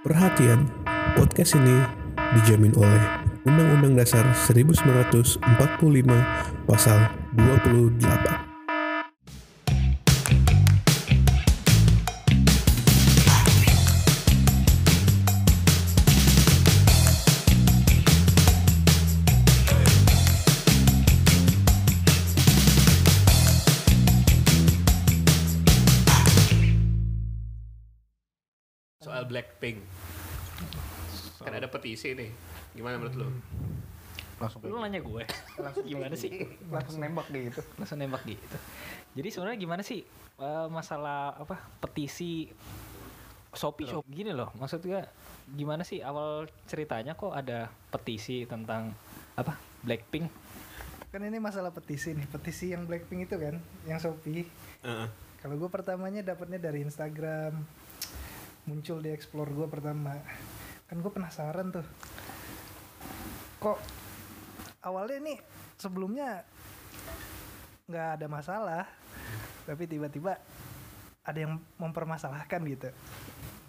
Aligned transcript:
Perhatian, 0.00 0.64
podcast 1.12 1.60
ini 1.60 1.76
dijamin 2.32 2.72
oleh 2.72 3.20
Undang-Undang 3.44 4.00
Dasar 4.00 4.24
1945 4.32 5.44
Pasal 6.64 7.12
28. 7.36 8.29
Soal 29.60 29.76
Blackpink. 29.76 29.78
Kan 31.44 31.52
ada 31.52 31.68
petisi 31.68 32.08
nih. 32.16 32.30
Gimana 32.72 32.96
menurut 32.96 33.16
lu? 33.16 33.28
langsung 34.40 34.64
Lu 34.64 34.80
nanya 34.80 35.04
gue 35.04 35.24
langsung 35.60 35.84
gimana 35.84 36.16
sih? 36.16 36.32
langsung 36.72 36.96
nembak 36.96 37.28
gitu 37.28 37.60
langsung 37.76 38.00
nembak 38.00 38.24
gitu. 38.24 38.56
Jadi 39.12 39.28
sebenarnya 39.28 39.58
gimana 39.60 39.82
sih 39.84 40.00
eh, 40.40 40.66
masalah 40.72 41.36
apa 41.36 41.60
petisi 41.76 42.48
Shopee 43.52 43.84
Shop 43.84 44.00
gini 44.08 44.32
loh. 44.32 44.48
Maksudnya 44.56 45.04
gimana 45.44 45.84
sih 45.84 46.00
awal 46.00 46.48
ceritanya 46.64 47.20
kok 47.20 47.36
ada 47.36 47.68
petisi 47.92 48.48
tentang 48.48 48.96
apa 49.36 49.60
Blackpink? 49.84 50.32
kan 51.10 51.26
ini 51.26 51.42
masalah 51.42 51.74
petisi 51.74 52.14
nih 52.14 52.22
petisi 52.30 52.70
yang 52.70 52.86
Blackpink 52.86 53.26
itu 53.26 53.34
kan 53.34 53.58
yang 53.82 53.98
Shopee 53.98 54.46
Heeh. 54.86 55.08
kalau 55.42 55.58
gue 55.58 55.66
pertamanya 55.66 56.22
dapatnya 56.22 56.62
dari 56.62 56.86
Instagram 56.86 57.66
muncul 58.68 59.00
di 59.00 59.10
explore 59.12 59.50
gue 59.52 59.66
pertama. 59.68 60.16
Kan 60.88 61.00
gue 61.00 61.12
penasaran 61.12 61.70
tuh. 61.72 61.86
Kok 63.60 63.78
awalnya 64.84 65.20
nih 65.20 65.38
sebelumnya 65.76 66.44
nggak 67.90 68.08
ada 68.20 68.26
masalah 68.30 68.84
tapi 69.68 69.84
tiba-tiba 69.84 70.40
ada 71.20 71.38
yang 71.38 71.60
mempermasalahkan 71.76 72.60
gitu. 72.66 72.88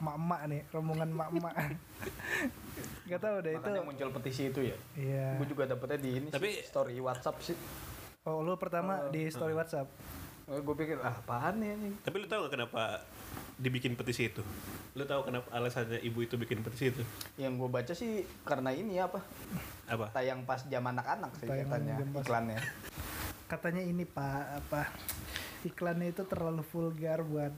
Mak-mak 0.02 0.42
nih 0.50 0.62
rombongan 0.74 1.10
mak-mak. 1.14 1.54
Nggak 3.06 3.22
tahu 3.22 3.38
deh 3.44 3.54
itu 3.54 3.70
Makanya 3.70 3.84
muncul 3.84 4.10
petisi 4.18 4.44
itu 4.50 4.62
ya. 4.66 4.78
iya. 4.98 5.28
Gue 5.36 5.46
juga 5.52 5.68
dapetnya 5.68 6.00
di 6.00 6.10
ini 6.16 6.28
Tapi- 6.32 6.58
sih, 6.58 6.66
story 6.66 6.96
WhatsApp 7.04 7.38
sih. 7.44 7.58
oh 8.24 8.40
lu 8.46 8.56
pertama 8.56 9.12
di 9.12 9.28
story 9.30 9.52
WhatsApp? 9.54 9.90
Gue 10.48 10.76
pikir 10.80 10.98
ah, 11.04 11.12
apaan 11.14 11.60
nih 11.60 11.76
ini? 11.76 11.90
Tapi 12.02 12.16
lu 12.24 12.26
tahu 12.26 12.48
gak 12.48 12.54
kenapa 12.56 13.04
dibikin 13.58 13.96
petisi 13.96 14.30
itu? 14.30 14.40
Lu 14.96 15.04
tahu 15.04 15.28
kenapa 15.28 15.48
alasannya 15.52 16.00
ibu 16.00 16.22
itu 16.22 16.36
bikin 16.36 16.62
petisi 16.62 16.92
itu? 16.92 17.04
Yang 17.36 17.54
gue 17.60 17.70
baca 17.72 17.94
sih 17.94 18.24
karena 18.44 18.72
ini 18.72 19.00
apa? 19.00 19.20
Apa? 19.88 20.14
Tayang 20.14 20.48
pas 20.48 20.64
jam 20.68 20.84
anak-anak 20.84 21.32
sih 21.40 21.48
Tayang 21.50 21.68
katanya 21.68 21.96
iklannya. 22.22 22.60
katanya 23.52 23.84
ini 23.84 24.08
pak 24.08 24.64
apa 24.64 24.88
iklannya 25.68 26.16
itu 26.16 26.24
terlalu 26.24 26.64
vulgar 26.64 27.20
buat 27.20 27.52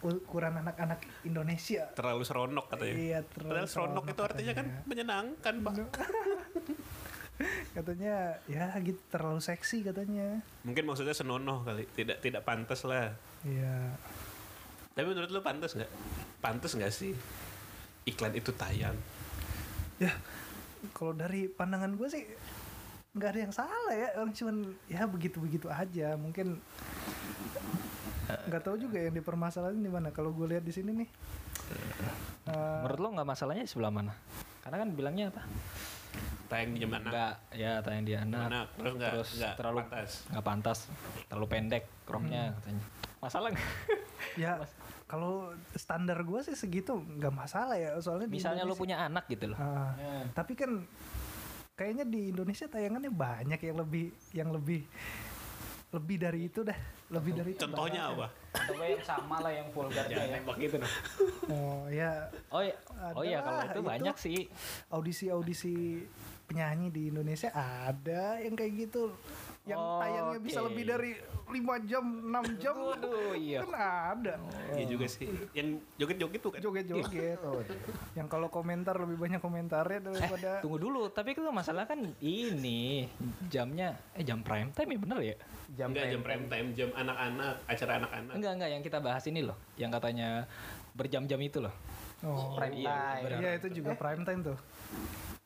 ukuran 0.00 0.62
anak-anak 0.64 1.02
Indonesia 1.26 1.90
Terlalu 1.92 2.22
seronok 2.24 2.70
katanya. 2.70 2.94
Iya, 2.94 3.18
terlalu 3.26 3.50
Padahal 3.52 3.68
seronok 3.68 4.04
itu 4.08 4.22
artinya 4.22 4.52
kan 4.54 4.66
katanya. 4.70 4.86
menyenangkan, 4.86 5.54
Pak. 5.60 5.74
katanya 7.76 8.34
ya 8.50 8.74
gitu 8.82 8.98
terlalu 9.14 9.38
seksi 9.38 9.86
katanya 9.86 10.42
Mungkin 10.66 10.82
maksudnya 10.86 11.14
senonoh 11.14 11.62
kali. 11.62 11.86
Tidak 11.94 12.18
tidak 12.18 12.42
pantas 12.42 12.82
lah. 12.82 13.14
iya 13.46 13.94
Tapi 14.98 15.06
menurut 15.06 15.30
lu 15.30 15.38
pantas 15.38 15.78
nggak? 15.78 15.90
Pantas 16.42 16.74
nggak 16.74 16.90
sih 16.90 17.14
iklan 18.02 18.34
itu 18.34 18.50
tayang? 18.50 18.98
ya 19.98 20.14
kalau 20.94 21.10
dari 21.10 21.46
pandangan 21.46 21.90
gue 21.92 22.06
sih 22.06 22.22
nggak 23.10 23.30
ada 23.30 23.40
yang 23.40 23.50
salah 23.50 23.90
ya 23.90 24.14
orang 24.14 24.30
cuman 24.30 24.56
ya 24.86 25.02
begitu 25.04 25.42
begitu 25.42 25.66
aja 25.66 26.14
mungkin 26.14 26.62
nggak 28.46 28.62
tahu 28.62 28.78
juga 28.78 29.02
yang 29.02 29.10
dipermasalahin 29.12 29.82
di 29.82 29.90
mana 29.90 30.10
kalau 30.10 30.30
gue 30.30 30.46
lihat 30.46 30.62
di 30.62 30.70
sini 30.70 30.94
nih 30.94 31.10
Eh, 32.48 32.54
Menurut 32.80 32.98
lo 32.98 33.08
nggak 33.12 33.28
masalahnya 33.28 33.60
di 33.60 33.68
sebelah 33.68 33.92
mana? 33.92 34.14
Karena 34.64 34.80
kan 34.80 34.88
bilangnya 34.88 35.28
apa? 35.28 35.42
Tayang 36.48 36.70
di 36.72 36.78
jam 36.80 36.96
anak. 36.96 37.10
Nggak 37.12 37.32
ya 37.52 37.72
tayang 37.84 38.04
di 38.06 38.14
anak. 38.16 38.46
Anak. 38.48 38.66
Terus 38.72 38.92
nggak 38.96 39.10
terus 39.12 39.28
nggak 39.36 39.54
terlalu 39.60 39.78
pantas. 39.84 40.10
nggak 40.32 40.44
pantas, 40.46 40.78
terlalu 41.28 41.46
pendek 41.50 41.84
cropnya 42.08 42.42
Hmm. 42.48 42.54
katanya. 42.56 42.82
Masalah 43.20 43.48
nggak? 43.52 43.68
ya 44.40 44.52
kalau 45.08 45.50
standar 45.72 46.20
gue 46.20 46.40
sih 46.44 46.52
segitu 46.52 47.00
nggak 47.00 47.32
masalah 47.32 47.74
ya 47.74 47.96
soalnya 47.98 48.28
Misalnya 48.28 48.62
lo 48.62 48.76
punya 48.76 49.00
anak 49.00 49.24
gitu 49.26 49.50
loh. 49.50 49.58
Ah, 49.58 49.96
Ya. 49.96 50.28
tapi 50.30 50.52
kan 50.52 50.84
kayaknya 51.72 52.04
di 52.04 52.28
Indonesia 52.28 52.66
tayangannya 52.66 53.08
banyak 53.08 53.56
yang 53.58 53.76
lebih 53.76 54.06
yang 54.30 54.48
lebih 54.50 54.84
lebih 55.88 56.16
dari 56.20 56.40
itu 56.44 56.60
dah 56.60 56.76
lebih 57.08 57.32
dari 57.32 57.56
itu 57.56 57.64
Contohnya 57.64 58.12
apa? 58.12 58.28
Nggak 58.52 58.88
yang 58.92 59.04
sama 59.06 59.36
lah 59.40 59.48
yang 59.48 59.68
vulgarnya 59.72 60.16
ya. 60.20 60.36
Tembak 60.36 60.56
gitu 60.60 60.76
dong. 60.76 60.94
oh 61.48 61.84
ya 61.88 62.12
Oh 62.52 62.60
iya, 62.60 62.76
oh 63.16 63.24
iya 63.24 63.38
kalau 63.40 63.60
itu 63.64 63.80
itu. 63.80 63.88
banyak 63.88 64.16
sih. 64.20 64.38
audisi 64.92 65.32
audisi 65.32 66.04
penyanyi 66.44 66.92
di 66.92 67.08
Indonesia 67.08 67.48
ada 67.52 68.36
yang 68.36 68.52
kayak 68.52 68.72
gitu 68.84 69.16
yang 69.68 69.76
Oh, 69.78 70.00
tayangnya 70.00 70.40
bisa 70.40 70.58
oke. 70.58 70.72
lebih 70.72 70.84
dari 70.88 71.12
lima 71.48 71.80
jam 71.80 72.04
6 72.04 72.60
jam 72.60 72.76
Waduh, 72.76 73.32
iya. 73.32 73.64
kan 73.64 73.72
ada 73.72 74.34
Iya 74.68 74.84
juga 74.84 75.08
sih. 75.08 75.28
Yang 75.52 75.80
joget-joget 75.96 76.40
tuh 76.40 76.50
kan. 76.52 76.60
joget-joget 76.60 77.38
Oh, 77.40 77.60
yang 78.12 78.28
kalau 78.28 78.48
komentar 78.48 78.96
lebih 78.96 79.16
banyak 79.16 79.40
komentarnya 79.40 80.00
daripada 80.02 80.60
Tunggu 80.60 80.76
dulu, 80.76 81.08
tapi 81.08 81.32
itu 81.32 81.40
masalah 81.48 81.84
kan 81.84 82.00
ini 82.18 83.08
jamnya 83.48 83.96
eh 84.12 84.24
jam 84.24 84.40
prime 84.40 84.72
time 84.72 84.88
ya 84.92 84.98
bener 85.00 85.18
ya? 85.24 85.36
Jam 85.68 85.88
Enggak 85.92 86.06
jam 86.08 86.20
prime 86.20 86.44
prime 86.44 86.44
time, 86.48 86.68
jam 86.72 86.90
anak-anak, 86.92 87.54
acara 87.64 87.92
anak-anak. 88.00 88.34
Enggak 88.36 88.52
enggak 88.56 88.70
yang 88.72 88.82
kita 88.82 88.98
bahas 89.00 89.24
ini 89.24 89.40
loh, 89.44 89.56
yang 89.76 89.88
katanya 89.88 90.48
berjam-jam 90.92 91.40
itu 91.40 91.60
loh. 91.60 91.72
Oh, 92.22 92.56
Prime 92.56 92.74
iya, 92.76 92.90
time. 92.90 93.22
benar. 93.24 93.38
iya 93.38 93.50
itu 93.54 93.68
juga 93.72 93.90
prime 93.94 94.22
time 94.22 94.40
tuh 94.42 94.58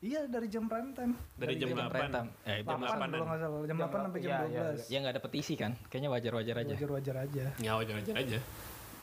iya 0.02 0.20
dari 0.26 0.46
jam 0.48 0.64
prime 0.66 0.90
time 0.92 1.12
Dari 1.36 1.54
jam 1.56 1.68
jam 1.70 1.86
prime 1.86 2.10
8. 2.10 2.16
time. 2.16 2.28
Ya, 2.42 2.54
itu 2.58 2.66
Jam 2.66 2.80
8 2.80 2.90
8 2.90 3.12
kalau 3.12 3.26
nggak 3.26 3.40
salah 3.40 3.58
jam 3.62 3.76
Jam 3.78 3.78
8 3.86 3.94
sampai 4.02 4.20
jam 4.20 4.30
iya, 4.30 4.38
iya, 4.42 4.62
12 4.74 4.90
Ya 4.90 4.96
nggak 4.98 5.14
ada 5.14 5.22
petisi 5.22 5.54
kan? 5.54 5.72
Kayaknya 5.86 6.10
wajar-wajar 6.10 6.54
aja. 6.58 6.72
wajar-wajar 6.74 7.16
aja 7.22 7.44
Ya 7.56 7.72
wajar-wajar 7.76 8.14
aja. 8.16 8.38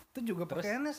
itu 0.10 0.20
juga 0.26 0.44
Terus- 0.46 0.66
pakaiannya 0.66 0.94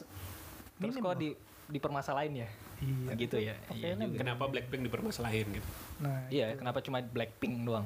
Terus 0.81 0.95
kok 0.97 1.17
di 1.17 1.29
dipermasalahin 1.69 2.35
ya? 2.35 2.49
iya 2.81 3.13
Gitu 3.15 3.37
ya. 3.39 3.55
Iya. 3.71 3.95
Kenapa 4.17 4.49
Blackpink 4.49 4.83
dipermasalahin 4.89 5.47
gitu? 5.53 5.69
nah 6.01 6.25
Iya, 6.29 6.57
kenapa 6.57 6.81
cuma 6.81 6.99
Blackpink 7.01 7.63
doang? 7.63 7.85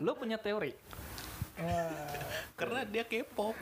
Lo 0.00 0.16
punya 0.16 0.40
teori? 0.40 0.72
Karena 2.56 2.80
dia 2.84 3.04
K-pop. 3.08 3.56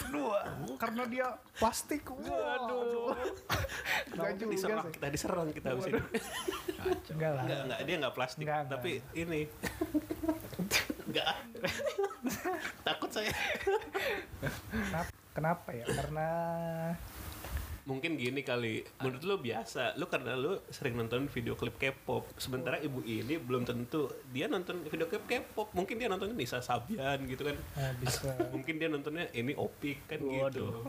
karena 0.78 1.02
dia 1.06 1.26
plastik. 1.58 2.02
Waduh. 2.10 3.14
Enggak 4.14 4.32
juga 4.38 4.52
diserang. 4.54 4.84
sih. 4.86 4.92
Kita 4.98 5.06
diserang 5.10 5.48
kita 5.54 5.66
habis 5.74 5.86
ini. 5.86 6.00
enggak 7.14 7.30
lah. 7.34 7.42
Enggak, 7.46 7.60
enggak, 7.66 7.80
dia 7.86 7.94
enggak 7.98 8.14
plastik, 8.14 8.42
Enggak, 8.46 8.58
enggak. 8.58 8.72
tapi 8.78 8.92
ini. 9.14 9.40
Enggak. 11.08 11.34
Takut 12.86 13.10
saya. 13.14 13.32
kenapa, 14.70 15.10
kenapa 15.34 15.68
ya? 15.72 15.86
Karena 15.88 16.28
Mungkin 17.88 18.20
gini 18.20 18.44
kali, 18.44 18.84
menurut 19.00 19.22
lu 19.24 19.36
biasa, 19.40 19.96
lu 19.96 20.04
karena 20.12 20.36
lu 20.36 20.60
sering 20.68 20.92
nonton 20.92 21.24
video 21.24 21.56
klip 21.56 21.80
K-pop, 21.80 22.28
sementara 22.36 22.76
ibu 22.78 23.00
ini 23.00 23.40
belum 23.40 23.64
tentu 23.64 24.12
dia 24.28 24.44
nonton 24.44 24.84
video 24.84 25.08
klip 25.08 25.24
K-pop, 25.24 25.72
mungkin 25.72 25.96
dia 25.96 26.04
nontonnya 26.04 26.36
Nisa 26.36 26.60
Sabian 26.60 27.24
gitu 27.24 27.48
kan, 27.48 27.56
nah, 27.56 27.88
bisa. 27.96 28.28
Mungkin 28.52 28.76
dia 28.76 28.92
nontonnya 28.92 29.32
ini 29.32 29.56
Opik 29.56 30.04
kan 30.04 30.20
gitu. 30.20 30.84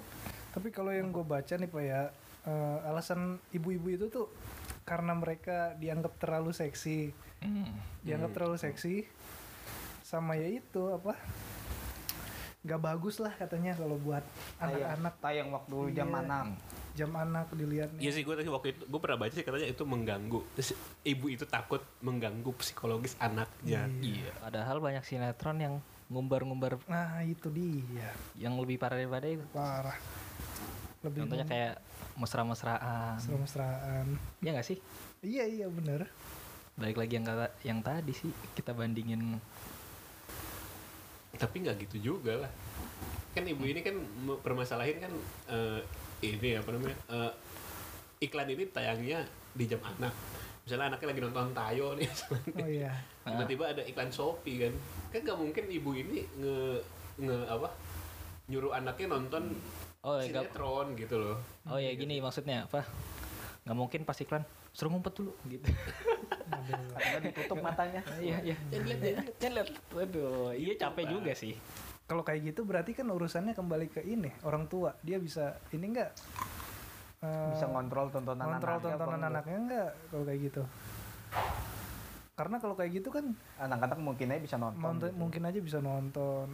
tapi 0.50 0.76
kalau 0.76 0.92
yang 0.92 1.14
gue 1.14 1.22
baca 1.22 1.54
nih 1.56 1.70
pak 1.70 1.84
ya 1.86 2.02
eh, 2.44 2.78
alasan 2.90 3.38
ibu-ibu 3.54 3.96
itu 3.96 4.06
tuh 4.10 4.28
karena 4.84 5.16
mereka 5.16 5.78
dianggap 5.80 6.20
terlalu 6.20 6.52
seksi. 6.52 7.16
Hmm. 7.40 7.70
dianggap 8.04 8.36
terlalu 8.36 8.58
seksi. 8.60 9.08
Sama 10.04 10.36
ya 10.36 10.52
itu 10.52 10.84
apa 10.92 11.16
nggak 12.60 12.82
bagus 12.84 13.24
lah 13.24 13.32
katanya 13.40 13.72
kalau 13.72 13.96
buat 13.96 14.20
Tayang, 14.60 15.00
anak-anak. 15.00 15.14
Tayang 15.24 15.48
waktu 15.56 15.78
jam 15.96 16.10
Iya. 16.12 16.20
anak. 16.28 16.46
Jam 17.00 17.16
anak 17.16 17.48
dilihat 17.56 17.96
Iya 17.96 18.12
sih 18.12 18.28
gue 18.28 18.36
tadi 18.36 18.52
waktu 18.52 18.76
itu 18.76 18.84
gue 18.84 19.00
pernah 19.00 19.16
baca 19.16 19.32
sih 19.32 19.48
katanya 19.48 19.72
itu 19.72 19.84
mengganggu 19.88 20.40
Terus 20.60 20.76
ibu 21.08 21.32
itu 21.32 21.48
takut 21.48 21.80
mengganggu 22.04 22.52
psikologis 22.60 23.16
anaknya. 23.18 23.88
Iya. 24.04 24.36
Padahal 24.44 24.84
banyak 24.84 25.08
sinetron 25.08 25.58
yang 25.58 25.76
ngumbar-ngumbar 26.10 26.82
nah 26.90 27.22
itu 27.22 27.48
dia 27.54 28.10
yang 28.36 28.58
lebih 28.58 28.82
parah 28.82 28.98
daripada 28.98 29.30
itu. 29.30 29.46
parah 29.54 29.94
lebih 31.00 31.24
Contohnya 31.24 31.46
kayak 31.48 31.74
mesra-mesraan. 32.18 33.16
mesra-mesraan 33.22 34.06
Ya 34.42 34.52
nggak 34.52 34.68
sih? 34.68 34.78
iya 35.22 35.46
iya 35.46 35.70
bener 35.70 36.10
Balik 36.76 36.98
lagi 36.98 37.14
yang 37.14 37.28
kata 37.28 37.46
yang 37.62 37.80
tadi 37.80 38.12
sih 38.12 38.28
kita 38.52 38.74
bandingin 38.74 39.38
Tapi 41.38 41.56
nggak 41.62 41.78
gitu 41.88 41.98
juga 42.16 42.48
lah. 42.48 42.52
Kan 43.32 43.46
ibu 43.46 43.64
ini 43.64 43.80
kan 43.80 43.96
permasalahin 44.42 44.98
kan 44.98 45.14
eh, 45.48 45.80
ini 46.22 46.50
apa 46.56 46.70
namanya? 46.70 46.98
eh, 47.08 47.32
iklan 48.22 48.48
ini 48.48 48.64
tayangnya 48.68 49.20
di 49.50 49.66
jam 49.66 49.80
anak 49.82 50.12
misalnya 50.62 50.94
anaknya 50.94 51.08
lagi 51.10 51.22
nonton 51.24 51.50
tayo 51.52 51.86
nih 51.94 52.10
Oh 52.62 52.70
iya. 52.70 52.94
tiba-tiba 53.24 53.64
ada 53.70 53.82
iklan 53.82 54.10
Shopee 54.10 54.60
kan 54.60 54.74
kan 55.10 55.20
nggak 55.24 55.40
mungkin 55.40 55.64
ibu 55.66 55.92
ini 55.94 56.28
nge 56.36 56.58
nge 57.18 57.38
apa 57.48 57.68
nyuruh 58.46 58.72
anaknya 58.72 59.08
nonton 59.10 59.44
Oh, 60.00 60.16
ya, 60.16 60.30
nggak- 60.30 60.48
sinetron 60.48 60.88
gitu 60.96 61.16
loh 61.18 61.38
Oh 61.66 61.76
ya 61.76 61.92
gini 61.92 62.20
maksudnya 62.20 62.64
apa? 62.64 62.88
Nggak 63.64 63.76
mungkin 63.76 64.02
pas 64.04 64.16
iklan 64.16 64.44
suruh 64.72 64.88
ngumpet 64.90 65.12
dulu 65.12 65.34
gitu. 65.46 65.68
Karena 66.94 67.20
ditutup 67.20 67.60
matanya. 67.60 68.00
Iya 68.16 68.38
iya. 68.46 68.58
Jangan 68.72 68.86
lihat 68.88 69.02
ya. 69.02 69.14
Jangan 69.38 69.54
lihat. 69.54 69.70
Waduh, 69.92 70.50
iya 70.54 70.74
capek 70.78 71.04
juga 71.10 71.32
sih. 71.34 71.54
Kalau 72.10 72.26
kayak 72.26 72.42
gitu 72.42 72.66
berarti 72.66 72.98
kan 72.98 73.06
urusannya 73.06 73.54
kembali 73.54 73.88
ke 73.94 74.02
ini 74.02 74.34
orang 74.42 74.66
tua. 74.66 74.98
Dia 75.06 75.22
bisa 75.22 75.62
ini 75.70 75.94
enggak 75.94 76.10
eh, 77.22 77.54
Bisa 77.54 77.70
ngontrol 77.70 78.10
tontonan 78.10 78.58
kontrol 78.58 78.82
anaknya 78.82 78.98
tontonan 78.98 79.22
anaknya 79.30 79.58
enggak 79.62 79.90
kalau 80.10 80.24
kayak 80.26 80.40
gitu. 80.50 80.64
Karena 82.34 82.56
kalau 82.58 82.74
kayak 82.74 82.92
gitu 82.98 83.10
kan 83.14 83.26
Anak-anak 83.62 84.00
mungkin 84.02 84.34
aja 84.34 84.42
bisa 84.42 84.58
nonton. 84.58 84.82
gitu. 84.98 85.14
mungkin 85.14 85.42
aja 85.46 85.60
bisa 85.62 85.78
nonton. 85.86 86.48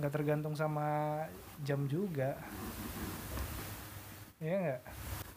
Nggak 0.00 0.12
tergantung 0.16 0.56
sama 0.56 1.20
jam 1.60 1.84
juga. 1.84 2.40
Iya 4.40 4.56
enggak? 4.56 4.80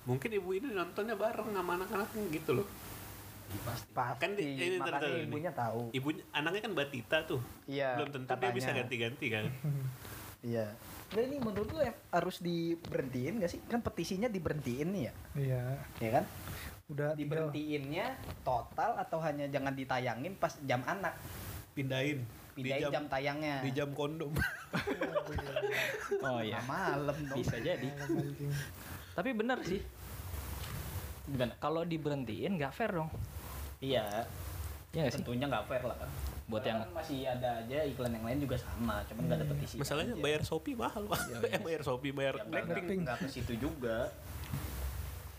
mungkin 0.05 0.29
ibu 0.37 0.53
ini 0.53 0.69
nontonnya 0.69 1.17
bareng 1.17 1.49
sama 1.49 1.81
anak-anaknya 1.81 2.23
gitu 2.29 2.61
loh 2.61 2.67
Pasti. 3.63 3.91
Kan 3.93 4.31
di- 4.33 4.45
ini 4.51 4.75
ntar- 4.75 4.95
makanya 4.95 4.99
ntar- 4.99 5.15
ini. 5.15 5.25
ibunya 5.25 5.51
tahu. 5.51 5.81
ibunya 5.91 6.23
anaknya 6.31 6.61
kan 6.61 6.73
batita 6.73 7.17
tuh 7.23 7.41
Iya. 7.65 7.89
belum 7.95 8.09
tentu 8.11 8.31
dia 8.35 8.49
bisa 8.51 8.67
katanya. 8.67 8.79
ganti-ganti 8.81 9.27
kan 9.29 9.45
Iya. 10.45 10.67
Nah 11.07 11.21
ini 11.21 11.37
menurut 11.39 11.67
lu 11.67 11.81
harus 12.11 12.37
diberhentiin 12.37 13.39
gak 13.39 13.49
sih? 13.49 13.61
Kan 13.63 13.79
petisinya 13.79 14.27
diberhentiin 14.27 14.87
nih 14.87 15.03
ya, 15.03 15.13
Iya. 15.35 15.63
ya 15.97 16.09
kan? 16.11 16.25
Udah 16.85 17.09
Diberhentiinnya 17.13 18.13
total 18.41 18.93
atau 18.95 19.17
hanya 19.19 19.45
jangan 19.47 19.73
ditayangin 19.73 20.35
pas 20.35 20.53
jam 20.61 20.81
anak? 20.83 21.17
pindahin 21.73 22.21
Pindahin 22.53 22.87
jam, 22.87 23.03
tayangnya. 23.05 23.59
di 23.59 23.71
jam 23.71 23.89
kondom 23.91 24.31
Oh 26.23 26.39
iya. 26.39 26.61
malam 26.63 27.17
dong. 27.25 27.35
Bisa 27.35 27.57
jadi. 27.57 27.89
Tapi 29.11 29.29
benar 29.33 29.59
sih. 29.61 29.81
Kalau 31.57 31.81
diberhentiin 31.81 32.55
nggak 32.55 32.71
fair 32.71 32.93
dong. 32.93 33.09
Iya. 33.79 34.05
Iya 34.91 35.03
sih? 35.07 35.19
Tentunya 35.19 35.45
nggak 35.45 35.65
fair 35.65 35.83
lah. 35.83 35.97
Buat 36.45 36.61
Karena 36.61 36.69
yang 36.69 36.79
kan 36.79 36.89
masih 36.93 37.19
ada 37.25 37.49
aja 37.59 37.79
iklan 37.83 38.11
yang 38.11 38.23
lain 38.23 38.39
juga 38.39 38.55
sama, 38.55 39.01
cuman 39.03 39.21
nggak 39.25 39.37
ada 39.39 39.47
petisi. 39.49 39.75
masalahnya 39.75 40.13
aja. 40.13 40.21
bayar 40.21 40.41
Shopee 40.41 40.77
mahal 40.77 41.03
pak 41.03 41.19
eh 41.43 41.59
bayar 41.67 41.81
Shopee 41.81 42.13
bayar 42.13 42.35
Ya, 42.37 42.45
Blackpink 42.45 42.85
nggak 42.85 43.01
nggak 43.01 43.17
ke 43.17 43.27
situ 43.27 43.53
juga. 43.57 44.13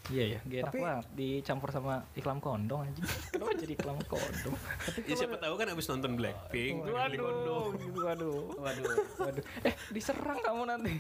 Iya 0.06 0.25
ya, 0.29 0.38
gak 0.41 0.59
enak 0.61 0.67
Tapi- 0.71 0.83
banget 0.83 1.06
dicampur 1.15 1.69
sama 1.69 1.94
iklan 2.15 2.38
kondom 2.38 2.79
aja. 2.81 3.03
Kenapa 3.35 3.50
jadi 3.55 3.73
iklan 3.75 3.99
kondom? 4.06 4.55
ya 5.03 5.15
siapa 5.17 5.35
tahu 5.37 5.55
kan 5.56 5.67
abis 5.69 5.87
nonton 5.88 6.12
Blackpink 6.15 6.75
beli 6.79 7.19
kondom 7.19 7.75
waduh. 7.97 8.35
Waduh. 8.55 8.87
Waduh. 9.19 9.44
Eh, 9.62 9.75
diserang 9.91 10.38
kamu 10.38 10.62
nanti. 10.65 10.94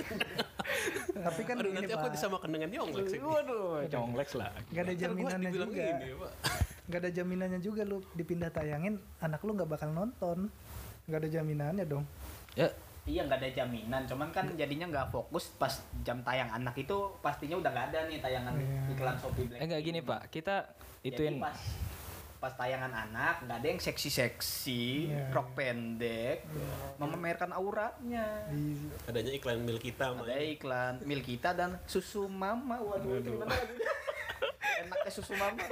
Tapi 1.26 1.40
kan 1.42 1.54
Aduh, 1.56 1.70
ini 1.70 1.78
nanti 1.78 1.92
aku 1.92 2.08
disamakan 2.10 2.50
dengan 2.50 2.70
Yonglek 2.72 3.06
sih 3.06 3.18
Waduh, 3.18 3.86
congleks 3.86 4.34
lah. 4.34 4.50
nggak 4.70 4.82
ada 4.82 4.94
jaminannya 4.96 5.50
juga. 5.50 5.82
ini, 5.84 6.08
Pak. 6.14 6.32
Nggak 6.86 7.00
ada 7.00 7.10
jaminannya 7.12 7.58
juga 7.58 7.82
lu 7.82 7.98
dipindah 8.12 8.48
tayangin 8.48 8.94
anak 9.18 9.42
lu 9.42 9.52
nggak 9.52 9.66
bakal 9.68 9.90
nonton 9.90 10.46
nggak 11.04 11.18
ada 11.18 11.30
jaminannya 11.30 11.84
dong 11.84 12.06
Ya, 12.54 12.72
Iya 13.04 13.22
nggak 13.22 13.38
ada 13.38 13.50
jaminan, 13.54 14.02
cuman 14.02 14.28
kan 14.30 14.50
jadinya 14.50 14.88
nggak 14.88 15.06
fokus 15.08 15.54
pas 15.54 15.70
jam 16.02 16.18
tayang 16.20 16.50
anak 16.50 16.74
itu 16.74 16.90
pastinya 17.20 17.54
udah 17.54 17.70
nggak 17.70 17.86
ada 17.92 17.98
nih 18.06 18.18
tayangan 18.18 18.52
Iya. 18.56 18.82
iklan 18.90 19.16
Shopee 19.16 19.46
Black. 19.46 19.60
eh 19.60 19.64
enggak 19.64 19.82
gini, 19.84 20.00
Pak. 20.02 20.20
Kita 20.26 20.56
Jadi 20.98 21.06
ituin 21.06 21.38
pas 21.38 21.54
pas 22.36 22.52
tayangan 22.52 22.90
anak 22.90 23.46
nggak 23.46 23.56
ada 23.56 23.66
yang 23.68 23.78
seksi-seksi, 23.78 24.82
Iya. 25.06 25.30
rok 25.30 25.54
pendek, 25.54 26.50
memamerkan 26.98 27.54
auratnya. 27.54 28.26
di 28.50 28.74
adanya 29.06 29.32
iklan 29.32 29.62
mil 29.62 29.78
kita 29.78 30.10
Ada 30.12 30.36
iklan 30.42 30.94
mil 31.04 31.22
kita 31.22 31.54
dan 31.54 31.78
susu 31.86 32.26
mama. 32.26 32.80
Waduh, 32.80 33.22
itu 33.22 33.30
gimana 33.32 33.54
lagunya? 33.54 33.92
Enaknya 34.82 35.10
susu 35.12 35.32
mama. 35.32 35.62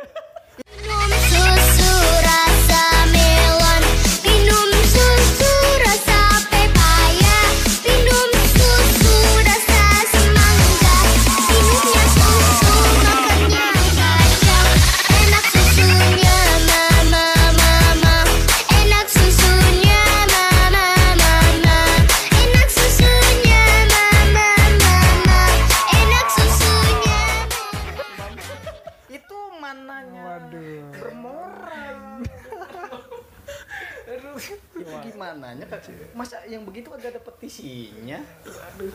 Itu 35.24 35.32
gimana 35.32 35.48
nya 35.56 35.66
masa 36.12 36.36
yang 36.44 36.62
begitu 36.62 36.90
agak 36.90 37.16
ada 37.16 37.20
petisinya 37.20 38.20
aduh 38.44 38.92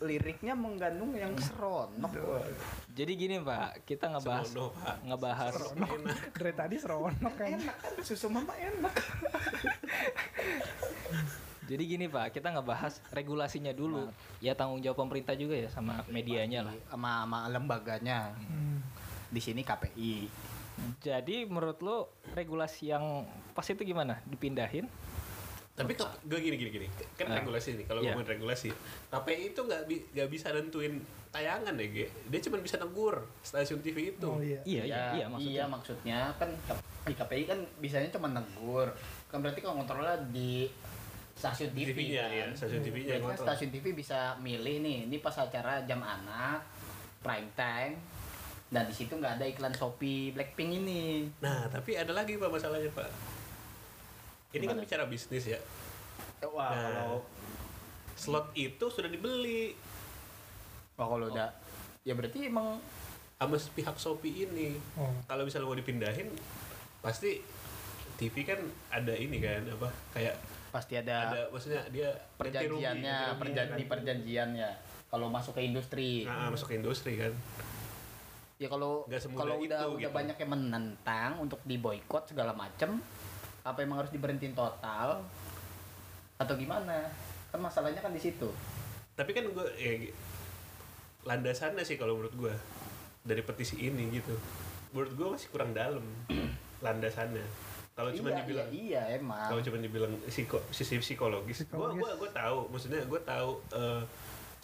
liriknya 0.00 0.52
mengandung 0.52 1.12
yang 1.12 1.32
seronok 1.34 2.12
Jadi 2.92 3.12
gini, 3.16 3.40
Pak. 3.40 3.88
Kita 3.88 4.04
ngebahas 4.06 4.52
Serono, 4.52 4.76
Pak. 4.76 4.96
ngebahas 5.02 5.52
dari 6.36 6.52
tadi 6.52 6.76
seronok 6.76 7.32
kan 7.32 7.48
enak 7.50 7.76
kan 7.80 7.92
susu 8.04 8.28
mama 8.28 8.52
enak 8.52 8.92
Jadi 11.62 11.82
gini, 11.86 12.04
Pak. 12.04 12.34
Kita 12.34 12.52
ngebahas 12.52 13.00
regulasinya 13.08 13.72
dulu. 13.72 14.10
Ya 14.38 14.52
tanggung 14.52 14.82
jawab 14.82 15.00
pemerintah 15.00 15.32
juga 15.32 15.56
ya 15.56 15.70
sama 15.70 16.04
medianya 16.06 16.66
lah. 16.66 16.74
sama, 16.90 17.24
sama 17.24 17.38
lembaganya 17.48 18.36
Hmm. 18.36 18.84
di 19.28 19.40
sini 19.40 19.64
KPI 19.64 20.28
Jadi 21.00 21.46
menurut 21.46 21.80
lo 21.80 21.96
regulasi 22.32 22.90
yang 22.90 23.24
pas 23.50 23.64
itu 23.64 23.80
gimana? 23.82 24.20
Dipindahin? 24.26 24.84
Tapi 25.72 25.92
kok 25.94 26.04
gue 26.22 26.36
gini 26.36 26.54
gini 26.54 26.70
gini 26.70 26.86
kan 27.16 27.26
Ah. 27.26 27.40
regulasi 27.40 27.74
nih 27.74 27.86
kalau 27.86 28.00
Iya. 28.00 28.12
ngomongin 28.12 28.28
regulasi 28.30 28.68
KPI 29.08 29.42
itu 29.50 29.60
nggak 29.62 29.82
bi- 29.84 30.04
nggak 30.06 30.28
bisa 30.28 30.52
nentuin 30.52 31.00
tayangan 31.28 31.72
ya 31.72 31.86
Ge. 31.88 32.06
dia 32.28 32.40
cuma 32.42 32.56
bisa 32.58 32.76
negur 32.76 33.16
stasiun 33.40 33.80
TV 33.80 34.12
itu 34.12 34.28
oh 34.28 34.36
iya 34.38 34.60
Iya, 34.62 34.82
iya, 34.84 35.02
iya 35.14 35.26
maksudnya. 35.26 35.48
iya 35.50 35.64
maksudnya 35.64 36.18
kan 36.36 36.50
di 37.02 37.14
KPI 37.14 37.44
kan 37.46 37.58
bisanya 37.78 38.08
cuma 38.10 38.28
negur 38.30 38.92
kan 39.26 39.40
berarti 39.40 39.58
kalau 39.58 39.80
kontrolnya 39.80 40.20
di 40.28 40.68
stasiun 41.32 41.72
TV, 41.72 41.88
TV-nya 41.88 42.20
kan? 42.22 42.30
ya 42.30 42.44
stasiun 42.54 42.82
TV-nya 42.82 43.12
yang 43.14 43.24
Berarti 43.24 43.40
kan 43.40 43.46
stasiun 43.48 43.70
TV 43.72 43.86
bisa 43.92 44.18
milih 44.38 44.76
nih 44.78 45.08
ini 45.08 45.16
pas 45.18 45.32
acara 45.34 45.80
jam 45.82 45.98
anak 45.98 46.60
prime 47.18 47.48
time 47.52 47.96
dan 48.68 48.84
di 48.84 48.94
situ 48.94 49.12
nggak 49.12 49.36
ada 49.36 49.44
iklan 49.46 49.72
Shopee 49.72 50.30
Blackpink 50.30 50.70
ini 50.76 51.24
nah 51.40 51.64
tapi 51.66 51.96
ada 51.96 52.12
lagi 52.12 52.36
pak 52.36 52.48
masalahnya 52.50 52.92
pak 52.92 53.08
ini 54.52 54.64
kan 54.64 54.76
bicara 54.76 55.04
bisnis 55.04 55.44
ya? 55.46 55.58
Wah 56.44 56.68
Nah. 56.68 56.82
kalau 56.82 57.12
slot 58.14 58.52
itu 58.52 58.84
sudah 58.86 59.08
dibeli. 59.08 59.72
Wah 60.94 61.06
kalau 61.06 61.26
udah. 61.28 61.48
Ya 62.02 62.12
berarti 62.12 62.46
emang 62.46 62.82
sama 63.36 63.56
pihak 63.58 63.96
Shopee 63.96 64.46
ini. 64.46 64.78
Oh. 64.94 65.10
Kalau 65.26 65.42
misalnya 65.42 65.66
mau 65.66 65.74
dipindahin 65.74 66.28
pasti 67.02 67.42
TV 68.14 68.46
kan 68.46 68.60
ada 68.86 69.10
ini 69.10 69.42
kan 69.42 69.66
apa 69.66 69.90
kayak 70.14 70.38
pasti 70.70 70.94
ada, 70.94 71.34
ada 71.34 71.40
maksudnya 71.50 71.82
dia 71.90 72.08
perjanjiannya 72.38 73.16
ganti 73.18 73.34
rugi, 73.34 73.42
perjan- 73.42 73.68
kan. 73.68 73.78
di 73.78 73.84
perjanjiannya 73.84 74.70
kalau 75.10 75.26
masuk 75.28 75.58
ke 75.58 75.62
industri. 75.66 76.24
Nah, 76.24 76.48
masuk 76.48 76.70
ke 76.70 76.74
industri 76.78 77.18
kan. 77.18 77.34
Ya 78.56 78.70
kalau 78.70 79.04
kalau 79.36 79.58
udah 79.58 79.78
itu, 79.82 79.90
udah 79.98 80.06
gitu. 80.06 80.14
banyak 80.14 80.36
yang 80.38 80.50
menentang 80.54 81.30
untuk 81.42 81.58
diboykot 81.66 82.30
segala 82.30 82.54
macem 82.54 83.02
apa 83.62 83.78
emang 83.86 84.02
harus 84.02 84.10
diberhentiin 84.10 84.54
total? 84.58 85.22
Atau 86.38 86.54
gimana? 86.58 87.06
Kan 87.54 87.62
masalahnya 87.62 88.02
kan 88.02 88.10
di 88.10 88.18
situ. 88.18 88.50
Tapi 89.14 89.30
kan 89.30 89.46
gue 89.46 89.66
ya, 89.78 90.10
landasannya 91.22 91.86
sih 91.86 91.94
kalau 91.94 92.18
menurut 92.18 92.34
gue 92.34 92.54
dari 93.22 93.42
petisi 93.46 93.78
ini 93.78 94.10
gitu. 94.18 94.34
Menurut 94.90 95.12
gue 95.14 95.26
masih 95.38 95.48
kurang 95.54 95.70
dalam 95.70 96.02
landasannya. 96.84 97.46
Kalau 97.92 98.08
cuma 98.16 98.32
iya, 98.32 98.36
dibilang 98.40 98.68
iya, 98.72 99.02
iya 99.04 99.20
emang. 99.20 99.52
kalau 99.52 99.60
cuma 99.60 99.76
dibilang 99.76 100.16
psiko, 100.24 100.64
sisi 100.72 100.96
psikologis, 100.96 101.68
gue 101.68 101.76
gua 101.76 102.16
gua 102.16 102.30
tahu. 102.32 102.72
Maksudnya 102.72 103.04
gue 103.04 103.20
tahu 103.20 103.50
eh, 103.76 104.02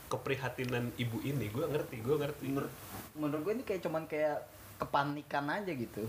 keprihatinan 0.09 0.90
ibu 0.97 1.21
ini. 1.23 1.52
Gue 1.52 1.69
ngerti 1.69 2.00
gue 2.00 2.17
ngerti. 2.17 2.49
Menurut 2.49 2.73
menurut 3.14 3.43
gue 3.45 3.52
ini 3.61 3.64
kayak 3.69 3.85
cuman 3.85 4.09
kayak 4.09 4.43
kepanikan 4.81 5.45
aja 5.50 5.75
gitu 5.75 6.07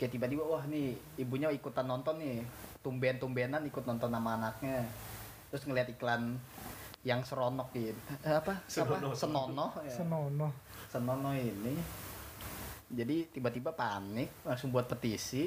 kayak 0.00 0.16
tiba-tiba 0.16 0.40
wah 0.42 0.64
nih 0.64 0.96
ibunya 1.20 1.52
ikutan 1.52 1.84
nonton 1.84 2.16
nih 2.16 2.40
tumben-tumbenan 2.80 3.60
ikut 3.68 3.84
nonton 3.84 4.08
sama 4.08 4.40
anaknya 4.40 4.88
terus 5.52 5.68
ngeliat 5.68 5.92
iklan 5.92 6.40
yang 7.04 7.20
seronok 7.20 7.68
gitu 7.76 8.00
Eh, 8.24 8.32
apa 8.32 8.64
Senonoh. 8.64 9.12
apa 9.12 9.16
senonoh 9.16 9.70
ya. 9.84 9.92
senono 9.92 10.48
senonoh 10.88 11.32
ini 11.36 11.76
Jadi 12.90 13.30
tiba-tiba 13.30 13.70
panik, 13.70 14.42
langsung 14.42 14.74
buat 14.74 14.90
petisi, 14.90 15.46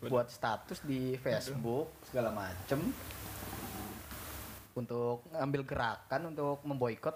buat 0.00 0.32
status 0.32 0.80
di 0.80 1.20
Facebook 1.20 2.00
segala 2.08 2.32
macem 2.32 2.80
untuk 4.72 5.20
ngambil 5.36 5.68
gerakan 5.68 6.32
untuk 6.32 6.64
memboikot 6.64 7.12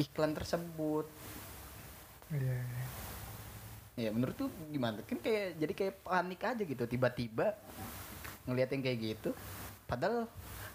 iklan 0.00 0.32
tersebut. 0.32 1.04
Iya. 2.32 2.56
iya. 2.56 3.03
Ya 3.94 4.10
menurut 4.10 4.34
tuh 4.34 4.50
gimana? 4.74 4.98
Kan 5.06 5.22
kayak 5.22 5.58
jadi 5.58 5.72
kayak 5.72 5.94
panik 6.02 6.40
aja 6.42 6.62
gitu 6.66 6.84
tiba-tiba 6.90 7.54
ngeliat 8.44 8.70
yang 8.74 8.82
kayak 8.82 8.98
gitu. 9.00 9.30
Padahal 9.86 10.26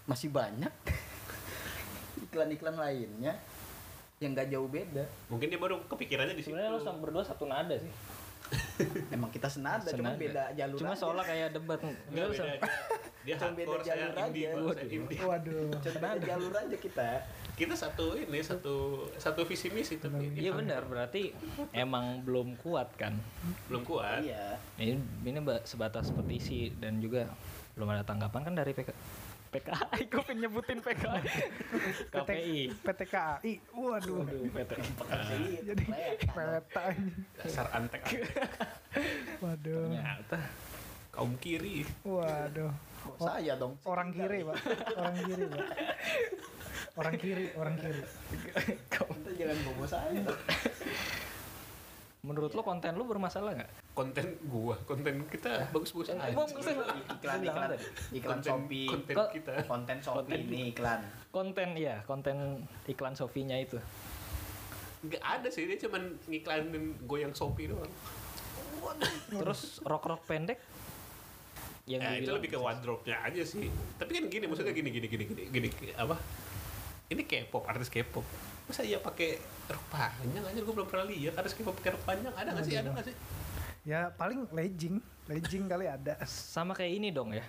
masih 0.08 0.32
banyak 0.32 0.72
iklan-iklan 2.30 2.76
lainnya 2.80 3.36
yang 4.20 4.36
gak 4.36 4.48
jauh 4.52 4.68
beda. 4.68 5.04
Mungkin 5.32 5.48
dia 5.48 5.60
baru 5.60 5.80
kepikirannya 5.88 6.36
di 6.36 6.44
situ. 6.44 6.52
Sebenarnya 6.52 6.76
lo 6.76 6.80
sama 6.80 6.98
berdua 7.00 7.24
satu 7.24 7.48
nada 7.48 7.76
sih. 7.76 7.92
Emang 9.14 9.30
kita 9.30 9.46
senada, 9.46 9.88
cuma 9.94 10.12
Senada. 10.12 10.20
beda 10.20 10.44
jalur. 10.58 10.78
Cuma 10.80 10.92
aja. 10.92 11.00
seolah 11.00 11.24
kayak 11.24 11.48
debat. 11.54 11.80
Enggak 12.10 12.26
usah. 12.34 12.44
Dia. 13.20 13.36
Cuma 13.36 13.52
beda 13.52 13.68
hardcore, 13.68 13.84
saya 13.84 13.96
jalur 14.00 14.16
indie, 14.26 14.44
aja. 14.46 14.72
Saya 14.72 14.88
indie. 14.88 15.18
Waduh. 15.20 15.68
Cuma 15.78 16.08
beda 16.14 16.26
jalur 16.26 16.54
aja 16.56 16.76
kita. 16.76 17.10
Kita 17.54 17.74
satu 17.76 18.06
ini 18.16 18.38
satu 18.40 18.76
satu 19.20 19.40
visi 19.44 19.68
misi 19.68 20.00
tapi 20.00 20.32
dia 20.32 20.48
Iya 20.48 20.52
benar, 20.56 20.82
berarti 20.88 21.36
emang 21.70 22.24
belum 22.24 22.56
kuat 22.56 22.96
kan. 22.96 23.12
belum 23.68 23.84
kuat. 23.84 24.24
Iya. 24.24 24.56
Ini 24.80 24.96
ini 25.22 25.38
ba- 25.44 25.60
sebatas 25.62 26.08
petisi 26.08 26.72
dan 26.80 26.98
juga 26.98 27.28
belum 27.76 27.92
ada 27.92 28.02
tanggapan 28.02 28.48
kan 28.48 28.54
dari 28.56 28.72
PK 28.72 28.88
PKI, 29.50 30.06
gue 30.06 30.22
pengen 30.22 30.46
nyebutin 30.46 30.78
PKI 30.78 31.26
KPI 32.06 32.70
PT 32.70 33.00
KAI. 33.10 33.52
Waduh. 33.74 34.22
Waduh, 34.22 34.46
PT 34.46 34.70
Jadi 35.66 35.84
peta 36.30 36.82
ini. 36.94 37.10
Dasar 37.34 37.66
antek 37.74 38.30
Waduh. 39.42 39.90
Ternyata 39.90 40.38
kaum 41.10 41.34
kiri. 41.42 41.82
Waduh. 42.06 42.70
Kok 43.10 43.18
saya 43.22 43.52
dong. 43.58 43.74
Orang 43.82 44.14
kiri, 44.14 44.46
Pak. 44.46 44.56
Orang 44.94 45.14
kiri, 45.18 45.44
Pak. 45.50 45.66
Orang 46.98 47.14
kiri, 47.16 47.46
orang 47.56 47.74
kiri. 47.78 48.02
Kita 48.90 49.30
jangan 49.38 49.58
bawa 49.66 49.86
saya. 49.86 50.22
Menurut 52.20 52.52
lo 52.52 52.60
konten 52.60 52.92
lo 53.00 53.08
bermasalah 53.08 53.56
nggak? 53.56 53.70
Konten 53.96 54.36
gua, 54.44 54.76
konten 54.84 55.24
kita 55.32 55.72
bagus-bagus 55.72 56.12
aja. 56.12 56.28
Iklan 57.16 57.40
iklan 57.40 57.70
iklan 58.12 58.38
konten, 58.44 58.52
Shopee. 58.52 58.88
konten 58.92 59.16
kita. 59.32 59.52
Konten 59.64 59.96
Shopee 60.04 60.36
ini 60.44 60.68
iklan. 60.76 61.00
konten 61.32 61.68
ya, 61.80 62.04
konten 62.04 62.68
iklan 62.84 63.16
Sofinya 63.16 63.56
itu. 63.56 63.80
Nggak 65.00 65.24
ada 65.24 65.48
sih, 65.48 65.64
dia 65.64 65.80
cuman 65.80 66.12
ngiklanin 66.28 67.00
goyang 67.08 67.32
Shopee 67.32 67.72
doang. 67.72 67.88
Terus 69.32 69.80
rok-rok 69.80 70.20
pendek 70.28 70.60
yang 71.88 72.00
Ya, 72.02 72.20
itu 72.20 72.30
lebih 72.32 72.52
ke 72.52 72.58
wardrobe-nya 72.60 73.20
aja 73.24 73.42
sih. 73.44 73.70
Tapi 73.96 74.10
kan 74.16 74.24
gini, 74.28 74.44
maksudnya 74.48 74.74
gini 74.74 74.90
gini 74.92 75.06
gini 75.08 75.24
gini 75.28 75.68
gini 75.68 75.92
apa? 75.96 76.16
Ini 77.10 77.22
K-pop, 77.26 77.66
artis 77.66 77.90
K-pop. 77.90 78.22
Masa 78.70 78.86
iya 78.86 79.02
pakai 79.02 79.42
rok 79.66 79.84
panjang 79.90 80.44
aja? 80.46 80.60
Gue 80.62 80.74
belum 80.74 80.86
pernah 80.86 81.10
lihat 81.10 81.34
artis 81.34 81.58
K-pop 81.58 81.74
pakai 81.82 81.98
rok 81.98 82.04
panjang. 82.06 82.30
Ada 82.36 82.54
nggak 82.54 82.64
sih? 82.66 82.74
Ada 82.78 82.88
nggak 82.94 83.06
sih? 83.10 83.16
Ya 83.82 84.12
paling 84.14 84.46
legging, 84.52 85.00
legging 85.26 85.64
kali 85.66 85.90
ada. 85.90 86.20
sama 86.28 86.76
kayak 86.76 86.92
ini 87.02 87.08
dong 87.10 87.34
ya. 87.34 87.42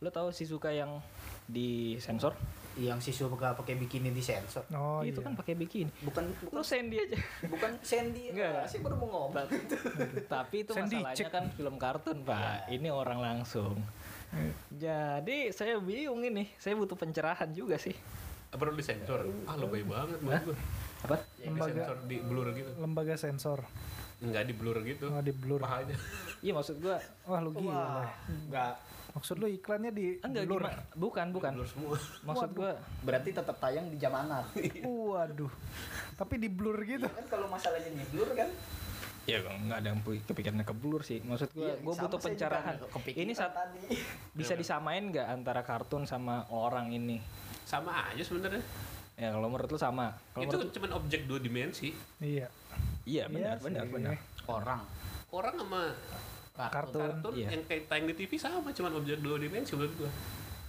Lo 0.00 0.08
tahu 0.08 0.32
Shizuka 0.32 0.72
yang 0.72 1.04
di 1.44 2.00
sensor? 2.00 2.32
Yang 2.74 3.10
siswa 3.10 3.30
pakai 3.30 3.54
pakai 3.54 3.74
bikini 3.78 4.10
di 4.10 4.18
sensor. 4.18 4.66
Oh 4.74 5.00
itu 5.00 5.22
iya. 5.22 5.26
kan 5.26 5.32
pakai 5.38 5.54
bikini. 5.54 5.90
Bukan 6.02 6.24
Lo 6.50 6.62
Sandy 6.66 6.98
aja. 6.98 7.18
bukan 7.46 7.70
Sandy. 7.80 8.22
Enggak. 8.34 8.66
Saya 8.66 8.80
baru 8.82 8.94
mau 8.98 9.08
ngomong. 9.08 9.46
Tapi 10.34 10.56
itu 10.66 10.72
Sandy, 10.74 10.98
masalahnya 10.98 11.18
cek. 11.18 11.28
kan 11.30 11.44
film 11.54 11.76
kartun, 11.78 12.18
Pak. 12.26 12.66
Ini 12.66 12.88
orang 12.90 13.22
langsung. 13.22 13.78
Jadi 14.74 15.54
saya 15.54 15.78
bingung 15.78 16.26
ini. 16.26 16.50
Saya 16.58 16.74
butuh 16.74 16.98
pencerahan 16.98 17.54
juga 17.54 17.78
sih. 17.78 17.94
Apa 18.50 18.70
perlu 18.70 18.78
disensor? 18.78 19.26
Ah, 19.46 19.58
lebay 19.58 19.82
banget 19.82 20.18
menurut 20.22 20.54
gue. 20.54 20.58
Apa? 21.06 21.16
Yang 21.42 21.54
Lembaga- 21.54 21.70
disensor 21.74 21.98
di 22.06 22.16
blur 22.22 22.46
gitu. 22.54 22.70
Lembaga 22.78 23.14
sensor. 23.14 23.58
Enggak 24.22 24.46
di 24.46 24.54
blur 24.54 24.78
gitu. 24.86 25.06
Oh, 25.10 25.22
di 25.22 25.34
blur. 25.34 25.58
Pahanya. 25.62 25.98
Iya 26.38 26.52
maksud 26.54 26.78
gua 26.78 26.96
Wah 27.26 27.40
lu 27.42 27.50
gila. 27.50 28.06
Enggak. 28.30 28.74
Maksud 29.14 29.38
lu 29.38 29.46
iklannya 29.46 29.94
di 29.94 30.18
enggak 30.18 30.44
blur? 30.44 30.66
gimana? 30.66 30.82
Bukan, 30.98 31.26
bukan. 31.30 31.52
Blur 31.54 31.68
semua. 31.70 31.94
Maksud 32.26 32.50
gua 32.50 32.70
Berarti 33.06 33.30
tetap 33.30 33.56
tayang 33.62 33.86
di 33.86 33.96
jam 33.96 34.10
anak. 34.10 34.50
Waduh. 34.82 35.52
Tapi 36.18 36.34
di 36.36 36.50
blur 36.50 36.82
gitu. 36.82 37.06
kan 37.06 37.26
kalau 37.30 37.46
masalahnya 37.46 37.94
di 37.94 38.06
blur 38.10 38.34
kan 38.34 38.50
ya 39.24 39.40
nggak 39.40 39.78
ada 39.80 39.88
yang 39.88 40.00
kepikirannya 40.02 40.66
ke 40.66 40.74
blur 40.74 41.00
sih. 41.00 41.22
Maksud 41.22 41.54
gua 41.54 41.62
Iya, 41.64 41.74
gua 41.80 41.94
sama 41.94 42.02
butuh 42.04 42.18
pencerahan. 42.20 42.74
Ini 43.06 43.32
saat 43.32 43.54
tadi. 43.54 43.78
bisa 44.38 44.58
disamain 44.58 45.06
nggak 45.08 45.26
antara 45.30 45.62
kartun 45.62 46.04
sama 46.04 46.50
orang 46.50 46.90
ini? 46.90 47.22
Sama 47.62 48.10
aja 48.10 48.20
sebenarnya. 48.20 48.60
Ya 49.14 49.30
kalau 49.30 49.46
menurut 49.46 49.70
lu 49.70 49.78
sama. 49.78 50.10
Kalau 50.34 50.42
Itu 50.42 50.58
menurut 50.58 50.66
lu- 50.66 50.74
cuman 50.74 50.90
objek 50.98 51.20
dua 51.30 51.38
dimensi. 51.38 51.94
Iya. 52.18 52.50
iya 53.06 53.30
benar, 53.30 53.56
Iya 53.56 53.62
benar, 53.62 53.84
sih. 53.86 53.92
benar. 53.94 54.14
orang 54.44 54.80
Orang 55.30 55.54
sama 55.54 55.82
Kartun. 56.54 57.02
kartun 57.02 57.32
Iya. 57.34 57.48
yang 57.50 57.62
kayak 57.66 57.90
tayang 57.90 58.06
di 58.06 58.14
TV 58.14 58.38
sama 58.38 58.70
cuman 58.70 58.92
objek 58.96 59.18
dua 59.18 59.36
dimensi 59.36 59.74
menurut 59.74 59.94
gua. 59.96 60.10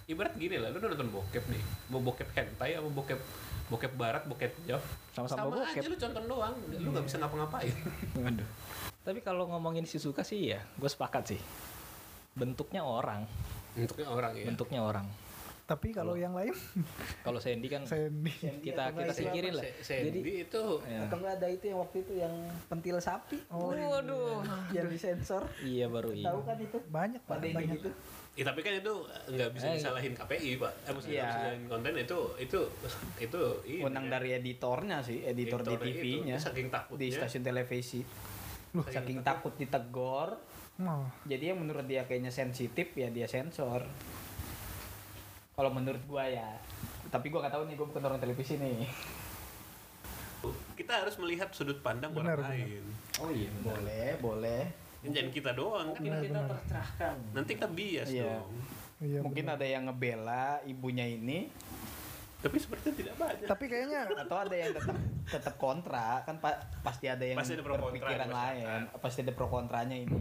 Ibarat 0.05 0.33
gini 0.33 0.57
lah, 0.57 0.69
lu 0.69 0.77
nonton 0.77 1.09
bokep 1.09 1.45
nih, 1.45 1.61
mau 1.89 1.97
bokep 1.99 2.29
hentai 2.31 2.73
apa 2.73 2.85
bokep 2.85 3.17
bokep 3.65 3.91
barat, 3.95 4.21
bokep 4.23 4.53
jav, 4.65 4.81
Sama-sama 5.09 5.49
sama 5.49 5.49
bokep. 5.57 5.81
aja 5.81 5.87
lu 5.87 5.97
contoh 5.97 6.21
doang, 6.27 6.53
lu 6.71 6.89
nggak 6.89 7.05
bisa 7.05 7.17
ngapa-ngapain. 7.17 7.73
Waduh. 8.21 8.49
Tapi 9.01 9.19
kalau 9.21 9.45
ngomongin 9.47 9.85
si 9.85 9.97
suka 9.97 10.21
sih 10.21 10.53
ya, 10.53 10.61
gue 10.75 10.85
sepakat 10.85 11.23
sih. 11.27 11.41
Bentuknya 12.33 12.81
orang, 12.81 13.25
Bentuknya 13.73 14.05
orang 14.07 14.31
ya. 14.35 14.45
bentuknya 14.45 14.81
orang. 14.81 15.05
Tapi 15.65 15.89
kalau 15.89 16.13
yang 16.13 16.31
lain 16.31 16.53
Kalau 17.25 17.37
Sandy 17.37 17.65
kan 17.65 17.81
Sandy. 17.81 18.29
kita 18.61 18.93
kita 18.93 19.09
Sandy 19.09 19.17
singkirin 19.17 19.53
lah. 19.53 19.65
Sandy 19.81 20.21
itu 20.39 20.63
Ya. 20.85 21.01
atau 21.03 21.17
enggak 21.17 21.33
ada 21.35 21.47
itu 21.49 21.65
yang 21.65 21.79
waktu 21.81 21.97
itu 21.99 22.13
yang 22.15 22.33
pentil 22.65 22.97
sapi 22.97 23.41
Oh, 23.49 23.73
Waduh. 23.73 24.45
yang 24.69 24.85
disensor 24.85 25.41
Iya 25.59 25.89
baru 25.89 26.13
ini. 26.13 26.21
tahu 26.21 26.39
kan 26.41 26.57
itu 26.59 26.77
banyak 26.85 27.21
Pak, 27.23 27.41
banyak. 27.41 27.75
gitu 27.75 27.89
Ya, 28.35 28.43
tapi 28.43 28.61
kan 28.61 28.75
itu 28.75 28.93
nggak 29.31 29.49
bisa 29.49 29.65
Eh, 29.65 29.79
disalahin 29.79 30.11
KPI 30.11 30.59
pak. 30.59 30.73
Eh, 30.83 30.91
maksudnya 30.91 31.07
Iya. 31.09 31.23
nggak 31.23 31.25
bisa 31.25 31.39
disalahin 31.39 31.63
konten 31.65 31.93
itu 31.95 32.19
itu 32.37 32.59
itu 33.17 33.41
ini, 33.65 33.79
Wenang 33.81 34.05
ya. 34.05 34.11
dari 34.13 34.29
editornya 34.35 34.97
sih, 34.99 35.23
editor 35.23 35.63
di 35.63 35.71
itu, 35.71 35.83
TV-nya. 35.87 36.35
saking 36.37 36.67
takutnya. 36.67 36.99
Di 36.99 37.07
stasiun 37.09 37.41
televisi. 37.41 38.03
saking 38.75 39.23
takut 39.23 39.55
ditegor, 39.55 40.35
Oh, 40.77 41.07
jadi 41.23 41.55
yang 41.55 41.63
menurut 41.63 41.87
dia 41.87 42.03
kayaknya 42.03 42.27
sensitif 42.27 42.91
ya 42.93 43.07
dia 43.07 43.23
sensor. 43.25 43.87
Kalau 45.55 45.71
menurut 45.71 46.03
gua 46.05 46.27
ya. 46.27 46.59
Tapi 47.07 47.31
gua 47.31 47.47
nggak 47.47 47.55
tahu 47.55 47.63
nih, 47.65 47.75
gua 47.75 47.87
bukan 47.87 48.03
orang 48.03 48.19
televisi 48.19 48.59
nih. 48.59 48.83
Kita 50.75 51.01
harus 51.01 51.15
melihat 51.17 51.49
sudut 51.49 51.79
pandang 51.79 52.11
Benar, 52.13 52.37
orang 52.37 52.51
lain. 52.53 52.83
Oh 53.17 53.31
iya, 53.31 53.49
boleh, 53.63 54.07
boleh. 54.19 54.61
Ini 55.01 55.09
jangan 55.09 55.31
kita 55.31 55.51
doang 55.53 55.87
kan. 55.91 56.01
Benar, 56.03 56.21
kita 56.21 56.33
benar. 56.35 56.49
tercerahkan. 56.59 57.15
Nanti 57.33 57.51
kita 57.55 57.67
bias 57.67 58.09
Iya. 58.11 58.23
dong. 58.35 58.51
iya 58.99 59.19
Mungkin 59.23 59.43
benar. 59.47 59.55
ada 59.57 59.65
yang 59.65 59.83
ngebela 59.87 60.45
ibunya 60.63 61.05
ini 61.05 61.49
Tapi 62.35 62.57
sepertinya 62.61 62.93
tidak 62.93 63.15
banyak. 63.17 63.47
Tapi 63.47 63.65
kayaknya 63.65 64.01
atau 64.15 64.37
ada 64.37 64.53
yang 64.53 64.71
tetap 64.71 64.95
tetap 65.25 65.53
kontra 65.57 66.21
kan 66.21 66.37
pa- 66.37 66.61
pasti 66.85 67.09
ada 67.09 67.25
yang 67.25 67.37
Pasti 67.37 67.57
ada 67.57 67.65
pro 67.65 67.73
kontra 67.73 67.89
berpikiran 67.89 68.29
lain 68.29 68.61
masyarakat. 68.61 69.01
pasti 69.01 69.19
ada 69.25 69.33
pro 69.33 69.47
kontranya 69.49 69.97
ini 69.97 70.17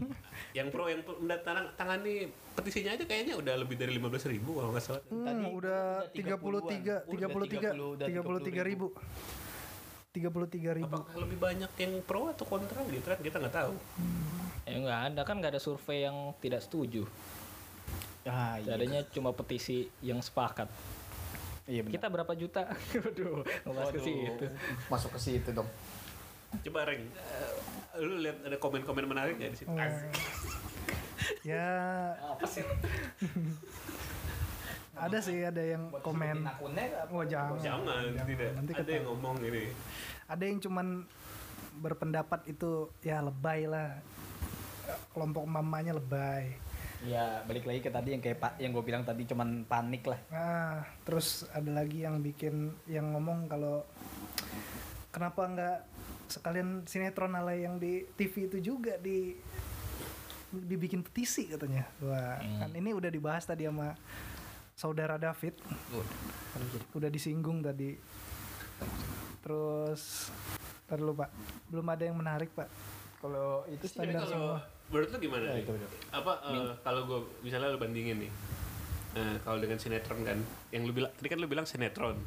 yang 0.51 0.67
pro 0.73 0.89
yang 0.89 1.05
mendatang 1.05 1.69
tangani 1.77 2.25
petisinya 2.57 2.97
aja 2.97 3.05
kayaknya 3.05 3.37
udah 3.37 3.53
lebih 3.61 3.77
dari 3.77 3.93
15.000 3.93 4.33
ribu 4.33 4.57
kalau 4.57 4.73
nggak 4.73 4.81
salah. 4.81 5.01
hmm, 5.05 5.21
Tadi 5.21 5.43
udah 5.45 5.81
udah 6.09 6.31
33 6.33 7.05
udah 7.05 7.27
33 7.29 7.77
30, 7.77 7.93
udah 7.93 8.07
33 8.09 8.63
ribu. 8.65 8.87
33 10.09 10.79
ribu. 10.79 10.87
Apakah 10.87 11.15
lebih 11.19 11.37
banyak 11.37 11.71
yang 11.75 11.93
pro 12.01 12.31
atau 12.31 12.45
kontra 12.47 12.79
gitu 12.87 13.03
kan 13.03 13.19
kita 13.19 13.35
nggak 13.37 13.53
tahu. 13.53 13.73
Ya 14.65 14.77
nggak 14.79 15.01
ada 15.11 15.21
kan 15.21 15.35
nggak 15.37 15.51
ada 15.53 15.61
survei 15.61 16.07
yang 16.07 16.33
tidak 16.39 16.63
setuju. 16.63 17.03
ah, 18.25 18.57
iya. 18.57 18.73
Adanya 18.73 19.05
cuma 19.05 19.29
petisi 19.29 19.85
yang 20.01 20.17
sepakat. 20.17 20.65
Iya 21.65 21.81
benar. 21.81 21.93
Kita 21.97 22.07
berapa 22.09 22.33
juta? 22.37 22.61
Waduh, 23.03 23.41
ngebahas 23.65 23.91
ke 23.93 23.99
situ. 24.01 24.45
masuk 24.89 25.11
ke 25.15 25.19
situ 25.21 25.49
dong 25.51 25.69
Coba 26.55 26.87
Reng, 26.87 27.03
eh, 27.03 27.51
lu 27.99 28.23
lihat 28.23 28.39
ada 28.47 28.55
komen-komen 28.55 29.11
menarik 29.11 29.35
ya 29.35 29.51
di 29.51 29.57
situ. 29.59 29.67
Oh. 29.67 29.75
Asik. 29.75 30.07
Ya 31.43 31.67
ada 34.95 35.19
sih 35.19 35.43
ada 35.43 35.59
yang 35.59 35.91
Buat 35.91 36.03
komen. 36.07 36.47
akunnya 36.47 36.85
apa? 37.03 37.11
Oh 37.11 37.25
jangan. 37.27 37.59
Jangan, 37.59 38.03
tidak. 38.23 38.51
Nanti 38.55 38.71
ada 38.71 38.91
yang 38.95 39.05
ngomong 39.11 39.37
ini. 39.43 39.63
Ada 40.31 40.43
yang 40.47 40.59
cuman 40.63 40.87
berpendapat 41.83 42.47
itu 42.47 42.87
ya 43.03 43.19
lebay 43.19 43.67
lah. 43.67 43.99
Kelompok 45.11 45.43
mamanya 45.43 45.99
lebay. 45.99 46.55
Ya 47.05 47.45
balik 47.45 47.69
lagi 47.69 47.79
ke 47.85 47.89
tadi 47.93 48.17
yang 48.17 48.21
kayak 48.21 48.37
pak 48.41 48.53
yang 48.57 48.73
gue 48.73 48.83
bilang 48.83 49.03
tadi 49.05 49.23
cuman 49.29 49.63
panik 49.69 50.03
lah 50.09 50.19
Nah, 50.33 50.81
terus 51.05 51.45
ada 51.53 51.69
lagi 51.69 52.03
yang 52.03 52.19
bikin 52.19 52.73
yang 52.89 53.13
ngomong 53.13 53.45
kalau 53.45 53.85
kenapa 55.13 55.41
nggak 55.47 55.77
sekalian 56.25 56.83
sinetron 56.89 57.37
ala 57.37 57.53
yang 57.53 57.77
di 57.77 58.03
TV 58.17 58.49
itu 58.49 58.57
juga 58.59 58.97
di 58.97 59.37
dibikin 60.55 61.03
petisi 61.03 61.51
katanya. 61.51 61.83
Wah, 61.99 62.39
kan 62.39 62.71
ini 62.71 62.95
udah 62.95 63.11
dibahas 63.11 63.43
tadi 63.43 63.67
sama 63.67 63.91
saudara 64.71 65.19
David. 65.19 65.59
Udah 66.95 67.11
disinggung 67.11 67.59
tadi. 67.59 67.99
Terus 69.43 70.31
Ntar 70.85 71.01
dulu 71.01 71.17
pak, 71.17 71.29
belum 71.73 71.87
ada 71.89 72.03
yang 72.05 72.13
menarik 72.13 72.53
pak. 72.53 72.69
Kalau 73.17 73.65
itu 73.73 73.89
standar 73.89 74.21
semua. 74.29 74.61
Menurut 74.87 75.09
lu 75.09 75.17
gimana? 75.19 75.43
Ya, 75.45 75.53
nih? 75.53 75.63
itu. 75.63 75.73
Apa 76.09 76.31
eh, 76.47 76.71
kalau 76.79 77.01
gue 77.03 77.19
misalnya 77.41 77.69
lu 77.69 77.77
bandingin 77.77 78.17
nih, 78.19 78.31
eh, 79.13 79.35
kalau 79.41 79.57
dengan 79.57 79.75
sinetron 79.75 80.21
kan, 80.21 80.37
yang 80.69 80.83
lu 80.83 80.91
bilang, 80.91 81.11
tadi 81.11 81.27
kan 81.27 81.37
lu 81.37 81.47
bilang 81.47 81.63
sinetron, 81.63 82.17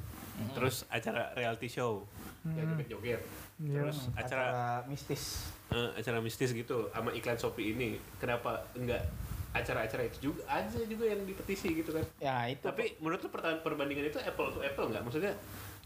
terus 0.52 0.86
acara 0.88 1.30
reality 1.32 1.66
show, 1.66 2.06
yang 2.48 2.66
joget-joget, 2.68 3.22
Iya. 3.58 3.82
terus 3.82 3.98
acara 4.14 4.46
mistis. 4.84 5.50
eh, 5.68 5.90
acara 5.94 6.18
mistis 6.18 6.50
gitu, 6.50 6.88
sama 6.88 7.10
iklan 7.10 7.36
Shopee 7.36 7.72
ini, 7.72 7.88
kenapa 8.16 8.64
enggak 8.72 9.04
acara-acara 9.50 10.04
itu 10.04 10.30
juga 10.30 10.44
aja 10.46 10.78
juga 10.82 11.04
yang 11.04 11.20
dipetisi 11.22 11.72
gitu 11.74 11.90
kan? 11.90 12.04
Ya 12.18 12.48
itu. 12.48 12.62
Tapi 12.62 12.96
menurut 12.98 13.20
lu 13.20 13.28
pertanyaan 13.28 13.60
perbandingan 13.60 14.06
itu 14.06 14.16
apple 14.18 14.48
to 14.50 14.60
apple 14.60 14.86
nggak? 14.86 15.02
Maksudnya 15.02 15.32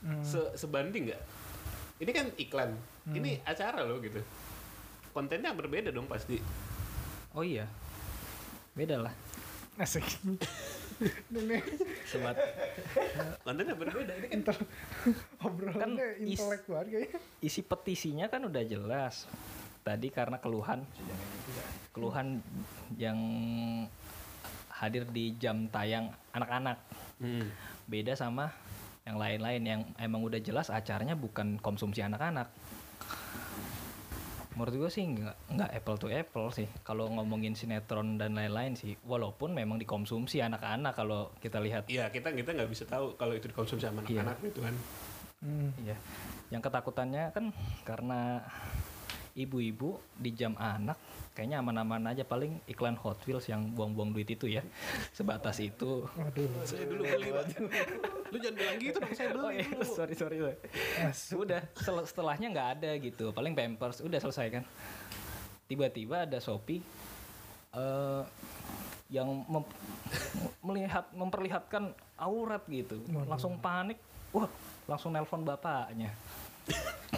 Hmm. 0.01 0.19
se- 0.21 0.55
sebanding 0.57 1.09
nggak? 1.09 1.23
Ini 1.99 2.11
kan 2.11 2.27
iklan, 2.37 2.71
ini 3.09 3.39
acara 3.41 3.83
loh 3.83 3.99
gitu. 3.99 4.19
Kontennya 5.13 5.53
berbeda 5.53 5.93
dong 5.93 6.09
pasti. 6.09 6.41
Oh 7.37 7.45
iya. 7.45 7.69
Beda 8.73 8.97
lah. 8.97 9.15
Asik. 9.77 10.05
Ini 11.33 11.61
Sobat. 12.09 12.37
Kontennya 13.45 13.77
berbeda. 13.77 14.13
Ini 14.17 14.27
kan 14.29 14.37
intel 14.37 14.57
obrolannya 15.41 15.81
Kan 15.85 15.93
is- 16.25 16.41
intelek 16.41 16.63
banget 16.65 16.87
kayaknya. 16.89 17.19
Isi 17.45 17.61
petisinya 17.61 18.27
kan 18.33 18.49
udah 18.49 18.63
jelas. 18.65 19.29
Tadi 19.85 20.09
karena 20.09 20.39
keluhan 20.41 20.87
keluhan 21.93 22.41
yang 22.97 23.19
hadir 24.73 25.05
di 25.13 25.37
jam 25.37 25.69
tayang 25.69 26.09
anak-anak. 26.33 26.81
Hmm. 27.21 27.53
Beda 27.85 28.17
sama 28.17 28.49
yang 29.03 29.19
lain-lain 29.19 29.63
yang 29.67 29.81
emang 29.99 30.23
udah 30.23 30.39
jelas 30.39 30.71
acaranya 30.71 31.19
bukan 31.19 31.59
konsumsi 31.61 32.01
anak-anak. 32.01 32.49
Menurut 34.53 34.75
gue 34.85 34.91
sih 34.93 35.05
nggak 35.09 35.37
nggak 35.57 35.71
apple 35.73 35.97
to 35.97 36.09
apple 36.13 36.49
sih 36.53 36.69
kalau 36.85 37.09
ngomongin 37.09 37.57
sinetron 37.57 38.21
dan 38.21 38.37
lain-lain 38.37 38.77
sih. 38.77 38.97
Walaupun 39.03 39.57
memang 39.57 39.81
dikonsumsi 39.81 40.45
anak-anak 40.45 40.93
kalau 40.93 41.33
kita 41.41 41.57
lihat 41.59 41.89
Iya 41.89 42.13
kita 42.13 42.33
kita 42.37 42.53
nggak 42.53 42.71
bisa 42.71 42.85
tahu 42.85 43.17
kalau 43.17 43.33
itu 43.33 43.49
dikonsumsi 43.49 43.89
sama 43.89 44.05
Iya. 44.05 44.21
anak-anak 44.23 44.37
gitu 44.45 44.61
kan. 44.61 44.75
Hmm. 45.43 45.71
Iya. 45.81 45.97
Yang 46.53 46.63
ketakutannya 46.69 47.25
kan 47.33 47.45
karena 47.83 48.45
ibu-ibu 49.33 49.97
di 50.15 50.31
jam 50.33 50.53
anak 50.61 50.97
kayaknya 51.33 51.65
aman-aman 51.65 52.13
aja 52.13 52.29
paling 52.29 52.61
iklan 52.69 52.93
Hot 53.01 53.17
Wheels 53.25 53.49
yang 53.49 53.73
buang-buang 53.73 54.13
duit 54.13 54.29
itu 54.29 54.45
ya. 54.45 54.61
Sebatas 55.17 55.57
itu. 55.65 56.05
Waduh. 56.13 56.49
Saya 56.69 56.85
dulu 56.85 57.03
beli 57.09 57.33
Pak. 57.33 57.45
Lu 58.29 58.37
jangan 58.37 58.57
bilang 58.61 58.77
gitu 58.77 58.97
dong 59.01 59.15
saya 59.17 59.29
Oh 59.33 59.49
beli 59.49 59.65
iya, 59.65 59.67
dulu. 59.73 59.89
sorry 59.89 60.13
sorry. 60.13 60.37
sorry. 60.37 60.57
Masuk. 61.01 61.37
Udah 61.49 61.61
sel- 61.73 62.05
setelahnya 62.05 62.47
nggak 62.53 62.69
ada 62.77 62.91
gitu. 63.01 63.33
Paling 63.33 63.57
Pampers 63.57 64.05
udah 64.05 64.21
selesai 64.21 64.47
kan. 64.53 64.65
Tiba-tiba 65.65 66.29
ada 66.29 66.37
Shopee 66.37 66.85
eh 67.73 68.23
yang 69.09 69.29
mem- 69.49 69.73
melihat 70.61 71.09
memperlihatkan 71.13 71.97
aurat 72.21 72.61
gitu. 72.69 73.01
Langsung 73.25 73.57
panik. 73.57 73.97
Wah, 74.33 74.49
langsung 74.85 75.13
nelpon 75.13 75.45
bapaknya. 75.45 76.13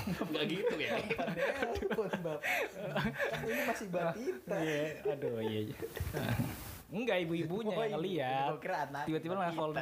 Nggak 0.04 0.44
gitu 0.52 0.74
ya. 0.76 0.92
Telepon 1.80 2.10
bapak. 2.20 2.40
Ini 3.46 3.62
masih 3.64 3.86
batita. 3.88 4.56
Iya, 4.60 4.82
aduh 5.16 5.40
iya. 5.40 5.60
iya. 5.72 5.76
Enggak 6.94 7.26
ibu-ibunya 7.26 7.74
Oh, 7.74 7.82
yang 7.82 7.98
ngeliat. 7.98 8.48
Anak. 8.62 9.04
Tiba-tiba 9.10 9.34
nelfon 9.34 9.74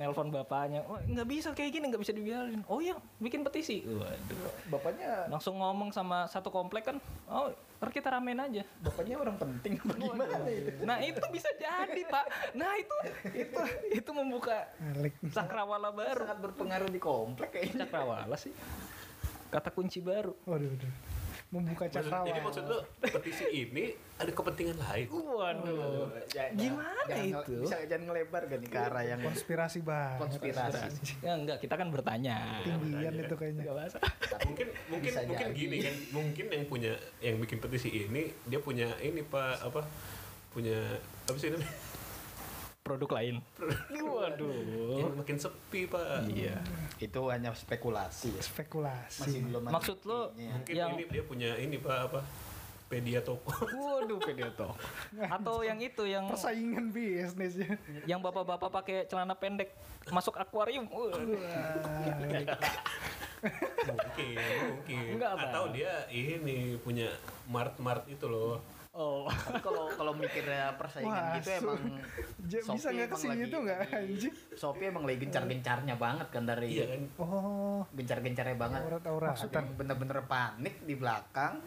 nelfon 0.00 0.28
bapaknya. 0.32 0.80
Oh, 0.88 0.96
nggak 0.96 1.28
bisa 1.28 1.48
kayak 1.52 1.70
gini, 1.76 1.92
nggak 1.92 2.00
bisa 2.00 2.14
dibiarin. 2.16 2.64
Oh 2.70 2.80
iya, 2.80 2.96
bikin 3.20 3.44
petisi. 3.44 3.84
Waduh. 3.84 4.72
Bapaknya 4.72 5.28
Langsung 5.28 5.60
ngomong 5.60 5.92
sama 5.92 6.24
satu 6.24 6.48
komplek 6.48 6.88
kan. 6.88 6.96
Oh, 7.28 7.52
ntar 7.52 7.90
kita 7.92 8.08
ramein 8.16 8.40
aja. 8.40 8.64
bapaknya 8.80 9.20
orang 9.20 9.36
penting 9.36 9.76
apa 9.76 9.92
gimana 9.92 10.36
itu? 10.48 10.80
Nah, 10.88 10.96
itu 11.04 11.26
bisa 11.28 11.50
jadi, 11.60 12.02
Pak. 12.08 12.56
Nah, 12.56 12.72
itu 12.80 12.96
itu 13.36 13.60
itu 14.00 14.10
membuka 14.16 14.72
cakrawala 15.28 15.92
baru. 15.92 16.24
Sangat 16.24 16.38
berpengaruh 16.40 16.88
di 16.88 17.00
komplek 17.02 17.60
kayaknya. 17.60 17.84
Cakrawala 17.84 18.36
sih. 18.40 18.56
Kata 19.54 19.70
kunci 19.70 19.98
baru. 20.00 20.34
Waduh, 20.42 20.66
waduh. 20.68 20.92
Membuka 21.46 21.86
Maksud- 21.86 22.02
cakrawala. 22.02 22.26
jadi 22.26 22.40
maksud 22.42 22.64
lu 22.66 22.78
petisi 23.00 23.46
ini 23.46 23.84
ada 24.16 24.26
kepentingan 24.28 24.74
lain. 24.76 25.06
Waduh. 25.06 26.10
Gimana 26.52 27.00
Jangan 27.06 27.26
itu? 27.30 27.54
Bisa 27.62 27.76
jangan 27.86 28.04
ngelebar 28.04 28.42
kan 28.44 28.58
nih 28.58 28.68
ke 28.68 28.78
arah 28.80 29.04
yang 29.04 29.20
konspirasi 29.22 29.78
banget. 29.80 30.18
konspirasi. 30.18 30.86
Ya 31.20 31.32
enggak, 31.32 31.62
kita 31.62 31.74
kan 31.76 31.88
bertanya. 31.88 32.58
Tinggian 32.66 33.14
itu 33.16 33.34
kayaknya. 33.36 33.62
Enggak 33.62 33.76
bahasa. 33.78 33.98
mungkin 34.42 34.66
mungkin 34.88 35.10
Bisa 35.10 35.20
mungkin 35.22 35.46
jadi. 35.46 35.54
gini 35.56 35.76
kan 35.78 35.94
mungkin 36.12 36.46
yang 36.50 36.64
punya 36.66 36.92
yang 37.20 37.36
bikin 37.38 37.58
petisi 37.58 37.88
ini 37.88 38.22
dia 38.44 38.58
punya 38.58 38.90
ini 38.98 39.22
pak 39.22 39.62
apa 39.62 39.86
punya 40.50 40.78
apa 41.24 41.36
sih 41.36 41.48
namanya 41.48 41.70
Produk 42.84 43.16
lain. 43.16 43.40
Waduh. 44.12 44.52
yang 45.00 45.16
makin 45.16 45.40
sepi 45.40 45.88
pak 45.88 46.28
Iya. 46.28 46.60
Itu 47.00 47.32
hanya 47.32 47.56
spekulasi 47.56 48.36
ya. 48.36 48.42
Spekulasi. 48.44 49.24
Masih 49.24 49.40
belum 49.48 49.62
ada 49.64 49.72
Maksud 49.72 49.98
lo 50.04 50.36
mungkin 50.36 50.74
yang 50.76 50.92
ini 50.92 51.08
dia 51.08 51.24
punya 51.24 51.56
ini 51.56 51.80
pak 51.80 52.12
apa 52.12 52.20
pedia 52.84 53.24
toko 53.24 53.48
waduh 53.80 54.20
pedato. 54.20 54.76
Atau 55.16 55.64
yang 55.64 55.80
itu 55.80 56.04
yang 56.04 56.28
Persaingan 56.28 56.92
bisnisnya. 56.92 57.80
yang 58.04 58.20
bapak-bapak 58.20 58.68
pakai 58.68 59.08
celana 59.08 59.32
pendek 59.32 59.72
masuk 60.12 60.36
akuarium. 60.36 60.84
Waduh. 60.84 61.40
mungkin 63.84 64.36
mungkin 64.68 65.04
Enggak, 65.16 65.32
atau 65.40 65.72
dia 65.72 66.04
ini 66.08 66.76
punya 66.76 67.08
mart 67.44 67.76
mart 67.76 68.04
itu 68.08 68.24
loh 68.24 68.60
Oh. 68.94 69.26
Kalau 69.58 69.90
kalau 69.90 70.12
mikirnya 70.14 70.78
persaingan 70.78 71.10
Wah, 71.10 71.34
gitu 71.36 71.50
emang 71.52 71.82
Ja- 72.44 72.62
bisa 72.62 72.78
Shopee 72.78 72.94
nggak 72.94 73.04
emang 73.04 73.10
ke 73.10 73.16
sini 73.18 73.32
lagi- 73.34 73.50
tuh 73.50 73.60
nggak, 73.60 73.78
lagi- 73.80 73.94
anjing? 73.98 74.34
Shopee 74.54 74.86
emang 74.86 75.02
lagi 75.02 75.18
gencar-gencarnya 75.18 75.94
banget 75.96 76.26
kan 76.30 76.42
dari 76.44 76.66
iya 76.70 76.84
kan 76.86 77.02
Oh, 77.18 77.82
gencar-gencarnya 77.90 78.54
banget. 78.54 78.80
aurat-auratan. 78.80 79.34
Ada 79.40 79.58
yang 79.58 79.68
bener-bener 79.74 80.18
panik 80.24 80.74
di 80.80 80.94
belakang. 80.94 81.58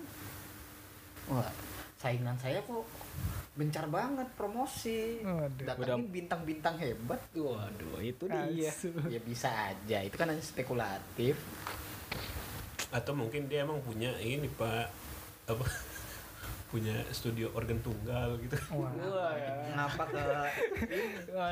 Wah, 1.27 1.51
saingan 1.95 2.39
saya 2.39 2.63
kok 2.63 2.87
gencar 3.53 3.85
banget 3.87 4.27
promosi. 4.31 5.19
Waduh. 5.19 5.65
Datangin 5.65 6.07
bintang-bintang 6.07 6.77
hebat. 6.77 7.19
Waduh, 7.33 7.99
itu 7.99 8.23
dia. 8.23 8.71
Ya 9.09 9.19
bisa 9.19 9.49
aja, 9.67 9.99
itu 9.99 10.15
kan 10.15 10.27
hanya 10.27 10.39
spekulatif. 10.39 11.35
atau 12.87 13.11
mungkin 13.11 13.51
dia 13.51 13.67
emang 13.67 13.83
punya 13.83 14.15
ini 14.15 14.47
pak 14.47 14.87
apa 15.45 15.65
punya 16.76 16.92
studio 17.10 17.52
organ 17.52 17.76
tunggal 17.80 18.40
gitu 18.40 18.56
Wah. 18.72 18.88
Ngapa 19.72 20.04
ke 20.08 20.22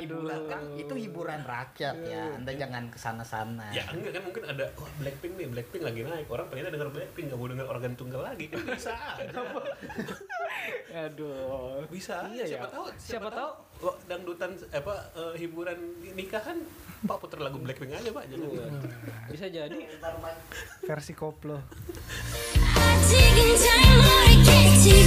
hiburan 0.00 0.40
kan 0.48 0.62
itu 0.74 0.94
hiburan 0.96 1.40
rakyat 1.42 1.96
ya. 2.02 2.24
Anda 2.35 2.52
jangan 2.52 2.88
kesana-sana. 2.88 3.68
ya 3.70 3.85
enggak 3.87 4.16
kan 4.16 4.22
mungkin 4.24 4.42
ada 4.46 4.64
wah 4.74 4.90
Blackpink 4.96 5.33
nih 5.37 5.46
Blackpink 5.48 5.83
lagi 5.83 6.00
naik 6.02 6.26
orang 6.26 6.46
pengen 6.48 6.72
denger 6.72 6.88
Blackpink 6.90 7.24
nggak 7.28 7.38
mau 7.38 7.48
denger 7.48 7.66
organ 7.68 7.92
tunggal 7.94 8.20
lagi 8.22 8.44
kan 8.46 8.61
bisa 8.64 8.92
aja 8.96 9.40
Aduh. 11.06 11.85
bisa 11.88 12.14
aja 12.24 12.33
Iya 12.33 12.44
siapa 12.48 12.66
ya. 12.66 12.72
tahu 12.72 12.85
Siapa 12.96 13.28
tahu 13.30 13.50
wah, 13.80 13.96
dangdutan 14.04 14.50
apa 14.70 14.94
eh, 15.14 15.35
hiburan 15.38 15.78
nikahan 16.12 16.59
pak 17.00 17.16
puter 17.16 17.38
lagu 17.38 17.56
Blackpink 17.56 17.92
aja 17.92 18.09
pak 18.09 18.24
jangan 18.26 18.48
bisa 19.28 19.46
jadi 19.46 19.78
Versi 20.83 21.12
koplo. 21.12 21.61
지금 23.02 23.56
잘 23.56 23.66
모르겠지 23.96 25.03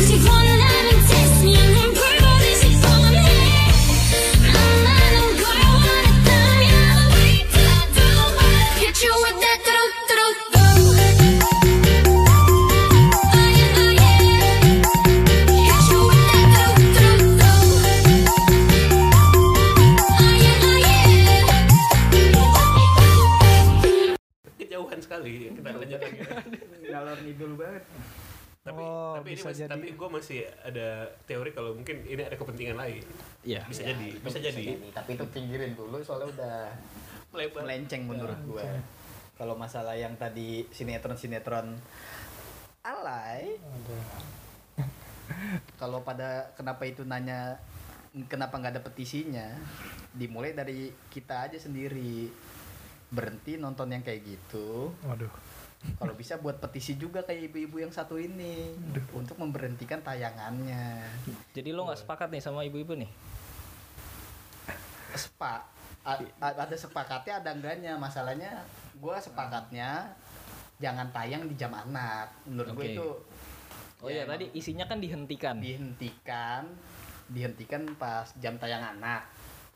Sekali 25.08 25.50
kita 25.56 25.70
lanjut 25.72 26.00
lagi 26.04 26.20
Ngalor 26.88 27.18
ngidul 27.24 27.52
banget. 27.56 27.82
Tapi 28.60 28.82
Oh, 28.82 29.16
tapi 29.16 29.28
ini 29.32 29.36
bisa 29.38 29.48
masih, 29.48 29.60
jadi. 29.64 29.70
tapi 29.70 29.86
gue 29.94 30.08
masih 30.10 30.38
ada 30.60 30.88
teori 31.24 31.50
kalau 31.52 31.70
mungkin 31.72 31.96
ini 32.04 32.22
ada 32.22 32.36
kepentingan 32.36 32.76
lain 32.76 33.02
Iya. 33.42 33.62
bisa 33.64 33.80
Ya, 33.82 33.94
jadi 33.94 34.06
itu 34.12 34.24
bisa 34.24 34.38
jadi 34.38 34.64
Tapi 34.92 35.10
itu 35.14 35.24
pinggirin 35.30 35.72
dulu 35.72 35.96
soalnya 36.02 36.28
udah 36.34 36.56
melebar 37.30 37.60
melenceng 37.64 38.02
menurut 38.04 38.38
gua. 38.44 38.64
Kalau 39.36 39.54
masalah 39.54 39.94
yang 39.94 40.16
tadi 40.16 40.66
sinetron-sinetron 40.68 41.76
alay. 42.82 43.54
Kalau 45.76 46.02
pada 46.02 46.50
kenapa 46.56 46.82
itu 46.82 47.04
nanya 47.04 47.60
kenapa 48.26 48.58
nggak 48.58 48.72
ada 48.74 48.82
petisinya, 48.82 49.46
dimulai 50.10 50.56
dari 50.56 50.90
kita 51.06 51.46
aja 51.46 51.58
sendiri 51.60 52.26
berhenti 53.08 53.54
nonton 53.56 53.92
yang 53.92 54.02
kayak 54.02 54.24
gitu. 54.24 54.90
Waduh. 55.04 55.30
Kalau 55.78 56.10
bisa 56.12 56.34
buat 56.36 56.58
petisi 56.58 56.94
juga 56.94 57.22
kayak 57.22 57.48
ibu-ibu 57.48 57.78
yang 57.78 57.90
satu 57.90 58.18
ini 58.18 58.74
untuk 59.12 59.38
memberhentikan 59.38 60.02
tayangannya. 60.02 61.06
Jadi 61.54 61.70
lo 61.70 61.86
nggak 61.86 62.02
sepakat 62.02 62.28
nih 62.28 62.42
sama 62.42 62.66
ibu-ibu 62.66 62.98
nih? 62.98 63.10
Sepa 65.14 65.62
a- 66.02 66.18
a- 66.40 66.56
ada 66.56 66.76
sepakatnya 66.76 67.38
ada 67.38 67.50
enggaknya 67.52 67.92
masalahnya 67.94 68.62
gue 68.94 69.16
sepakatnya 69.18 70.14
jangan 70.78 71.10
tayang 71.10 71.44
di 71.44 71.54
jam 71.54 71.70
anak 71.70 72.30
menurut 72.44 72.74
gue 72.74 72.84
Oke. 72.84 72.94
itu 72.94 73.08
Oh 73.98 74.06
ya 74.06 74.22
ya, 74.22 74.30
tadi 74.30 74.46
isinya 74.54 74.86
kan 74.86 75.02
dihentikan. 75.02 75.58
dihentikan 75.58 76.62
dihentikan 77.28 77.82
pas 77.94 78.30
jam 78.38 78.54
tayang 78.56 78.96
anak 78.96 79.26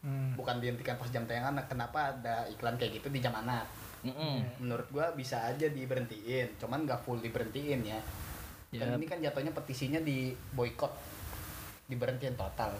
Hmm. 0.02 0.34
bukan 0.34 0.58
dihentikan 0.58 0.98
pas 0.98 1.06
jam 1.10 1.22
tayang 1.22 1.54
anak 1.54 1.70
kenapa 1.70 2.10
ada 2.10 2.42
iklan 2.50 2.74
kayak 2.74 2.98
gitu 2.98 3.06
di 3.06 3.22
jam 3.22 3.38
anak 3.38 3.62
Mm-mm. 4.02 4.36
menurut 4.58 4.86
gua 4.88 5.10
bisa 5.12 5.38
aja 5.44 5.66
diberhentiin 5.66 6.58
cuman 6.58 6.82
nggak 6.82 7.02
full 7.02 7.18
diberhentiin 7.18 7.82
ya 7.84 8.00
Ya. 8.72 8.82
dan 8.82 8.96
ini 8.96 9.04
kan 9.04 9.20
jatuhnya 9.20 9.52
petisinya 9.52 10.00
di 10.00 10.32
boykot 10.50 10.88
diberhentiin 11.86 12.32
total 12.34 12.72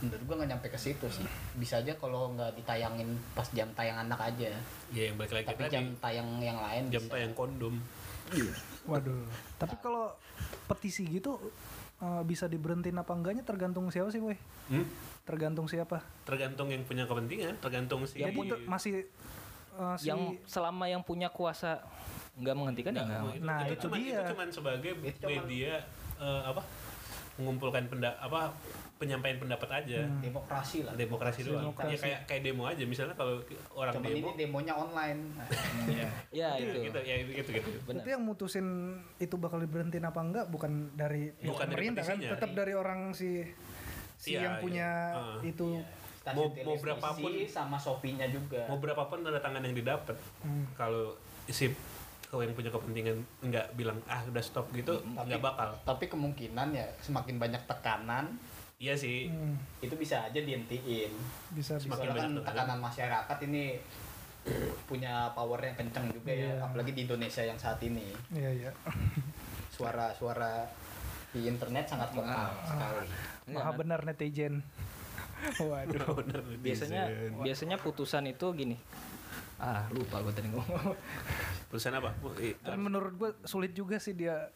menurut 0.00 0.22
gua 0.24 0.34
nggak 0.34 0.50
nyampe 0.50 0.66
ke 0.66 0.78
situ 0.80 1.04
sih 1.06 1.28
bisa 1.54 1.78
aja 1.78 1.92
kalau 1.94 2.32
nggak 2.32 2.56
ditayangin 2.56 3.04
pas 3.30 3.44
jam 3.48 3.68
tayang 3.70 4.00
anak 4.00 4.18
aja 4.18 4.48
Ya 4.90 5.02
yang 5.06 5.14
balik 5.14 5.36
lagi 5.36 5.46
tapi 5.46 5.62
tadi 5.62 5.72
jam 5.72 5.86
tayang 6.00 6.28
yang 6.38 6.56
lain 6.56 6.88
jam 6.88 7.00
bisa. 7.00 7.12
tayang 7.12 7.32
kondom. 7.32 7.74
Waduh. 8.82 9.28
Tapi 9.56 9.74
kalau 9.78 10.16
petisi 10.66 11.04
gitu 11.06 11.36
eh, 11.98 12.22
bisa 12.24 12.48
diberhentiin 12.48 12.96
apa 12.96 13.12
enggaknya 13.12 13.40
tergantung 13.42 13.86
siapa 13.88 14.08
sih, 14.08 14.18
boy? 14.18 14.34
Hmm? 14.68 14.88
Tergantung 15.22 15.68
siapa. 15.68 16.00
Tergantung 16.24 16.68
yang 16.68 16.82
punya 16.82 17.04
kepentingan, 17.04 17.60
tergantung 17.60 18.02
si 18.04 18.20
Yang 18.20 18.32
punya 18.34 18.56
masih 18.64 19.06
eh, 19.72 19.96
si 19.96 20.06
Yang 20.06 20.20
selama 20.44 20.84
yang 20.86 21.00
punya 21.00 21.28
kuasa 21.28 21.80
nggak 22.34 22.54
menghentikan 22.54 22.92
ya 22.92 23.02
nggak. 23.02 23.20
Nah, 23.40 23.58
itu, 23.62 23.72
itu 23.72 23.82
cuman, 23.82 23.96
dia. 23.98 24.12
itu 24.14 24.22
cuman 24.32 24.48
sebagai 24.48 24.90
Itu 24.98 25.18
cuman- 25.20 25.36
media 25.42 25.72
eh, 26.16 26.42
apa 26.44 26.62
mengumpulkan 27.32 27.88
penda 27.88 28.12
apa 28.18 28.52
penyampaian 29.00 29.34
pendapat 29.34 29.82
aja 29.82 30.04
demokrasi 30.20 30.84
lah 30.84 30.92
demokrasi 30.94 31.42
doang 31.42 31.64
Demokrasi. 31.66 31.90
ya 31.90 31.98
kayak 31.98 32.18
kayak 32.28 32.42
demo 32.44 32.68
aja 32.68 32.84
misalnya 32.84 33.16
kalau 33.16 33.40
orang 33.72 33.96
cuman 33.96 34.04
demo 34.06 34.18
ini 34.20 34.30
demonya 34.36 34.74
online 34.76 35.20
Ya 36.30 36.54
gitu, 36.54 36.76
itu. 36.78 36.78
gitu 36.86 36.98
ya 37.00 37.14
gitu 37.24 37.50
gitu 37.50 37.68
Benar. 37.82 38.04
itu 38.04 38.08
yang 38.12 38.22
mutusin 38.22 38.66
itu 39.16 39.34
bakal 39.34 39.58
diberhentiin 39.58 40.04
apa 40.04 40.20
enggak 40.20 40.46
bukan 40.46 40.92
dari 40.92 41.32
Bukan 41.34 41.66
dari 41.66 41.88
pemerintah 41.88 42.04
kan, 42.04 42.18
tetap 42.20 42.50
dari 42.52 42.72
orang 42.72 43.00
si 43.10 43.42
si 44.14 44.36
Iya, 44.36 44.40
yang 44.44 44.54
punya 44.60 44.88
iya. 45.10 45.18
Ah. 45.18 45.38
itu 45.42 45.66
Stasiun 45.82 46.01
Mau- 46.24 46.54
mau 46.56 46.76
berapapun- 46.76 47.34
sama 47.44 47.74
Shopee-nya 47.74 48.26
juga 48.26 48.62
mau 48.64 48.78
berapapun 48.78 49.20
tanda 49.20 49.38
tangan 49.38 49.58
yang 49.60 49.74
didapat 49.74 50.14
Hmm. 50.38 50.62
kalau 50.72 51.18
si 51.44 51.66
kalau 52.24 52.40
yang 52.40 52.54
punya 52.54 52.70
kepentingan 52.70 53.18
nggak 53.42 53.74
bilang 53.74 53.98
ah 54.06 54.22
udah 54.24 54.38
stop 54.38 54.70
gitu 54.70 55.02
nggak 55.04 55.36
bakal 55.38 55.74
tapi 55.82 56.06
kemungkinan 56.06 56.70
ya 56.70 56.86
semakin 56.98 57.36
banyak 57.36 57.60
tekanan 57.62 58.38
iya 58.78 58.94
sih 58.94 59.28
hmm, 59.28 59.58
itu 59.80 59.94
bisa 59.94 60.22
aja 60.22 60.38
dihentiin 60.38 61.10
bisa 61.50 61.74
bisa. 61.74 61.82
Semakin 61.82 62.06
kan 62.06 62.14
banyak 62.14 62.30
tekanan. 62.32 62.46
tekanan 62.46 62.78
masyarakat 62.80 63.36
ini 63.44 63.64
punya 64.88 65.30
power 65.30 65.58
yang 65.60 65.76
kenceng 65.76 66.06
juga 66.08 66.30
ya 66.30 66.50
Iya. 66.52 66.62
apalagi 66.62 66.90
di 66.92 67.00
Indonesia 67.04 67.42
yang 67.42 67.54
saat 67.56 67.78
ini 67.80 68.14
Iya 68.30 68.50
iya. 68.52 68.70
suara-suara 69.74 70.66
di 71.30 71.46
internet 71.46 71.84
sangat 71.84 72.12
vokal 72.12 72.52
sekali 72.62 73.08
Maha 73.48 73.72
benar 73.72 74.04
netizen. 74.04 74.62
Waduh. 75.58 76.14
Bener, 76.18 76.40
Biasanya 76.58 77.02
netizen. 77.06 77.32
biasanya 77.40 77.76
putusan 77.76 78.24
itu 78.26 78.46
gini. 78.52 78.76
Ah 79.56 79.86
lupa 79.88 80.18
gue 80.20 80.32
tadi 80.32 80.48
ngomong. 80.48 80.94
Perusahaan 81.68 81.96
apa 81.96 82.10
Eh, 82.36 82.58
Dan 82.58 82.80
menurut 82.80 83.14
gue 83.14 83.30
sulit 83.42 83.72
juga 83.72 83.96
sih 83.96 84.12
dia 84.12 84.50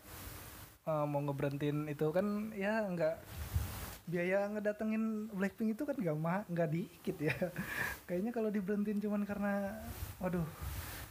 eh, 0.82 1.04
mau 1.04 1.20
ngeberhentiin 1.20 1.86
itu 1.86 2.06
kan 2.10 2.26
ya 2.52 2.84
nggak 2.84 3.14
biaya 4.06 4.46
ngedatengin 4.48 5.02
Blackpink 5.30 5.74
itu 5.74 5.82
kan 5.82 5.94
nggak 5.94 6.16
mah 6.16 6.42
nggak 6.46 6.68
dikit 6.68 7.16
ya. 7.20 7.34
Kayaknya 8.06 8.30
kalau 8.30 8.48
diberhentiin 8.48 8.98
cuman 8.98 9.22
karena, 9.22 9.82
waduh, 10.16 10.46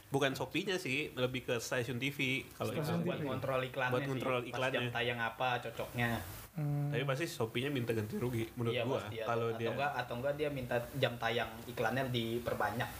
bukan 0.06 0.32
Shopee-nya 0.32 0.76
sih 0.76 1.12
lebih 1.12 1.44
ke 1.44 1.54
stasiun 1.58 1.96
TV 1.96 2.46
kalau 2.54 2.72
itu 2.72 2.88
buat 3.02 3.20
kontrol 3.20 3.60
iklannya 3.60 3.92
Buat 3.92 4.06
kontrol 4.06 4.38
sih. 4.38 4.48
iklannya. 4.48 4.72
pas 4.72 4.80
jam 4.80 4.94
tayang 4.94 5.20
apa 5.20 5.48
cocoknya 5.60 6.10
hmm, 6.56 6.88
tapi 6.90 7.04
pasti 7.04 7.24
Shopee-nya 7.24 7.68
minta 7.68 7.92
ganti 7.92 8.16
rugi 8.16 8.48
menurut 8.54 8.72
Iya, 8.72 8.82
gua 8.82 8.98
pasti. 8.98 9.16
kalau 9.22 9.46
atau 9.48 9.58
dia 9.58 9.68
enggak 9.70 9.92
atau 9.94 10.14
enggak 10.16 10.34
dia 10.34 10.48
minta 10.48 10.76
jam 10.96 11.12
tayang 11.16 11.50
iklannya 11.66 12.08
diperbanyak. 12.10 12.90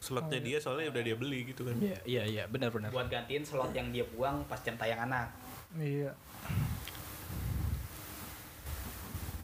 Slotnya 0.00 0.40
dia 0.40 0.56
soalnya 0.56 0.88
udah 0.88 1.02
dia 1.02 1.12
beli 1.14 1.44
gitu 1.46 1.62
kan. 1.62 1.76
Iya 1.76 1.98
iya 2.04 2.22
iya 2.24 2.44
benar 2.46 2.72
benar. 2.72 2.88
buat 2.88 3.06
gantiin 3.06 3.44
slot 3.44 3.70
yang 3.70 3.92
dia 3.92 4.02
buang 4.06 4.40
pas 4.48 4.58
jam 4.58 4.74
tayang 4.74 5.04
anak. 5.04 5.28
Iya. 5.76 6.10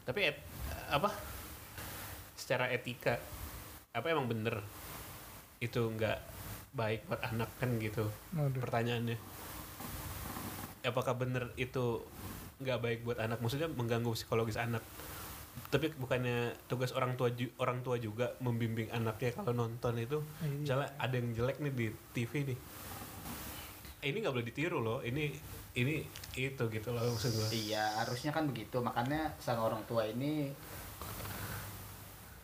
tapi 0.03 0.23
et- 0.25 0.43
apa? 0.87 1.11
Secara 2.33 2.71
etika 2.71 3.19
apa 3.91 4.07
emang 4.07 4.25
bener 4.25 4.63
itu 5.59 5.83
nggak 5.83 6.15
baik 6.71 7.03
buat 7.05 7.19
anak 7.25 7.49
kan 7.57 7.75
gitu 7.77 8.07
Waduh. 8.31 8.61
pertanyaannya? 8.61 9.17
Apakah 10.81 11.17
bener 11.17 11.51
itu 11.55 12.05
nggak 12.57 12.79
baik 12.79 12.99
buat 13.03 13.17
anak 13.17 13.37
maksudnya 13.37 13.67
mengganggu 13.67 14.11
psikologis 14.11 14.57
anak 14.57 14.81
tapi 15.67 15.89
bukannya 15.91 16.53
tugas 16.65 16.89
orang 16.91 17.13
tua 17.13 17.29
ju- 17.29 17.53
orang 17.57 17.81
tua 17.81 17.97
juga 17.97 18.33
membimbing 18.39 18.89
anaknya 18.89 19.33
kalau 19.33 19.53
nonton 19.59 19.97
itu 19.97 20.21
Iya. 20.39 20.57
misalnya 20.59 20.89
ada 20.95 21.13
yang 21.13 21.29
jelek 21.31 21.57
nih 21.59 21.71
di 21.71 21.85
TV 22.13 22.31
nih 22.47 22.59
Eh, 23.97 24.13
ini 24.13 24.21
nggak 24.21 24.29
boleh 24.31 24.45
ditiru 24.45 24.77
loh 24.77 25.01
ini 25.01 25.33
ini 25.73 26.05
itu 26.35 26.63
gitu 26.67 26.89
loh 26.89 27.01
maksud 27.07 27.49
Iya, 27.49 27.97
harusnya 27.97 28.29
kan 28.29 28.45
begitu. 28.45 28.77
Makanya 28.77 29.33
sang 29.35 29.57
orang 29.57 29.81
tua 29.83 30.05
ini 30.05 30.53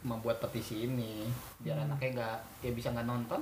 membuat 0.04 0.38
petisi 0.38 0.84
ini 0.84 1.30
biar 1.58 1.78
Hmm. 1.78 1.86
anaknya 1.88 2.10
nggak 2.12 2.38
ya 2.62 2.71
bisa 2.73 2.89
nggak 2.89 3.06
nonton. 3.06 3.41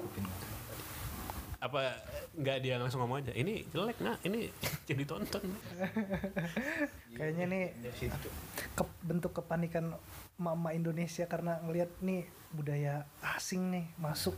Apa 1.62 1.94
nggak 2.34 2.58
dia 2.60 2.76
langsung 2.76 3.00
ngomong 3.00 3.22
aja 3.22 3.32
ini 3.32 3.62
jelek 3.70 4.02
nah 4.02 4.18
ini 4.24 4.50
jadi 4.90 5.04
tonton 5.06 5.46
Kayaknya 7.12 7.46
nih 7.46 7.66
situ. 7.94 8.30
ke- 8.74 8.98
bentuk 9.02 9.30
kepanikan 9.32 9.94
mama 10.36 10.74
Indonesia 10.74 11.22
karena 11.24 11.62
ngelihat 11.62 11.92
nih 12.02 12.26
budaya 12.50 13.06
asing 13.22 13.70
nih 13.70 13.86
masuk. 13.96 14.34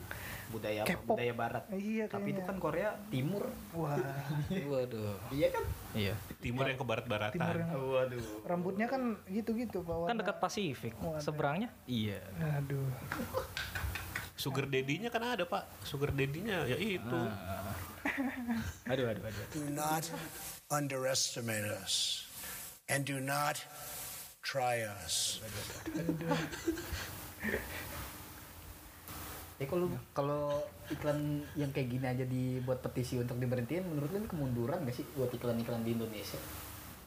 budaya 0.52 0.84
K-pop. 0.84 1.16
budaya 1.16 1.34
barat. 1.34 1.64
Iya 1.72 2.06
Tapi 2.06 2.30
itu 2.30 2.38
kayaknya. 2.38 2.46
kan 2.46 2.58
Korea 2.60 2.90
Timur. 3.08 3.44
Wah, 3.72 3.98
Waduh. 4.74 5.16
Iya 5.32 5.48
kan? 5.50 5.64
Iya. 5.96 6.14
timur 6.38 6.68
yang 6.68 6.76
ke 6.76 6.84
barat 6.84 7.06
timur 7.06 7.24
baratan 7.32 7.58
yang 7.64 7.72
Waduh. 7.80 8.26
rambutnya 8.44 8.86
kan 8.86 9.02
gitu-gitu 9.28 9.80
Pak. 9.82 10.12
Kan 10.12 10.18
dekat 10.20 10.38
Pasifik. 10.38 10.94
Waduh. 11.00 11.24
Seberangnya? 11.24 11.70
Iya. 11.86 12.20
Aduh. 12.60 12.84
Sugar 14.44 14.68
daddy-nya 14.68 15.08
kan 15.08 15.24
ada 15.24 15.48
pak 15.48 15.64
sugar 15.88 16.12
daddy-nya 16.12 16.68
ya 16.68 16.76
itu 16.76 17.22
Aduh 18.92 19.08
aduh 19.10 19.24
aduh. 19.24 19.46
Do 19.56 19.64
not 19.72 20.04
underestimate 20.68 21.64
us. 21.66 22.28
And 22.92 23.08
do 23.08 23.24
not 23.24 23.58
try 24.44 24.84
us. 24.84 25.40
Ya 29.62 29.66
kalau 29.72 29.88
kalau 30.12 30.68
iklan 30.92 31.48
yang 31.56 31.72
kayak 31.72 31.88
gini 31.88 32.06
aja 32.06 32.26
dibuat 32.28 32.84
petisi 32.84 33.16
untuk 33.16 33.40
diberhentiin, 33.40 33.88
menurut 33.88 34.12
lu 34.12 34.20
ini 34.20 34.28
kemunduran 34.28 34.84
gak 34.84 35.00
sih 35.00 35.08
buat 35.16 35.32
iklan-iklan 35.32 35.88
di 35.88 35.96
Indonesia? 35.96 36.38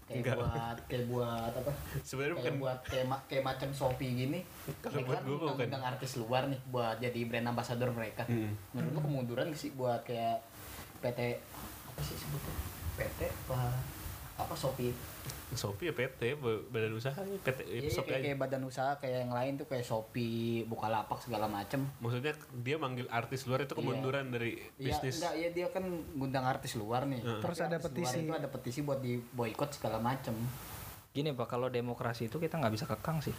Kayak 0.07 0.19
Enggak. 0.23 0.37
buat 0.39 0.79
kayak 0.87 1.05
buat 1.09 1.53
apa? 1.53 1.73
sebenarnya 2.01 2.31
kayak 2.33 2.39
bukan 2.39 2.55
buat 2.63 2.79
kayak 2.87 3.07
ma- 3.07 3.25
kayak 3.27 3.45
macam 3.45 3.69
Shopee 3.71 4.13
gini. 4.15 4.41
Kalau 4.79 4.95
Mereka 4.97 5.07
buat 5.07 5.19
kan 5.19 5.27
gua 5.27 5.37
bukan. 5.51 5.67
undang 5.67 5.85
artis 5.85 6.13
luar 6.15 6.43
nih 6.47 6.61
buat 6.65 6.97
jadi 6.97 7.21
brand 7.27 7.47
ambassador 7.49 7.91
mereka. 7.91 8.23
Hmm. 8.25 8.55
Menurut 8.71 8.93
lu 8.93 9.01
kemunduran 9.03 9.51
sih 9.53 9.75
buat 9.75 10.01
kayak 10.03 10.39
PT 11.03 11.21
apa 11.85 12.01
sih 12.01 12.15
sebutnya? 12.15 12.55
PT 12.97 13.21
apa 13.27 13.59
apa 14.37 14.53
Shopee? 14.53 14.93
Shopee 15.49 15.89
ya 15.89 15.95
PT 15.95 16.37
badan 16.67 16.93
usaha 16.93 17.15
ya, 17.17 17.39
PT 17.39 17.59
Iya, 17.65 17.89
Shopee 17.89 18.11
kayak, 18.11 18.19
aja 18.19 18.27
kayak 18.27 18.39
badan 18.39 18.63
usaha 18.63 18.91
kayak 18.97 19.19
yang 19.23 19.33
lain 19.33 19.53
tuh 19.55 19.65
kayak 19.65 19.83
Shopee, 19.83 20.67
Bukalapak 20.67 21.19
segala 21.19 21.47
macem. 21.47 21.87
maksudnya 21.97 22.35
dia 22.57 22.77
manggil 22.77 23.07
artis 23.09 23.47
luar 23.47 23.63
itu 23.63 23.73
kemunduran 23.73 24.29
dari 24.29 24.59
Iya, 24.77 24.91
bisnis 24.91 25.19
enggak 25.19 25.35
ya 25.37 25.49
dia 25.51 25.67
kan 25.71 25.85
ngundang 26.13 26.45
artis 26.45 26.75
luar 26.75 27.07
nih. 27.07 27.21
Heeh. 27.21 27.41
Terus 27.41 27.57
Tapi 27.57 27.69
ada 27.69 27.79
petisi. 27.79 28.17
itu 28.21 28.35
ada 28.35 28.49
petisi 28.49 28.79
buat 28.83 28.99
di 28.99 29.17
boykot 29.17 29.71
segala 29.73 29.97
macem. 29.97 30.35
Gini 31.11 31.33
pak, 31.33 31.47
kalau 31.47 31.69
demokrasi 31.69 32.27
itu 32.27 32.37
kita 32.37 32.59
nggak 32.59 32.75
bisa 32.75 32.85
kekang 32.85 33.23
sih. 33.23 33.33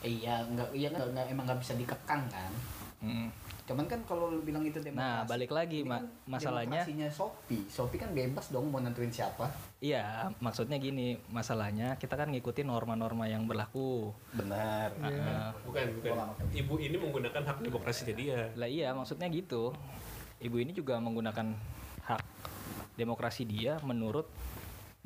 Iya, 0.00 0.44
enggak 0.44 0.68
iya 0.72 0.88
enggak- 0.90 1.28
emang 1.28 1.44
nggak 1.44 1.60
bisa 1.60 1.72
dikekang 1.72 2.26
kan. 2.26 2.52
Mm. 3.00 3.28
Cuman 3.70 3.86
kan 3.86 4.02
kalau 4.02 4.34
lu 4.34 4.42
bilang 4.42 4.66
itu 4.66 4.82
demokrasi. 4.82 4.98
Nah, 4.98 5.22
balik 5.30 5.54
lagi, 5.54 5.86
Ma- 5.86 6.02
kan 6.02 6.10
masalahnya- 6.26 6.82
demokrasinya 6.82 7.06
Shopee. 7.06 7.62
Shopee 7.70 8.02
kan 8.02 8.10
bebas 8.10 8.50
dong 8.50 8.66
mau 8.66 8.82
nentuin 8.82 9.14
siapa. 9.14 9.46
Iya, 9.78 10.34
maksudnya 10.42 10.74
gini, 10.82 11.22
masalahnya 11.30 11.94
kita 11.94 12.18
kan 12.18 12.34
ngikutin 12.34 12.66
norma-norma 12.66 13.30
yang 13.30 13.46
berlaku. 13.46 14.10
Benar. 14.34 14.90
Heeh. 14.98 15.54
Bukan, 15.62 15.86
bukan. 16.02 16.12
Ibu 16.50 16.74
ini 16.82 16.98
menggunakan 16.98 17.42
hak 17.46 17.62
demokrasinya 17.62 18.14
dia. 18.18 18.50
Lah 18.58 18.66
iya, 18.66 18.90
maksudnya 18.90 19.30
gitu. 19.30 19.70
Ibu 20.42 20.56
ini 20.58 20.74
juga 20.74 20.98
menggunakan 20.98 21.54
hak 22.10 22.22
demokrasi 22.98 23.46
dia 23.46 23.78
menurut 23.86 24.26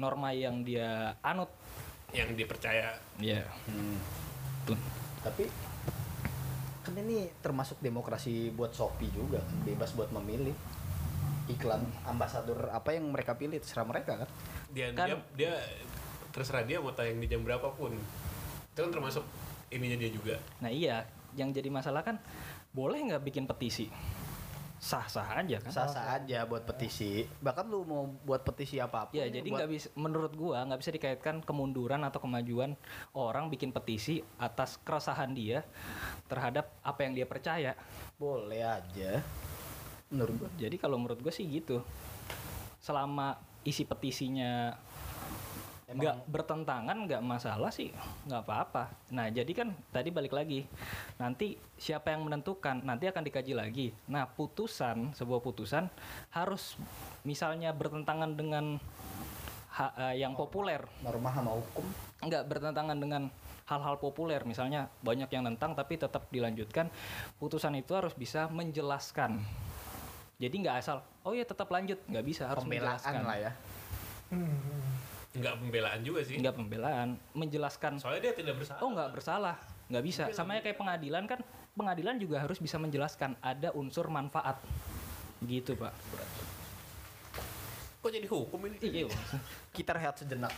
norma 0.00 0.32
yang 0.32 0.64
dia 0.64 1.20
anut. 1.20 1.52
Yang 2.16 2.32
dipercaya. 2.32 2.96
Iya. 3.20 3.44
Hmm. 3.68 4.00
Tuh. 4.64 4.80
Tapi 5.20 5.52
kan 6.84 6.94
ini 7.00 7.32
termasuk 7.40 7.80
demokrasi 7.80 8.52
buat 8.52 8.70
Shopee 8.70 9.08
juga 9.08 9.40
kan 9.40 9.56
bebas 9.64 9.96
buat 9.96 10.12
memilih 10.12 10.52
iklan 11.48 11.80
ambasador 12.04 12.68
apa 12.72 12.92
yang 12.92 13.08
mereka 13.08 13.36
pilih 13.36 13.56
terserah 13.56 13.88
mereka 13.88 14.24
kan 14.24 14.28
Dia, 14.72 14.92
Kan- 14.92 15.08
dia, 15.08 15.16
dia 15.36 15.52
terserah 16.34 16.66
dia 16.66 16.82
mau 16.82 16.90
tayang 16.90 17.22
di 17.22 17.30
jam 17.30 17.46
berapapun. 17.46 17.94
Itu 18.74 18.82
kan 18.82 18.90
termasuk 18.90 19.22
ininya 19.70 19.94
dia 19.94 20.10
juga. 20.10 20.34
Nah 20.58 20.66
iya, 20.66 21.06
yang 21.38 21.54
jadi 21.54 21.70
masalah 21.70 22.02
kan 22.02 22.18
boleh 22.74 22.98
nggak 23.06 23.22
bikin 23.22 23.46
petisi? 23.46 23.86
Sah-sah 24.76 25.40
aja 25.40 25.56
kan? 25.58 25.70
sah-sah 25.72 26.20
aja 26.20 26.44
buat 26.44 26.62
petisi 26.62 27.24
bahkan 27.40 27.64
lu 27.64 27.82
mau 27.82 28.04
buat 28.22 28.42
petisi 28.42 28.76
apa 28.76 29.08
pun 29.08 29.16
Ya, 29.16 29.26
jadi 29.26 29.46
buat- 29.46 29.58
nggak 29.64 29.70
bisa 29.70 29.88
menurut 29.94 30.32
gua 30.34 30.60
nggak 30.62 30.80
bisa 30.80 30.92
dikaitkan 30.92 31.40
kemunduran 31.40 32.02
atau 32.02 32.20
kemajuan 32.20 32.76
orang 33.12 33.48
bikin 33.48 33.70
petisi 33.70 34.20
atas 34.36 34.76
keresahan 34.80 35.32
dia 35.32 35.64
terhadap 36.26 36.68
apa 36.80 37.00
yang 37.02 37.12
dia 37.14 37.24
percaya. 37.24 37.72
boleh 38.14 38.60
aja 38.60 39.24
menurut 40.08 40.34
gua 40.36 40.48
Jadi 40.54 40.76
kalau 40.76 40.96
menurut 40.96 41.18
gue 41.18 41.32
sih 41.32 41.42
gitu. 41.44 41.80
Selama 42.78 43.34
isi 43.62 43.82
petisinya 43.82 44.76
nggak 45.94 46.16
bertentangan 46.26 46.96
nggak 47.06 47.22
masalah 47.22 47.70
sih. 47.70 47.94
Nggak 48.26 48.42
apa-apa. 48.42 48.90
Nah 49.14 49.30
jadi 49.30 49.48
kan 49.54 49.70
tadi 49.94 50.10
balik 50.10 50.34
lagi 50.34 50.66
nanti 51.16 51.54
siapa 51.78 52.10
yang 52.10 52.26
menentukan 52.26 52.82
nanti 52.82 53.06
akan 53.06 53.22
dikaji 53.22 53.54
lagi. 53.54 53.94
Nah 54.10 54.26
putusan 54.26 55.14
sebuah 55.14 55.40
putusan 55.40 55.86
harus 56.34 56.74
misalnya 57.22 57.70
bertentangan 57.70 58.34
dengan 58.34 58.82
ha- 59.74 59.94
eh, 60.10 60.22
yang 60.22 60.34
populer. 60.34 60.82
norma 61.02 61.30
sama 61.30 61.54
hukum? 61.54 61.86
Nggak 62.22 62.42
bertentangan 62.50 62.98
dengan 62.98 63.22
hal-hal 63.64 63.96
populer. 63.98 64.42
Misalnya 64.44 64.90
banyak 65.02 65.30
yang 65.30 65.46
nentang 65.46 65.74
tapi 65.74 65.98
tetap 65.98 66.26
dilanjutkan. 66.30 66.90
Putusan 67.38 67.74
itu 67.78 67.94
harus 67.94 68.14
bisa 68.14 68.46
menjelaskan. 68.50 69.42
Jadi 70.38 70.54
nggak 70.66 70.76
asal 70.82 71.02
oh 71.22 71.32
ya 71.34 71.46
tetap 71.46 71.70
lanjut. 71.70 71.98
Nggak 72.10 72.24
bisa 72.26 72.50
harus 72.50 72.62
pembelaan 72.66 72.98
menjelaskan. 72.98 73.22
lah 73.22 73.38
ya. 73.38 73.52
Hmm. 74.32 74.93
Enggak 75.34 75.54
pembelaan 75.58 76.00
juga 76.06 76.20
sih. 76.22 76.38
nggak 76.38 76.54
pembelaan. 76.54 77.08
Menjelaskan. 77.34 77.98
Soalnya 77.98 78.30
dia 78.30 78.34
tidak 78.38 78.54
bersalah. 78.62 78.80
oh 78.80 78.90
nggak 78.94 79.10
bersalah. 79.10 79.56
Nggak 79.90 80.04
bisa. 80.06 80.22
Sama 80.30 80.62
kayak 80.62 80.78
pengadilan 80.78 81.24
kan 81.26 81.40
pengadilan 81.74 82.16
juga 82.22 82.38
harus 82.38 82.62
bisa 82.62 82.78
menjelaskan 82.78 83.34
ada 83.42 83.74
unsur 83.74 84.06
manfaat. 84.06 84.62
Gitu 85.42 85.74
pak. 85.74 85.92
Kok 88.04 88.12
jadi 88.12 88.28
hukum 88.28 88.60
ini? 88.68 88.76
iya 88.84 89.08
kita 89.72 89.96
rehat 89.96 90.20
sejenak 90.20 90.52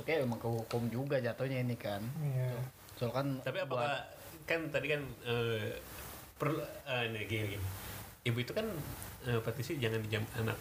masuknya 0.00 0.24
emang 0.24 0.40
ke 0.40 0.48
hukum 0.48 0.82
juga 0.88 1.20
jatuhnya 1.20 1.60
ini 1.60 1.76
kan 1.76 2.00
Iya. 2.24 2.56
soal 2.96 3.12
kan 3.12 3.36
Tapi 3.44 3.60
apakah 3.60 4.00
kan 4.48 4.60
tadi 4.72 4.96
kan 4.96 5.04
eh, 5.28 5.76
perlu 6.40 6.64
eh, 6.88 7.04
ini 7.12 7.28
gini, 7.28 7.46
gini. 7.52 7.66
Ibu 8.24 8.38
itu 8.40 8.56
kan 8.56 8.64
eh, 9.28 9.40
petisi 9.44 9.76
jangan 9.76 10.00
di 10.00 10.08
jam 10.08 10.24
anak. 10.40 10.56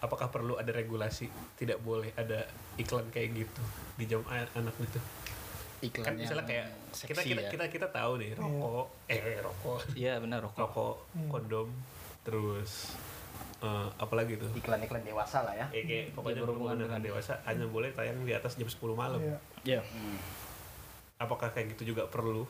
Apakah 0.00 0.32
perlu 0.32 0.56
ada 0.56 0.72
regulasi 0.72 1.28
tidak 1.60 1.84
boleh 1.84 2.08
ada 2.16 2.48
iklan 2.80 3.04
kayak 3.12 3.36
gitu 3.36 3.62
di 4.00 4.08
jam 4.08 4.24
anak 4.32 4.72
gitu? 4.80 4.96
iklan 5.78 6.10
Kan 6.10 6.14
misalnya 6.16 6.48
kayak 6.48 6.66
kita 6.90 7.20
seksi 7.20 7.28
kita, 7.36 7.42
ya. 7.44 7.50
kita 7.52 7.64
kita 7.70 7.86
tahu 7.94 8.18
nih 8.18 8.34
rokok 8.34 8.86
eh 9.06 9.38
rokok 9.38 9.78
iya 9.94 10.18
benar 10.18 10.42
rokok 10.42 10.58
rokok 10.58 10.94
kondom 11.30 11.70
terus 12.26 12.98
eh, 13.58 13.88
apalagi 13.96 14.36
tuh 14.36 14.48
iklan-iklan 14.52 15.02
dewasa 15.02 15.42
lah 15.42 15.52
ya 15.52 15.66
Eh, 15.70 15.82
kayak 15.82 16.04
pokoknya 16.12 16.42
berhubungan 16.42 16.78
dengan 16.80 17.00
dewasa 17.00 17.38
hanya 17.42 17.66
boleh 17.66 17.90
tayang 17.90 18.22
di 18.22 18.30
atas 18.30 18.54
jam 18.54 18.64
10 18.64 18.78
malam. 18.92 19.18
Iya. 19.18 19.38
ya 19.64 19.80
Apakah 21.18 21.50
kayak 21.50 21.74
gitu 21.74 21.90
juga 21.90 22.06
perlu? 22.06 22.46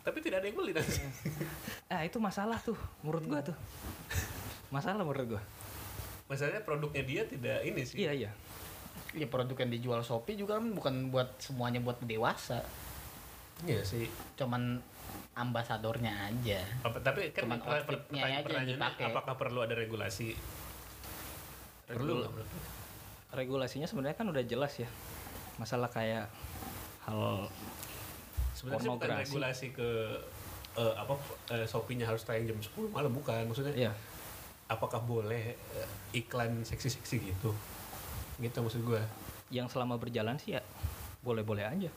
Tapi 0.00 0.20
tidak 0.20 0.40
ada 0.40 0.46
yang 0.46 0.54
beli 0.54 0.70
nanti. 0.70 1.00
ah 1.92 2.04
itu 2.04 2.18
masalah 2.18 2.60
tuh 2.60 2.76
menurut 3.00 3.24
gua 3.24 3.40
tuh 3.42 3.56
masalah 4.68 5.00
menurut 5.00 5.36
gua 5.36 5.42
Masalahnya 6.24 6.62
produknya 6.62 7.02
dia 7.02 7.22
tidak 7.24 7.58
ini 7.62 7.82
sih. 7.84 7.96
iya 8.00 8.12
iya 8.14 8.30
ya 9.12 9.26
produk 9.26 9.54
yang 9.56 9.70
dijual 9.70 10.00
Shopee 10.00 10.34
juga 10.34 10.58
kan 10.58 10.66
bukan 10.70 10.94
buat 11.08 11.38
semuanya 11.38 11.78
buat 11.78 12.00
dewasa 12.00 12.64
Iya 13.62 13.80
sih. 13.80 14.10
cuman 14.34 14.82
ambasadornya 15.34 16.30
aja. 16.30 16.62
Apa, 16.86 17.02
tapi 17.02 17.34
kan 17.34 17.50
Cuman 17.50 17.58
per- 17.58 17.82
per- 17.82 17.98
outfitnya 18.06 18.22
aja 18.22 18.50
yang 18.54 18.66
dipakai. 18.70 19.04
apakah 19.10 19.34
perlu 19.34 19.66
ada 19.66 19.74
regulasi? 19.74 20.38
Perlu 21.84 22.22
nggak? 22.22 22.30
menurut 22.32 22.48
lu? 22.48 22.60
regulasinya 23.34 23.90
sebenarnya 23.90 24.14
kan 24.14 24.30
udah 24.30 24.44
jelas 24.46 24.78
ya. 24.78 24.86
Masalah 25.58 25.90
kayak 25.90 26.30
hal 27.02 27.50
Sebenarnya 28.54 28.86
sih 28.86 28.90
bukan 28.94 29.10
regulasi 29.10 29.66
ke 29.74 29.88
eh, 30.78 30.94
apa 30.94 31.18
eh, 31.50 31.66
Shopee-nya 31.66 32.06
harus 32.06 32.22
tayang 32.22 32.46
jam 32.46 32.58
10 32.62 32.94
malam 32.94 33.10
bukan. 33.10 33.50
Maksudnya 33.50 33.74
Iya. 33.74 33.92
apakah 34.70 35.02
boleh 35.02 35.58
eh, 35.58 35.88
iklan 36.14 36.62
seksi-seksi 36.62 37.34
gitu? 37.34 37.50
Gitu 38.38 38.54
maksud 38.54 38.86
gua. 38.86 39.02
Yang 39.50 39.74
selama 39.74 39.98
berjalan 39.98 40.38
sih 40.38 40.54
ya 40.54 40.62
boleh-boleh 41.26 41.66
aja. 41.66 41.90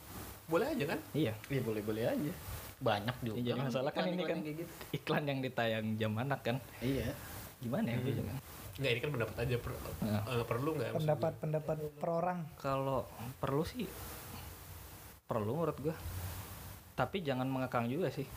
Boleh 0.49 0.73
aja 0.73 0.83
kan? 0.89 0.99
Iya. 1.13 1.37
Iya 1.53 1.61
boleh 1.61 1.85
boleh 1.85 2.03
aja 2.09 2.33
banyak 2.77 3.15
juga 3.21 3.37
Yang 3.37 3.47
jadi 3.47 3.59
masalah 3.63 3.91
kan 3.91 4.03
ini 4.05 4.23
kan 4.23 4.37
gitu. 4.39 4.63
iklan 4.91 5.23
yang 5.25 5.39
ditayang 5.41 5.85
jam 5.97 6.13
anak 6.13 6.39
kan. 6.41 6.57
Iya. 6.79 7.09
Gimana 7.57 7.87
ya 7.87 7.97
gua 7.99 8.13
juga 8.13 8.33
nggak 8.77 8.91
ini 8.93 8.99
kan 9.01 9.09
pendapat 9.09 9.35
aja 9.41 9.55
per- 9.57 9.81
Nah. 9.99 10.21
eh, 10.29 10.45
perlu 10.45 10.69
nggak? 10.77 10.91
Pendapat 10.93 11.33
pendapat 11.41 11.77
per 11.97 12.09
orang. 12.11 12.39
Kalau 12.55 13.09
perlu 13.39 13.65
sih 13.65 13.89
perlu 15.25 15.57
menurut 15.57 15.77
gua. 15.81 15.95
Tapi 16.93 17.21
jangan 17.21 17.45
mengekang 17.45 17.89
juga 17.89 18.09
sih. 18.09 18.29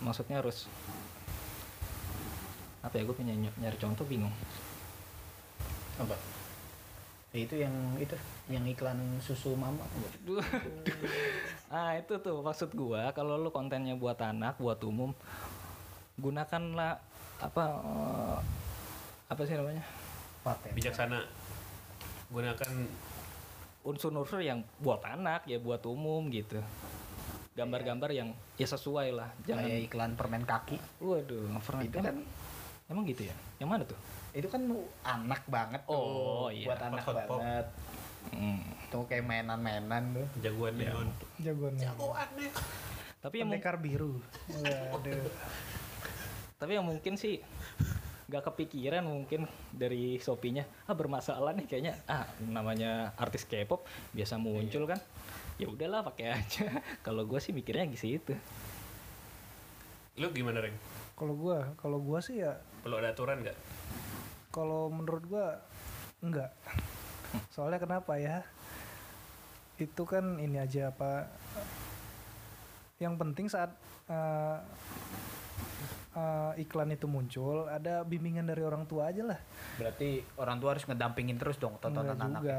Maksudnya 0.00 0.40
harus 0.40 0.64
apa 2.80 2.96
ya 2.96 3.04
gue 3.04 3.12
punya 3.12 3.36
ny- 3.36 3.52
nyari 3.58 3.76
contoh 3.76 4.04
bingung. 4.04 4.32
Apa 6.00 6.16
Ya, 7.30 7.46
itu 7.46 7.54
yang 7.62 7.74
itu 8.02 8.18
yang 8.50 8.66
iklan 8.66 8.98
susu 9.22 9.54
mama. 9.54 9.86
Ah 11.70 11.94
itu 11.94 12.18
tuh 12.18 12.42
maksud 12.42 12.74
gua 12.74 13.14
kalau 13.14 13.38
lu 13.38 13.54
kontennya 13.54 13.94
buat 13.94 14.18
anak 14.18 14.58
buat 14.58 14.82
umum 14.82 15.14
gunakanlah 16.18 16.98
apa 17.38 17.64
eh, 17.78 18.38
apa 19.30 19.40
sih 19.46 19.54
namanya? 19.54 19.86
Paten 20.42 20.74
bijaksana. 20.74 21.22
Gunakan 22.34 22.72
unsur-unsur 23.86 24.42
yang 24.42 24.66
buat 24.82 24.98
anak 25.06 25.46
ya 25.46 25.62
buat 25.62 25.86
umum 25.86 26.26
gitu. 26.34 26.58
Gambar-gambar 27.54 28.10
yang 28.10 28.34
ya 28.58 28.66
sesuai 28.66 29.14
lah 29.14 29.30
jangan 29.46 29.70
kayak 29.70 29.86
iklan 29.86 30.12
permen 30.18 30.42
kaki. 30.42 30.74
Waduh 30.98 31.54
pernah 31.62 31.86
itu 31.86 32.02
kan 32.02 32.18
emang 32.90 33.06
gitu 33.06 33.30
ya? 33.30 33.34
Yang 33.62 33.70
mana 33.70 33.82
tuh 33.86 34.00
itu 34.30 34.46
kan 34.46 34.62
anak 35.02 35.42
banget 35.46 35.82
tuh. 35.84 35.96
Oh, 35.96 36.48
iya. 36.48 36.70
buat 36.70 36.80
anak 36.80 37.02
Hot 37.02 37.16
pop. 37.26 37.38
banget. 37.38 37.66
Hmm. 38.30 38.60
tuh 38.92 39.06
kayak 39.06 39.24
mainan-mainan 39.24 40.12
tuh. 40.12 40.26
Jagoan 40.38 40.76
neon 40.76 41.08
jagoannya 41.40 41.88
jagoan. 41.88 42.28
Neon 42.36 42.52
Tapi 43.20 43.34
yang, 43.38 43.48
mung- 43.48 43.60
pendekar 43.60 43.76
biru 43.80 44.20
waduh 44.92 45.28
tapi 46.60 46.76
yang 46.76 46.84
mungkin 46.84 47.16
sih 47.16 47.40
nggak 48.28 48.52
kepikiran 48.52 49.02
mungkin 49.02 49.48
dari 49.72 50.20
Shopee-nya. 50.20 50.68
Ah 50.84 50.92
bermasalah 50.94 51.56
nih 51.56 51.66
kayaknya. 51.66 51.94
Ah 52.04 52.28
namanya 52.44 53.16
artis 53.16 53.48
K-pop 53.48 53.88
biasa 54.12 54.36
muncul 54.36 54.84
kan. 54.84 55.00
Ya 55.56 55.66
udahlah 55.66 56.04
pakai 56.04 56.36
aja. 56.36 56.68
Kalau 57.06 57.24
gue 57.24 57.40
sih 57.40 57.50
mikirnya 57.50 57.88
gitu. 57.88 58.36
Lu 60.20 60.28
gimana, 60.30 60.60
Reng? 60.60 60.76
kalau 61.16 61.36
gua 61.36 61.76
kalau 61.76 62.00
gua 62.00 62.24
sih 62.24 62.40
ya 62.40 62.56
Perlu 62.80 62.96
ada 62.96 63.12
aturan 63.12 63.44
nggak? 63.44 63.52
Kalau 64.50 64.90
menurut 64.90 65.24
gua 65.30 65.62
enggak. 66.20 66.50
Soalnya 67.54 67.78
kenapa 67.78 68.18
ya? 68.18 68.42
Itu 69.78 70.04
kan 70.04 70.36
ini 70.42 70.60
aja 70.60 70.90
apa 70.90 71.30
yang 73.00 73.16
penting 73.16 73.48
saat 73.48 73.72
eh, 74.12 74.58
eh, 76.12 76.62
iklan 76.66 76.92
itu 76.92 77.08
muncul 77.08 77.64
ada 77.70 78.04
bimbingan 78.04 78.44
dari 78.44 78.60
orang 78.60 78.84
tua 78.84 79.08
aja 79.08 79.24
lah. 79.24 79.40
Berarti 79.80 80.20
orang 80.36 80.60
tua 80.60 80.76
harus 80.76 80.84
ngedampingin 80.84 81.40
terus 81.40 81.56
dong 81.56 81.80
tontonan 81.80 82.12
enggak 82.12 82.28
anak. 82.28 82.40
juga. 82.44 82.58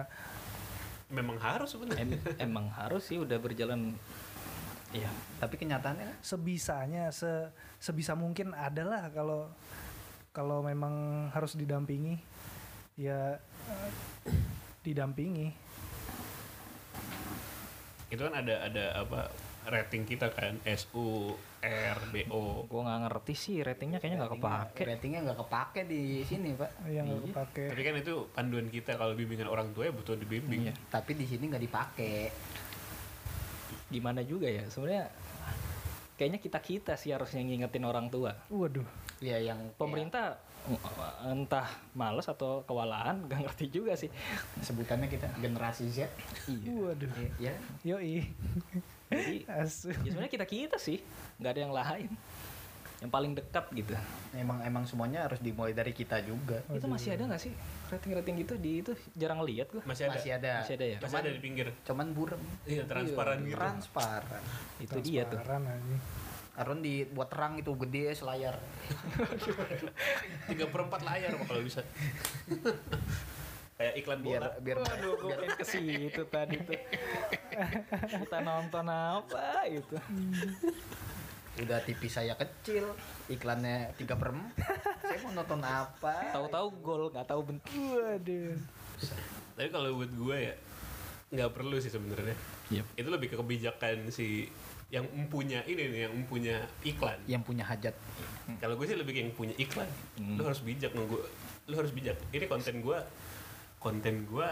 Memang 1.11 1.37
harus 1.43 1.69
sebenarnya. 1.75 2.07
Em- 2.07 2.23
emang 2.49 2.71
harus 2.71 3.03
sih 3.05 3.19
udah 3.19 3.37
berjalan. 3.37 3.93
Ya 4.91 5.07
Tapi 5.39 5.55
kenyataannya 5.55 6.03
kan 6.03 6.17
sebisanya 6.19 7.15
se 7.15 7.47
sebisa 7.79 8.11
mungkin 8.11 8.51
adalah 8.51 9.07
kalau 9.15 9.47
kalau 10.31 10.63
memang 10.63 11.27
harus 11.31 11.55
didampingi 11.55 12.15
ya 12.95 13.35
didampingi 14.81 15.51
Itu 18.11 18.27
kan 18.27 18.43
ada 18.43 18.67
ada 18.67 18.85
apa 18.99 19.31
rating 19.61 20.03
kita 20.03 20.33
kan 20.33 20.57
SU, 20.65 21.31
R, 21.61 21.99
BO. 22.11 22.65
gue 22.65 22.81
nggak 22.81 22.99
ngerti 23.07 23.33
sih 23.37 23.55
ratingnya 23.61 24.01
kayaknya 24.01 24.25
nggak 24.25 24.33
kepake 24.35 24.81
Ratingnya 24.83 25.19
nggak 25.23 25.39
kepake 25.47 25.81
di 25.85 26.01
sini 26.25 26.57
pak. 26.57 26.71
yang 26.89 27.07
nggak 27.07 27.21
Iya. 27.21 27.27
kepake 27.31 27.63
Tapi 27.71 27.81
kan 27.85 27.95
itu 27.95 28.13
panduan 28.33 28.67
kita 28.67 28.91
kalau 28.97 29.13
bimbingan 29.13 29.47
orang 29.47 29.71
tua 29.71 29.87
ya 29.87 29.93
butuh 29.93 30.17
dibimbing. 30.17 30.67
Iya. 30.67 30.73
Tapi 30.89 31.11
di 31.13 31.23
sini 31.23 31.47
nggak 31.47 31.63
dipakai. 31.63 32.15
gimana 33.87 34.23
juga 34.23 34.47
ya 34.47 34.63
sebenarnya 34.65 35.11
kayaknya 36.21 36.37
kita 36.37 36.61
kita 36.61 36.93
sih 37.01 37.09
harusnya 37.09 37.41
ngingetin 37.41 37.81
orang 37.81 38.13
tua. 38.13 38.37
Waduh. 38.53 38.85
Ya 39.17 39.41
yang 39.41 39.73
pemerintah 39.73 40.37
entah 41.25 41.65
males 41.97 42.29
atau 42.29 42.61
kewalahan 42.69 43.25
gak 43.25 43.41
ngerti 43.41 43.73
juga 43.73 43.97
sih. 43.97 44.13
Sebutannya 44.61 45.09
kita 45.09 45.33
generasi 45.41 45.89
Z. 45.89 46.05
iya. 46.45 46.69
Waduh. 46.77 47.09
Ya, 47.41 47.57
yoi. 47.81 48.21
Jadi 49.09 49.49
ya 49.49 49.65
sebenarnya 49.65 50.29
kita 50.29 50.45
kita 50.45 50.77
sih 50.77 51.01
nggak 51.41 51.51
ada 51.57 51.61
yang 51.65 51.73
lain 51.75 52.09
yang 53.01 53.09
paling 53.09 53.33
dekat 53.33 53.65
gitu 53.73 53.97
emang 54.37 54.61
emang 54.61 54.85
semuanya 54.85 55.25
harus 55.25 55.41
dimulai 55.41 55.73
dari 55.73 55.89
kita 55.89 56.21
juga. 56.21 56.61
itu 56.69 56.85
masih 56.85 57.17
ada 57.17 57.33
nggak 57.33 57.41
sih 57.41 57.49
rating 57.89 58.13
rating 58.13 58.35
gitu 58.45 58.53
di 58.61 58.71
itu 58.85 58.93
jarang 59.17 59.41
lihat 59.41 59.73
gua 59.73 59.81
Masih 59.89 60.05
ada. 60.05 60.15
Masih 60.21 60.31
ada. 60.37 60.51
masih 60.61 60.75
ada 60.77 60.85
ya 60.85 60.97
Masih 61.01 61.17
ada 61.17 61.31
di 61.33 61.41
pinggir. 61.41 61.67
Cuman 61.81 62.13
burem. 62.13 62.41
Iya, 62.63 62.85
transparan 62.85 63.41
gitu. 63.41 63.57
Transparan. 63.57 64.43
itu 64.79 64.97
dia 65.01 65.21
tuh 65.25 65.41
Transparan 65.41 65.61
anjing. 65.65 66.01
Aron 66.51 66.79
dibuat 66.83 67.27
terang 67.33 67.53
itu 67.57 67.71
gede 67.73 68.13
selayar. 68.13 68.55
Tiga 70.51 70.65
perempat 70.69 71.01
layar 71.01 71.31
kalau 71.47 71.61
bisa. 71.63 71.81
Kayak 73.81 73.95
iklan 73.97 74.19
Biar 74.21 74.41
bola. 74.45 74.49
biar 74.61 74.77
Waduh, 74.77 75.13
gue 75.17 75.33
pengen 75.41 75.57
ke 75.57 75.65
situ 75.65 76.21
tadi 76.29 76.55
tuh. 76.61 76.77
Kita 78.21 78.37
nonton 78.45 78.85
apa 78.85 79.65
itu? 79.65 79.97
Udah 81.59 81.83
TV 81.83 82.07
saya 82.07 82.33
kecil, 82.39 82.95
iklannya 83.27 83.91
tiga 83.99 84.15
per. 84.15 84.31
Saya 85.03 85.19
mau 85.27 85.35
nonton 85.35 85.59
apa? 85.59 86.31
Tahu-tahu 86.31 86.67
gol, 86.79 87.03
nggak 87.11 87.27
tahu 87.27 87.41
bentuk. 87.43 87.67
waduh 87.75 88.55
Tapi 89.59 89.67
kalau 89.67 89.99
buat 89.99 90.11
gue 90.13 90.37
ya 90.51 90.55
nggak 91.31 91.51
perlu 91.51 91.75
sih 91.79 91.91
sebenarnya. 91.91 92.35
Yep. 92.71 92.85
Itu 92.95 93.09
lebih 93.11 93.27
ke 93.31 93.35
kebijakan 93.35 94.07
si 94.11 94.47
yang 94.91 95.07
mempunya 95.15 95.63
ini 95.63 95.87
nih, 95.87 95.99
yang 96.07 96.13
mempunya 96.15 96.67
iklan. 96.83 97.19
Yang 97.23 97.43
punya 97.47 97.63
hajat. 97.63 97.95
Kalau 98.59 98.75
gue 98.75 98.85
sih 98.87 98.99
lebih 98.99 99.15
ke 99.15 99.19
yang 99.23 99.31
punya 99.35 99.55
iklan. 99.55 99.87
Lu 100.19 100.43
harus 100.43 100.59
bijak 100.63 100.91
nunggu. 100.91 101.19
Lu 101.71 101.75
harus 101.79 101.91
bijak. 101.95 102.19
Ini 102.35 102.47
konten 102.51 102.83
gue, 102.83 102.99
konten 103.79 104.27
gue 104.27 104.49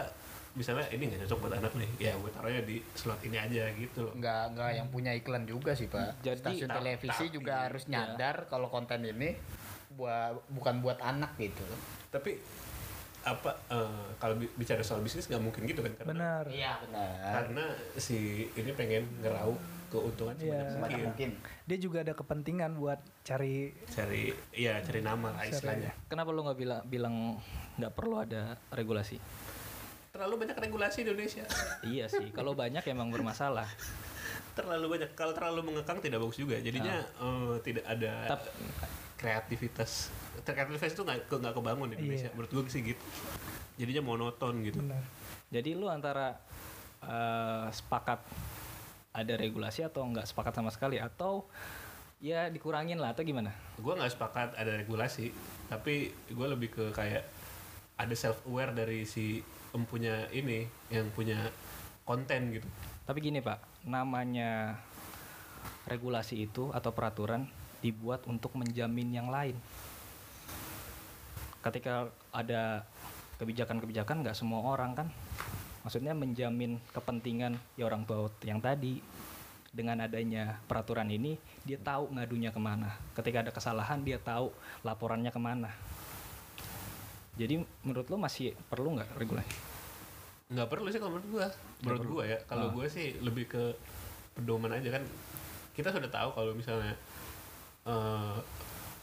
misalnya 0.60 0.84
ini 0.92 1.08
nggak 1.08 1.24
cocok 1.24 1.38
buat 1.40 1.54
anak 1.56 1.72
nih, 1.72 1.90
ya 1.98 2.12
gue 2.12 2.30
taruhnya 2.30 2.60
di 2.60 2.76
slot 2.92 3.20
ini 3.24 3.36
aja 3.36 3.64
gitu 3.72 3.98
loh. 4.04 4.12
Nggak 4.12 4.42
nggak 4.52 4.70
yang 4.76 4.88
punya 4.88 5.12
iklan 5.12 5.44
juga 5.44 5.72
sih 5.72 5.88
pak. 5.88 6.20
Jadi, 6.20 6.36
Stasiun 6.38 6.68
ta- 6.68 6.76
televisi 6.76 7.24
tapi- 7.24 7.32
juga 7.32 7.54
harus 7.64 7.88
nyadar 7.88 8.44
kalau 8.46 8.68
konten 8.68 9.00
ini 9.00 9.32
buat 9.90 10.36
bukan 10.48 10.78
buat 10.78 11.00
anak 11.00 11.34
gitu. 11.34 11.64
Tapi 12.08 12.36
apa 13.20 13.52
eh, 13.68 14.06
kalau 14.16 14.32
bi- 14.34 14.48
bicara 14.54 14.80
soal 14.80 15.00
bisnis 15.00 15.24
nggak 15.24 15.40
mungkin 15.40 15.64
gitu 15.64 15.80
kan? 15.80 15.92
Karena, 15.94 16.08
benar 16.10 16.44
Iya 16.48 16.72
benar. 16.80 17.32
karena 17.34 17.64
si 17.94 18.16
ini 18.50 18.70
pengen 18.72 19.04
ngeraup 19.20 19.60
keuntungan 19.90 20.38
Iya. 20.38 20.70
sebanyak 20.70 21.02
mungkin. 21.02 21.30
dia 21.66 21.74
juga 21.76 22.00
ada 22.00 22.14
kepentingan 22.14 22.74
buat 22.74 23.02
cari 23.20 23.74
Cari, 23.86 24.30
iya 24.52 24.78
cari 24.80 25.00
nama 25.00 25.30
lah 25.30 25.42
istilahnya. 25.44 25.90
Kenapa 26.06 26.30
lu 26.30 26.42
nggak 26.42 26.56
bilang 26.56 26.80
bilang 26.84 27.14
nggak 27.74 27.92
perlu 27.92 28.18
ada 28.18 28.54
regulasi? 28.70 29.18
Terlalu 30.10 30.34
banyak 30.46 30.56
regulasi 30.58 31.06
di 31.06 31.14
Indonesia. 31.14 31.44
iya 31.86 32.10
sih, 32.10 32.34
kalau 32.34 32.52
banyak 32.58 32.82
emang 32.90 33.08
bermasalah. 33.14 33.66
terlalu 34.50 34.98
banyak. 34.98 35.10
Kalau 35.14 35.32
terlalu 35.32 35.72
mengekang 35.72 36.02
tidak 36.02 36.20
bagus 36.20 36.36
juga. 36.36 36.58
Jadinya 36.58 37.00
eh, 37.00 37.54
tidak 37.62 37.84
ada 37.86 38.34
Tap- 38.34 38.50
kreativitas. 39.14 40.10
Kreativitas 40.42 40.90
itu 40.92 41.02
nggak 41.06 41.30
nggak 41.30 41.54
kebangun 41.54 41.86
di 41.94 41.96
Indonesia. 42.02 42.28
Iya. 42.28 42.34
Menurut 42.34 42.50
gue 42.50 42.62
sih 42.68 42.82
gitu. 42.82 43.04
Jadinya 43.78 44.02
monoton 44.04 44.60
gitu. 44.66 44.82
benar 44.82 45.00
Jadi 45.48 45.70
lu 45.78 45.86
antara 45.86 46.36
eh, 47.06 47.66
sepakat 47.70 48.20
ada 49.10 49.34
regulasi 49.34 49.86
atau 49.86 50.06
nggak 50.06 50.26
sepakat 50.26 50.52
sama 50.54 50.70
sekali 50.70 50.98
atau 50.98 51.46
ya 52.22 52.46
dikurangin 52.52 53.00
lah 53.00 53.16
atau 53.16 53.24
gimana? 53.24 53.50
Gue 53.80 53.96
nggak 53.96 54.12
sepakat 54.12 54.48
ada 54.54 54.76
regulasi, 54.76 55.32
tapi 55.66 56.12
gue 56.30 56.46
lebih 56.46 56.68
ke 56.70 56.84
kayak 56.92 57.24
ada 57.96 58.14
self 58.14 58.44
aware 58.46 58.72
dari 58.76 59.08
si 59.08 59.40
empunya 59.70 60.26
ini 60.34 60.66
yang 60.90 61.10
punya 61.14 61.50
konten 62.02 62.54
gitu. 62.54 62.66
Tapi 63.06 63.18
gini 63.22 63.38
pak, 63.42 63.62
namanya 63.86 64.78
regulasi 65.86 66.46
itu 66.46 66.70
atau 66.74 66.90
peraturan 66.94 67.46
dibuat 67.80 68.26
untuk 68.28 68.54
menjamin 68.54 69.10
yang 69.10 69.28
lain. 69.30 69.56
Ketika 71.60 72.08
ada 72.32 72.84
kebijakan-kebijakan 73.40 74.24
nggak 74.24 74.36
semua 74.36 74.64
orang 74.64 74.96
kan, 74.96 75.08
maksudnya 75.84 76.12
menjamin 76.16 76.80
kepentingan 76.92 77.56
ya 77.76 77.88
orang 77.88 78.04
tua 78.04 78.28
yang 78.44 78.60
tadi. 78.60 79.00
Dengan 79.70 80.02
adanya 80.02 80.58
peraturan 80.66 81.06
ini, 81.14 81.38
dia 81.62 81.78
tahu 81.78 82.10
ngadunya 82.10 82.50
ke 82.50 82.58
mana. 82.58 82.90
Ketika 83.14 83.46
ada 83.46 83.54
kesalahan, 83.54 84.02
dia 84.02 84.18
tahu 84.18 84.50
laporannya 84.82 85.30
ke 85.30 85.38
mana. 85.38 85.70
Jadi 87.40 87.54
menurut 87.80 88.04
lo 88.06 88.16
masih 88.16 88.52
perlu 88.68 88.94
nggak 88.94 89.16
regulasi? 89.16 89.48
nggak 90.50 90.66
perlu 90.66 90.90
sih 90.90 90.98
kalau 90.98 91.14
menurut 91.14 91.30
gue 91.30 91.46
menurut 91.80 92.04
gue 92.04 92.24
ya 92.26 92.38
kalau 92.44 92.66
Ah. 92.66 92.74
gue 92.74 92.86
sih 92.86 93.14
lebih 93.18 93.46
ke 93.46 93.70
pedoman 94.32 94.68
aja 94.68 94.90
kan 94.90 95.02
kita 95.70 95.88
sudah 95.88 96.10
tahu 96.10 96.26
kalau 96.28 96.52
misalnya 96.52 96.90
eh 97.80 98.36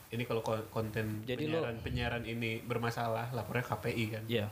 ini 0.09 0.23
kalau 0.23 0.39
kon- 0.41 0.67
konten 0.69 1.23
Jadi 1.23 1.47
lo- 1.47 1.63
penyiaran 1.63 1.75
penyiaran 1.79 2.23
ini 2.23 2.59
bermasalah 2.61 3.31
lapornya 3.31 3.63
KPI 3.65 4.05
kan 4.09 4.23
Iya. 4.27 4.51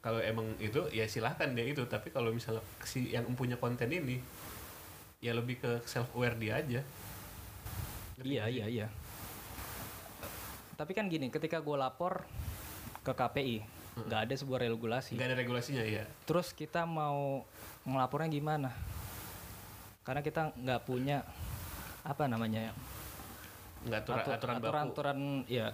kalau 0.00 0.18
emang 0.18 0.56
itu 0.56 0.88
ya 0.88 1.04
silahkan 1.04 1.52
dia 1.52 1.64
itu 1.66 1.84
tapi 1.84 2.08
kalau 2.08 2.32
misalnya 2.32 2.64
si 2.80 3.12
yang 3.12 3.28
punya 3.30 3.56
konten 3.56 3.86
ini 3.86 4.24
ya 5.20 5.30
lebih 5.30 5.58
ke 5.58 5.84
self 5.84 6.08
aware 6.12 6.34
dia 6.34 6.56
aja 6.56 6.80
Iya 8.18 8.48
iya 8.48 8.66
iya. 8.66 8.86
Tapi 10.74 10.90
kan 10.92 11.06
gini, 11.06 11.28
ketika 11.28 11.58
gue 11.58 11.74
lapor 11.74 12.22
ke 13.08 13.14
KPI, 13.14 13.56
nggak 13.98 14.20
ada 14.22 14.34
sebuah 14.34 14.60
regulasi. 14.62 15.14
nggak 15.14 15.28
ada 15.28 15.36
regulasinya 15.36 15.80
ya 15.80 16.04
Terus 16.22 16.52
kita 16.52 16.84
mau 16.84 17.42
ngelapornya 17.82 18.28
gimana? 18.28 18.70
Karena 20.02 20.20
kita 20.20 20.52
nggak 20.54 20.80
punya 20.82 21.24
apa 22.02 22.24
namanya 22.24 22.68
ya? 22.68 22.72
nggak 23.78 24.00
aturan 24.02 24.18
atu- 24.20 24.34
aturan, 24.34 24.54
baku 24.58 24.74
aturan 24.90 25.18
ya 25.46 25.70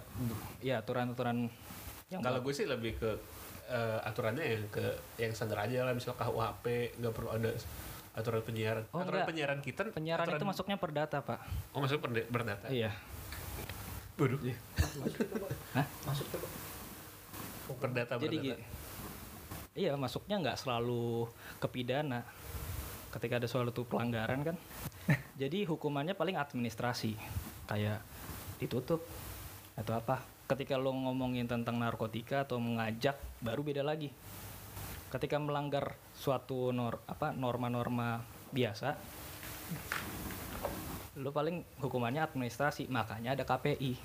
ya 0.61 0.77
aturan 0.77 1.11
aturan 1.11 1.37
yang 2.07 2.21
kalau 2.21 2.37
gue 2.39 2.53
sih 2.53 2.63
lebih 2.63 2.95
ke 2.95 3.17
eh, 3.65 3.99
aturannya 3.99 4.45
yang 4.45 4.63
ke 4.69 4.85
yang 5.17 5.33
standar 5.33 5.65
aja 5.65 5.81
lah 5.81 5.91
misal 5.91 6.13
KUHP 6.13 6.95
nggak 6.95 7.11
perlu 7.11 7.33
ada 7.33 7.49
aturan 8.13 8.45
penyiaran 8.45 8.85
Oh, 8.87 9.01
aturan 9.01 9.09
enggak. 9.17 9.27
penyiaran 9.27 9.59
kita 9.59 9.89
penyiaran 9.89 10.21
aturan- 10.23 10.37
itu 10.37 10.45
masuknya 10.45 10.77
perdata 10.77 11.17
pak. 11.19 11.39
oh 11.73 11.81
masuk 11.81 11.97
berdata 12.29 12.69
Iya. 12.69 12.93
Waduh. 14.15 14.37
Hah? 15.73 15.85
Masuk 16.05 16.25
coba. 16.29 16.47
Perdata 17.73 18.21
Jadi 18.21 18.37
berdata 18.37 18.61
gini, 18.61 18.65
iya 19.73 19.97
masuknya 19.97 20.37
nggak 20.37 20.59
selalu 20.61 21.25
ke 21.57 21.67
pidana. 21.71 22.21
Ketika 23.09 23.39
ada 23.39 23.47
suatu 23.47 23.87
pelanggaran 23.87 24.43
kan, 24.43 24.57
Jadi 25.41 25.65
hukumannya 25.67 26.17
paling 26.17 26.37
administrasi, 26.37 27.13
kayak 27.69 28.01
ditutup 28.57 29.05
atau 29.77 29.93
apa. 29.93 30.23
Ketika 30.45 30.77
lo 30.77 30.93
ngomongin 30.93 31.49
tentang 31.49 31.81
narkotika 31.81 32.45
atau 32.45 32.61
mengajak, 32.61 33.17
baru 33.41 33.65
beda 33.65 33.81
lagi. 33.81 34.13
Ketika 35.09 35.41
melanggar 35.41 35.97
suatu 36.13 36.69
nor 36.69 37.01
apa 37.09 37.33
norma-norma 37.33 38.21
biasa, 38.53 38.93
lo 41.17 41.29
paling 41.33 41.65
hukumannya 41.81 42.21
administrasi, 42.21 42.85
makanya 42.93 43.33
ada 43.33 43.43
KPI. 43.45 43.97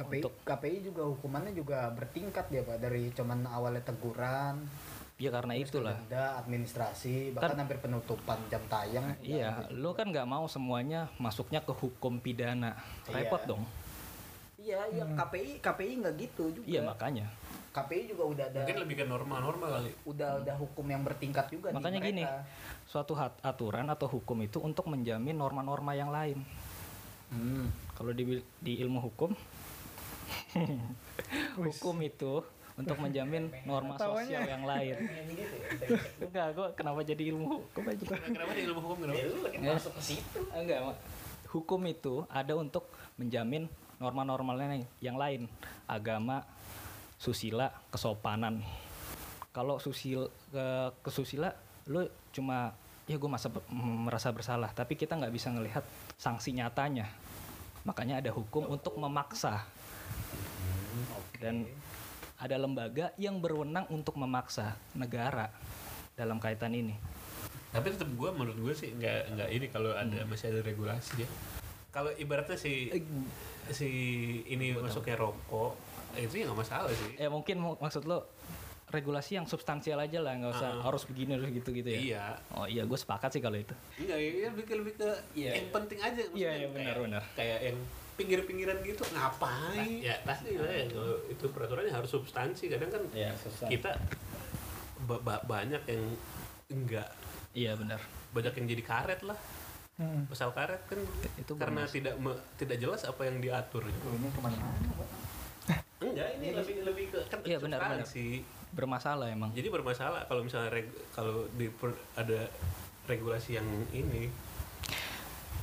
KPI, 0.00 0.18
Untuk- 0.18 0.36
KPI 0.42 0.76
juga 0.82 1.02
hukumannya 1.06 1.52
juga 1.52 1.88
bertingkat 1.90 2.48
ya 2.48 2.62
pak 2.62 2.78
dari 2.78 3.12
cuman 3.12 3.44
awalnya 3.44 3.84
teguran 3.84 4.64
Ya 5.14 5.28
karena 5.28 5.52
itulah. 5.52 6.00
denda 6.00 6.40
administrasi 6.40 7.36
bahkan 7.36 7.52
Kan- 7.52 7.60
hampir 7.60 7.76
penutupan 7.78 8.40
jam 8.48 8.64
tayang 8.66 9.12
Iya, 9.20 9.68
lo 9.70 9.92
kan 9.92 10.08
nggak 10.08 10.24
mau 10.24 10.48
semuanya 10.48 11.12
masuknya 11.16 11.60
ke 11.60 11.70
hukum 11.70 12.16
pidana, 12.18 12.72
repot 13.06 13.36
Iya. 13.38 13.48
dong. 13.48 13.62
iya 14.56 14.80
iya 14.88 15.04
KPI 15.06 15.60
KPI 15.60 15.92
nggak 16.00 16.14
gitu 16.18 16.44
juga 16.50 16.64
Iya 16.66 16.80
makanya. 16.82 17.28
KPI 17.70 18.02
juga 18.08 18.24
udah 18.26 18.44
ada 18.46 18.60
Mungkin 18.60 18.78
lebih 18.78 18.96
ke 18.98 19.04
norma-norma 19.04 19.66
kali. 19.70 19.92
udah 20.04 20.28
ada 20.38 20.52
hukum 20.54 20.84
yang 20.84 21.00
bertingkat 21.00 21.46
juga 21.48 21.70
di 21.70 21.76
Makanya 21.76 22.00
gini, 22.02 22.24
suatu 22.84 23.12
hat- 23.14 23.38
aturan 23.40 23.86
atau 23.86 24.08
hukum 24.10 24.40
itu 24.40 24.56
untuk 24.58 24.84
menjamin 24.84 25.32
norma-norma 25.32 25.92
yang 25.92 26.08
lain. 26.08 26.40
Hmm. 27.28 27.70
Kalau 27.94 28.10
di, 28.10 28.26
di 28.58 28.72
ilmu 28.76 28.98
hukum, 29.02 29.30
hukum 31.58 31.96
itu 32.02 32.42
untuk 32.80 32.96
menjamin 32.96 33.52
norma 33.68 33.94
sosial 34.00 34.42
yang 34.48 34.64
lain. 34.64 34.96
Enggak, 36.22 36.46
gua 36.56 36.68
kenapa 36.72 37.00
jadi 37.04 37.22
ilmu 37.34 37.60
hukum 37.60 37.84
aja? 37.84 38.04
Kenapa 38.16 38.52
di 38.56 38.62
ilmu 38.64 38.80
hukum 38.80 38.98
kenapa? 39.04 39.20
Ya. 39.52 39.76
Enggak, 40.56 40.78
Mak. 40.88 40.96
hukum 41.50 41.80
itu 41.90 42.24
ada 42.30 42.54
untuk 42.54 42.86
menjamin 43.18 43.66
norma-norma 44.00 44.56
lain 44.56 44.88
yang 45.04 45.20
lain, 45.20 45.44
agama, 45.84 46.46
susila, 47.20 47.68
kesopanan. 47.92 48.64
Kalau 49.52 49.76
susil 49.76 50.32
ke 50.48 50.66
kesusila, 51.04 51.52
lu 51.84 52.08
cuma 52.32 52.72
ya 53.04 53.18
gue 53.18 53.26
masa 53.26 53.50
merasa 53.74 54.30
bersalah, 54.30 54.70
tapi 54.72 54.94
kita 54.94 55.18
nggak 55.18 55.34
bisa 55.34 55.52
ngelihat 55.52 55.84
sanksi 56.16 56.56
nyatanya. 56.56 57.10
Makanya 57.84 58.24
ada 58.24 58.30
hukum 58.32 58.70
untuk 58.70 58.96
memaksa. 58.96 59.66
Dan 61.36 61.64
ada 62.36 62.56
lembaga 62.56 63.12
yang 63.16 63.36
berwenang 63.38 63.84
untuk 63.88 64.16
memaksa 64.16 64.76
negara 64.92 65.48
dalam 66.14 66.36
kaitan 66.36 66.72
ini. 66.72 66.96
Tapi 67.70 67.86
tetap 67.92 68.10
gue 68.10 68.30
menurut 68.32 68.58
gue 68.58 68.74
sih 68.74 68.90
nggak 68.90 69.36
nggak 69.36 69.48
ini 69.52 69.66
kalau 69.68 69.92
ada 69.92 70.24
masih 70.26 70.50
ada 70.50 70.60
regulasi 70.60 71.22
ya. 71.22 71.28
Kalau 71.90 72.10
ibaratnya 72.14 72.56
si 72.56 72.90
si 73.70 73.88
ini 74.46 74.74
masuknya 74.74 75.16
rokok 75.16 75.74
itu 76.18 76.42
ya 76.42 76.50
nggak 76.50 76.58
masalah 76.58 76.90
sih. 76.90 77.12
Ya 77.16 77.28
mungkin 77.30 77.62
mu- 77.62 77.78
maksud 77.78 78.02
lo 78.04 78.26
regulasi 78.90 79.38
yang 79.38 79.46
substansial 79.46 80.02
aja 80.02 80.18
lah, 80.18 80.34
nggak 80.34 80.50
usah 80.50 80.82
harus 80.82 81.06
begini 81.06 81.38
harus 81.38 81.46
gitu 81.54 81.70
gitu 81.70 81.88
ya. 81.94 82.00
Iya. 82.02 82.24
Oh 82.58 82.66
iya, 82.66 82.82
gue 82.82 82.98
sepakat 82.98 83.30
sih 83.30 83.38
kalau 83.38 83.54
itu. 83.54 83.70
Enggak, 84.02 84.18
ya 84.18 84.48
lebih 84.50 84.64
ke 84.66 84.74
lebih 84.74 84.94
ke 84.98 85.10
yang 85.38 85.70
penting 85.70 85.98
aja 86.02 86.20
maksudnya. 86.26 86.52
iya, 86.58 86.66
benar, 86.66 86.94
kayak, 86.98 87.04
benar. 87.06 87.22
Kayak 87.38 87.58
yang 87.70 87.78
pinggir-pinggiran 88.20 88.78
gitu 88.82 89.00
ngapain? 89.10 89.88
ya 89.98 90.20
pasti 90.20 90.52
lah 90.54 90.68
ya 90.68 90.84
kalau 90.86 91.16
itu 91.26 91.44
peraturannya 91.46 91.88
harus 91.90 92.10
substansi. 92.10 92.68
Kadang 92.68 92.90
kan 92.90 93.02
Iya, 93.10 93.32
susah. 93.34 93.66
kita 93.66 93.96
ba- 95.02 95.18
ba- 95.18 95.40
banyak 95.42 95.80
yang 95.86 96.04
enggak 96.68 97.08
Iya 97.50 97.72
benar. 97.74 97.98
banyak 98.30 98.52
yang 98.54 98.66
jadi 98.68 98.82
karet 98.84 99.20
lah. 99.22 99.38
Hmm. 99.96 100.24
Pasal 100.26 100.52
karet 100.52 100.80
kan 100.86 101.00
Itu 101.36 101.56
karena 101.56 101.84
tidak 101.84 102.14
me- 102.16 102.36
tidak 102.54 102.76
jelas 102.76 103.02
apa 103.02 103.24
yang 103.24 103.36
diatur. 103.38 103.84
ini 103.84 104.28
ke 104.28 104.40
mana-mana 104.40 104.92
Pak. 104.94 105.08
Enggak, 106.02 106.28
ini 106.36 106.46
lebih 106.52 106.76
lebih 106.82 107.04
ke 107.08 107.18
kan 107.26 107.38
Iya, 107.42 107.56
benar, 107.58 107.78
benar. 107.78 108.00
substansi. 108.00 108.44
Bermasalah 108.70 109.28
emang. 109.28 109.50
Jadi 109.50 109.66
bermasalah 109.66 110.24
kalau 110.24 110.40
misalnya 110.40 110.70
reg- 110.70 110.94
kalau 111.10 111.48
di 111.50 111.66
per- 111.68 111.98
ada 112.14 112.46
regulasi 113.04 113.56
yang 113.56 113.66
ini 113.90 114.30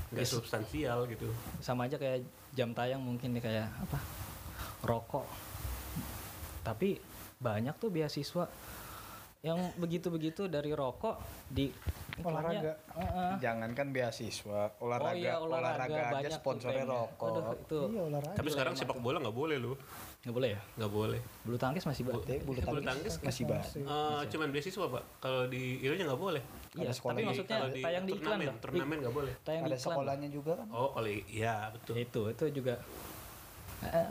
nggak 0.08 0.24
Yes. 0.24 0.32
substansial 0.34 1.04
gitu. 1.06 1.28
Sama 1.58 1.84
aja 1.84 1.96
kayak 1.96 2.24
jam 2.58 2.74
tayang 2.74 3.06
mungkin 3.06 3.38
nih 3.38 3.44
kayak 3.46 3.70
apa? 3.86 4.02
Rokok. 4.82 5.30
Tapi 6.66 6.98
banyak 7.38 7.78
tuh 7.78 7.94
beasiswa 7.94 8.50
yang 9.46 9.70
begitu-begitu 9.78 10.50
dari 10.50 10.74
rokok 10.74 11.22
di 11.46 11.70
Olahraga. 12.18 12.74
Heeh. 12.94 13.32
Jangankan 13.38 13.88
beasiswa, 13.90 14.62
olahraga, 14.80 15.12
oh 15.12 15.14
iya 15.14 15.34
olahraga, 15.38 15.86
aja 15.86 16.04
banyak 16.12 16.32
tuh 16.32 16.40
sponsornya 16.40 16.84
rokok. 16.84 17.28
Aduh, 17.30 17.44
itu 17.54 17.80
Iya 17.88 18.02
olahraga. 18.04 18.36
Tapi 18.36 18.50
sekarang 18.50 18.74
sepak 18.74 18.98
bola 18.98 19.18
nggak 19.20 19.36
boleh 19.36 19.58
loh, 19.58 19.76
nggak 20.22 20.34
boleh 20.34 20.50
ya? 20.50 20.62
nggak 20.76 20.92
boleh. 20.92 21.20
Bulu 21.46 21.58
tangkis 21.58 21.84
masih 21.86 22.04
Tapi 22.04 22.36
bulu 22.42 22.58
Bulu 22.58 22.82
tangkis 22.82 22.86
tangkis 22.88 23.14
masih 23.22 23.44
banyak. 23.46 23.70
Eh, 23.78 24.22
cuman 24.28 24.48
beasiswa 24.50 24.86
pak. 24.88 25.04
Kalau 25.20 25.42
di 25.46 25.64
Ironya 25.80 26.06
nggak 26.08 26.22
boleh. 26.22 26.44
Iya, 26.74 26.92
tapi 26.94 27.22
maksudnya 27.24 27.58
Kalau 27.58 27.70
di 27.72 27.82
tayang 27.82 28.06
di 28.06 28.14
iklan 28.14 28.26
turnamen, 28.28 28.48
loh. 28.48 28.58
turnamen 28.62 28.98
nggak 29.02 29.16
boleh. 29.16 29.34
Tayang 29.42 29.62
di 29.62 29.68
Ada 29.68 29.78
iklan. 29.78 29.94
sekolahnya 29.94 30.30
juga 30.30 30.52
kan? 30.58 30.68
Oh 30.70 30.90
kalau 30.92 31.10
iya 31.10 31.56
betul. 31.70 31.94
Itu 31.98 32.22
itu 32.30 32.46
juga 32.54 32.76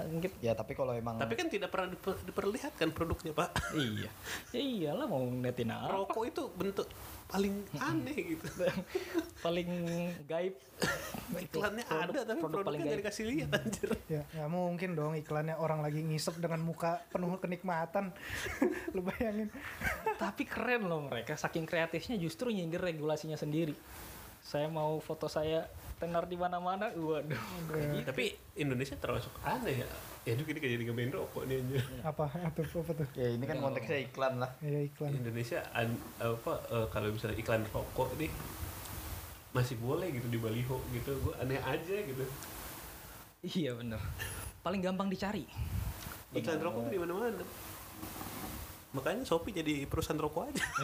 mungkin 0.07 0.31
Ya 0.39 0.55
tapi 0.55 0.79
kalau 0.79 0.95
emang 0.95 1.19
Tapi 1.19 1.35
kan 1.35 1.51
tidak 1.51 1.75
pernah 1.75 1.91
diper- 1.91 2.23
diperlihatkan 2.23 2.89
produknya 2.95 3.35
pak. 3.35 3.51
iya. 3.75 4.11
Ya 4.55 4.61
iyalah 4.63 5.07
mau 5.07 5.19
ngeliatin 5.21 5.67
apa? 5.69 5.91
Rokok 5.91 6.23
itu 6.25 6.43
bentuk 6.55 6.87
paling 7.27 7.55
aneh 7.83 8.19
gitu. 8.35 8.47
paling 9.45 9.69
gaib. 10.31 10.55
Iklannya 11.37 11.85
Produk- 11.85 12.15
ada 12.15 12.21
tapi 12.23 12.41
produk 12.41 12.63
paling 12.63 12.81
produknya 12.81 12.87
nggak 12.87 13.01
dikasih 13.03 13.25
lihat 13.27 13.51
anjir. 13.59 13.89
Ya, 14.07 14.23
nggak 14.31 14.51
mungkin 14.51 14.91
dong 14.95 15.13
iklannya 15.19 15.57
orang 15.59 15.83
lagi 15.83 16.01
ngisep 16.07 16.39
dengan 16.39 16.63
muka 16.63 17.03
penuh 17.11 17.35
kenikmatan. 17.43 18.15
Lu 18.95 19.03
bayangin. 19.03 19.51
Tapi 20.17 20.43
keren 20.47 20.87
loh 20.87 21.11
mereka, 21.11 21.35
saking 21.35 21.67
kreatifnya 21.67 22.15
justru 22.17 22.55
nyindir 22.55 22.79
regulasinya 22.79 23.35
sendiri. 23.35 23.75
Saya 24.47 24.71
mau 24.71 25.03
foto 25.03 25.27
saya 25.27 25.67
tenar 25.97 26.25
di 26.25 26.37
mana-mana, 26.37 26.93
waduh. 26.93 27.41
Tapi 28.05 28.25
Indonesia 28.55 28.95
termasuk 28.95 29.33
aneh 29.41 29.81
ya. 29.81 29.89
Ya 30.27 30.35
juga 30.35 30.53
ini 30.53 30.61
kayak 30.61 30.73
jadi 30.75 30.85
ngebain 30.85 31.13
rokok 31.13 31.43
nih 31.47 31.57
anjir. 31.57 31.83
Apa? 32.03 32.27
Atau 32.43 32.67
apa 32.83 32.93
tuh? 32.95 33.09
ya 33.15 33.29
ini 33.31 33.45
kan 33.45 33.57
konteksnya 33.57 33.99
iklan 34.03 34.35
lah. 34.37 34.51
Ya 34.59 34.81
iklan. 34.83 35.11
Indonesia 35.15 35.63
an- 35.71 36.03
apa 36.19 36.53
eh, 36.69 36.87
kalau 36.91 37.09
misalnya 37.09 37.37
iklan 37.37 37.63
rokok 37.67 38.11
nih 38.17 38.29
masih 39.51 39.79
boleh 39.79 40.13
gitu 40.13 40.29
di 40.29 40.37
baliho 40.37 40.77
gitu 40.93 41.17
gue 41.17 41.33
aneh 41.41 41.57
aja 41.57 41.97
gitu 41.97 42.25
Iya 43.41 43.73
bener. 43.73 43.97
Paling 44.61 44.85
gampang 44.85 45.09
dicari. 45.09 45.49
iklan 46.35 46.61
rokok 46.61 46.81
tuh 46.85 46.93
di 46.93 47.01
mana 47.01 47.13
mana 47.17 47.45
makanya 48.89 49.23
Shopee 49.23 49.53
jadi 49.53 49.85
perusahaan 49.85 50.17
rokok 50.17 50.49
aja 50.49 50.65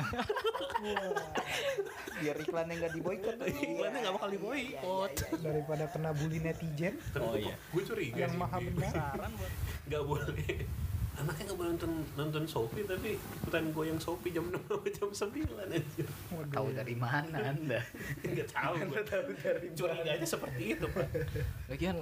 Biar 2.18 2.36
iklannya 2.38 2.74
nggak 2.76 2.92
diboikot. 2.92 3.34
iklannya 3.40 3.98
nggak 3.98 4.14
bakal 4.14 4.30
diboikot 4.30 5.11
Daripada 5.38 5.84
kena 5.88 6.11
bully 6.12 6.38
netizen 6.38 6.94
Oh 7.16 7.34
iya. 7.34 7.55
gue 7.68 7.82
curiga 7.82 8.18
yang 8.20 8.30
sih 8.30 8.38
maha 8.38 8.59
benar. 8.59 9.30
nggak 9.84 10.03
boleh 10.03 10.66
anaknya 11.12 11.42
nggak 11.44 11.59
boleh 11.59 11.70
nonton 11.72 11.92
nonton 12.14 12.42
Shopee 12.44 12.82
tapi 12.82 13.14
ikutan 13.14 13.68
goyang 13.70 13.96
Shopee 13.96 14.30
jam 14.30 14.48
6 14.48 14.59
sampai 14.64 14.90
jam 14.90 15.09
9 15.12 15.76
aja 15.76 16.05
tahu 16.50 16.66
dari 16.72 16.94
mana 16.94 17.38
anda 17.44 17.80
nggak 18.18 18.48
tahu 18.48 18.72
gue 18.82 19.03
curiganya 19.72 20.24
seperti 20.24 20.62
itu 20.72 20.86
pak 20.88 21.07
Lagian 21.68 22.00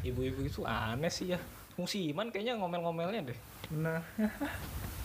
ibu-ibu 0.00 0.40
itu 0.40 0.62
aneh 0.62 1.10
sih 1.10 1.34
ya. 1.34 1.38
Musiman 1.74 2.28
kayaknya 2.28 2.54
ngomel-ngomelnya 2.54 3.30
deh. 3.30 3.38
Benar. 3.68 4.02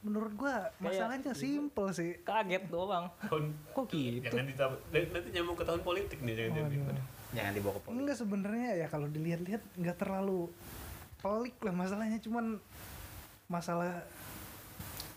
Menurut 0.00 0.32
gua 0.34 0.70
masalahnya 0.78 1.32
simple 1.32 1.88
sih. 1.90 2.20
Kaget 2.20 2.68
doang. 2.68 3.08
tahun 3.20 3.52
Kok 3.70 3.84
gitu? 3.88 4.24
jangan 4.26 4.46
ditambah 4.46 4.78
nanti 4.90 5.28
nyambung 5.30 5.56
ke 5.56 5.64
tahun 5.64 5.80
politik 5.80 6.18
nih 6.20 6.34
jangan 6.34 6.52
jadi 6.58 6.76
Waduh. 6.80 7.06
Jangan 7.34 7.52
dibawa 7.52 7.72
ke 7.72 7.80
politik. 7.80 7.98
Enggak 7.98 8.16
sebenarnya 8.16 8.70
ya 8.74 8.86
kalau 8.86 9.06
dilihat-lihat 9.06 9.62
nggak 9.74 9.96
terlalu 9.96 10.48
pelik 11.18 11.56
lah 11.60 11.74
masalahnya 11.74 12.18
cuman 12.18 12.60
masalah 13.44 14.04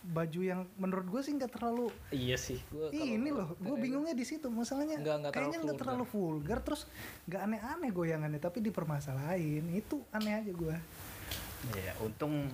baju 0.04 0.40
yang 0.40 0.64
menurut 0.78 1.04
gue 1.06 1.20
sih 1.20 1.36
nggak 1.36 1.52
terlalu 1.52 1.92
Iya 2.10 2.40
sih. 2.40 2.64
Gua 2.70 2.88
kalau- 2.88 2.96
ini 2.96 3.28
loh 3.28 3.52
gue 3.54 3.76
bingungnya 3.76 4.16
di 4.16 4.24
situ 4.24 4.48
masalahnya 4.48 4.96
Nggak- 4.98 5.18
nggak 5.20 5.32
kayaknya 5.32 5.52
terlalu 5.52 5.68
nggak 5.68 5.82
terlalu 5.84 6.06
vulgar 6.08 6.60
terus 6.64 6.82
nggak 7.26 7.42
aneh-aneh 7.44 7.92
goyangannya 7.92 8.40
tapi 8.40 8.60
dipermasalahin 8.62 9.68
itu 9.70 10.00
aneh 10.10 10.32
aja 10.34 10.48
gue 10.48 10.76
ya 11.76 11.92
untung 12.00 12.48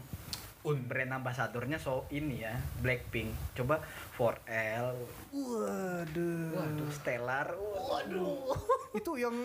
brand 0.72 1.11
ambasadornya 1.11 1.76
so 1.76 2.07
ini 2.16 2.47
ya 2.47 2.55
Blackpink. 2.80 3.36
Coba 3.59 3.84
4L 4.16 4.95
waduh. 5.36 6.55
Waduh 6.55 6.89
Stellar. 6.95 7.51
Waduh. 7.59 8.55
Itu 8.95 9.20
yang 9.20 9.36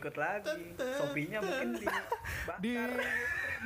boykot 0.00 0.16
lagi. 0.16 0.64
Shopee-nya 0.96 1.38
mungkin 1.44 1.76
di 1.76 1.86
di 2.64 2.72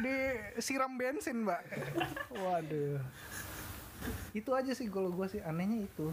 di 0.03 0.17
siram 0.59 0.99
bensin 0.99 1.47
mbak. 1.47 1.63
Waduh. 2.43 2.99
Itu 4.35 4.51
aja 4.51 4.75
sih 4.75 4.91
kalau 4.91 5.15
gue 5.15 5.31
sih 5.31 5.41
anehnya 5.41 5.87
itu 5.87 6.11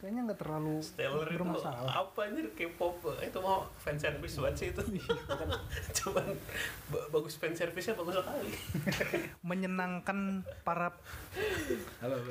kayaknya 0.00 0.32
nggak 0.32 0.40
terlalu 0.40 0.80
Stellar 0.80 1.28
itu 1.28 1.44
bermasalah. 1.44 1.92
apa 1.92 2.20
anjir? 2.24 2.48
K-pop. 2.56 3.04
Itu 3.20 3.38
mau 3.44 3.68
fan 3.76 4.00
service 4.00 4.40
buat 4.40 4.56
sih 4.56 4.72
itu. 4.72 4.80
Cuman 6.00 6.26
ba- 6.88 7.06
bagus 7.12 7.36
fan 7.36 7.52
service 7.52 7.84
nya 7.84 7.94
bagus 8.00 8.16
sekali. 8.16 8.50
Menyenangkan 9.48 10.40
para 10.64 10.96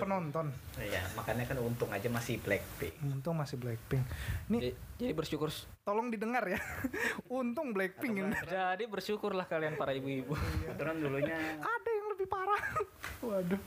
penonton. 0.01 0.49
Ya 0.81 1.05
makanya 1.13 1.45
kan 1.45 1.61
untung 1.61 1.93
aja 1.93 2.09
masih 2.09 2.41
Blackpink. 2.41 2.97
Untung 3.05 3.37
masih 3.37 3.61
Blackpink. 3.61 4.01
Nih 4.49 4.59
Jadi, 4.59 4.71
jadi 4.97 5.13
bersyukur. 5.13 5.53
tolong 5.85 6.09
didengar 6.09 6.45
ya. 6.45 6.57
Untung 7.29 7.77
Blackpink 7.77 8.17
ini. 8.17 8.33
Jadi 8.49 8.89
bersyukurlah 8.89 9.45
kalian 9.45 9.77
para 9.77 9.93
ibu-ibu. 9.93 10.33
kebetulan 10.33 10.97
dulunya 10.97 11.37
ada 11.61 11.89
yang 11.93 12.07
lebih 12.17 12.25
parah. 12.25 12.61
Waduh 13.21 13.61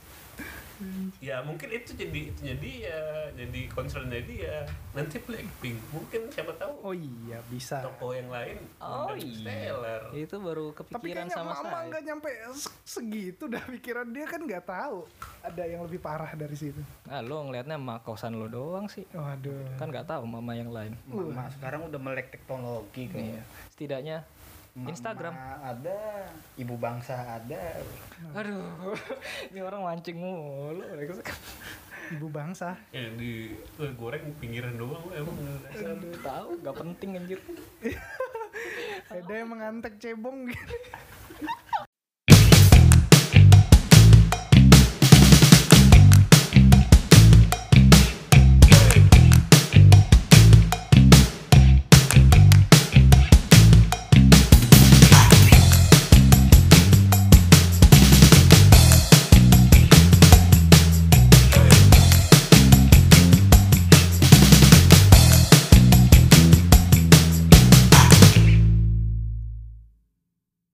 ya 1.19 1.41
mungkin 1.41 1.69
itu 1.69 1.93
jadi 1.93 2.21
jadi 2.35 2.71
ya 2.83 3.01
jadi 3.35 3.61
concernnya 3.69 4.21
dia. 4.21 4.67
Nanti 4.93 5.17
Blackpink 5.19 5.79
mungkin 5.89 6.21
siapa 6.29 6.53
tahu 6.55 6.73
oh 6.83 6.93
iya 6.93 7.39
bisa. 7.47 7.81
toko 7.81 8.13
yang 8.13 8.29
lain 8.29 8.61
Oh 8.79 9.13
iya. 9.13 9.73
Stellar 9.73 10.03
Itu 10.13 10.37
baru 10.37 10.71
tapi 10.71 10.85
kepikiran 10.85 11.27
kayaknya 11.27 11.35
sama 11.35 11.53
mama 11.55 11.63
saya. 11.65 11.89
nggak 11.89 12.03
nyampe 12.05 12.29
se- 12.53 12.75
segitu 12.85 13.45
dah 13.47 13.65
pikiran. 13.65 14.07
Dia 14.09 14.27
kan 14.27 14.41
nggak 14.41 14.65
tahu 14.65 15.07
ada 15.41 15.63
yang 15.63 15.81
lebih 15.83 15.99
parah 15.99 16.33
dari 16.33 16.55
situ. 16.55 16.83
Ah, 17.05 17.21
lo 17.21 17.41
ngelihatnya 17.43 17.77
mak 17.77 18.03
kosan 18.03 18.35
lo 18.35 18.47
doang 18.47 18.87
sih. 18.87 19.07
waduh. 19.13 19.77
Kan 19.77 19.89
nggak 19.89 20.07
tahu 20.07 20.23
mama 20.25 20.53
yang 20.53 20.69
lain. 20.69 20.93
mama 21.05 21.49
sekarang 21.51 21.87
udah 21.87 21.99
melek 21.99 22.31
teknologi 22.31 23.07
kayaknya. 23.07 23.43
Setidaknya 23.71 24.19
Mama 24.23 24.42
Instagram. 24.73 25.37
ada 25.61 25.99
ibu 26.57 26.75
bangsa 26.81 27.41
ada 27.41 27.81
Aduh, 28.33 28.97
ini 29.53 29.61
orang 29.61 29.85
mancing 29.85 30.17
mulu. 30.17 30.81
ibu 32.13 32.29
bangsa 32.29 32.77
yang 32.93 33.17
di 33.17 33.57
eh, 33.57 33.93
goreng 33.97 34.37
pinggiran 34.37 34.77
doang 34.77 35.07
emang. 35.17 35.37
Aduh, 35.77 36.17
tahu 36.21 36.49
nggak 36.61 36.77
penting 36.77 37.11
anjir. 37.21 37.41
ada 39.13 39.33
yang 39.33 39.49
mengantek 39.53 40.01
cebong 40.01 40.49
gitu 40.49 40.75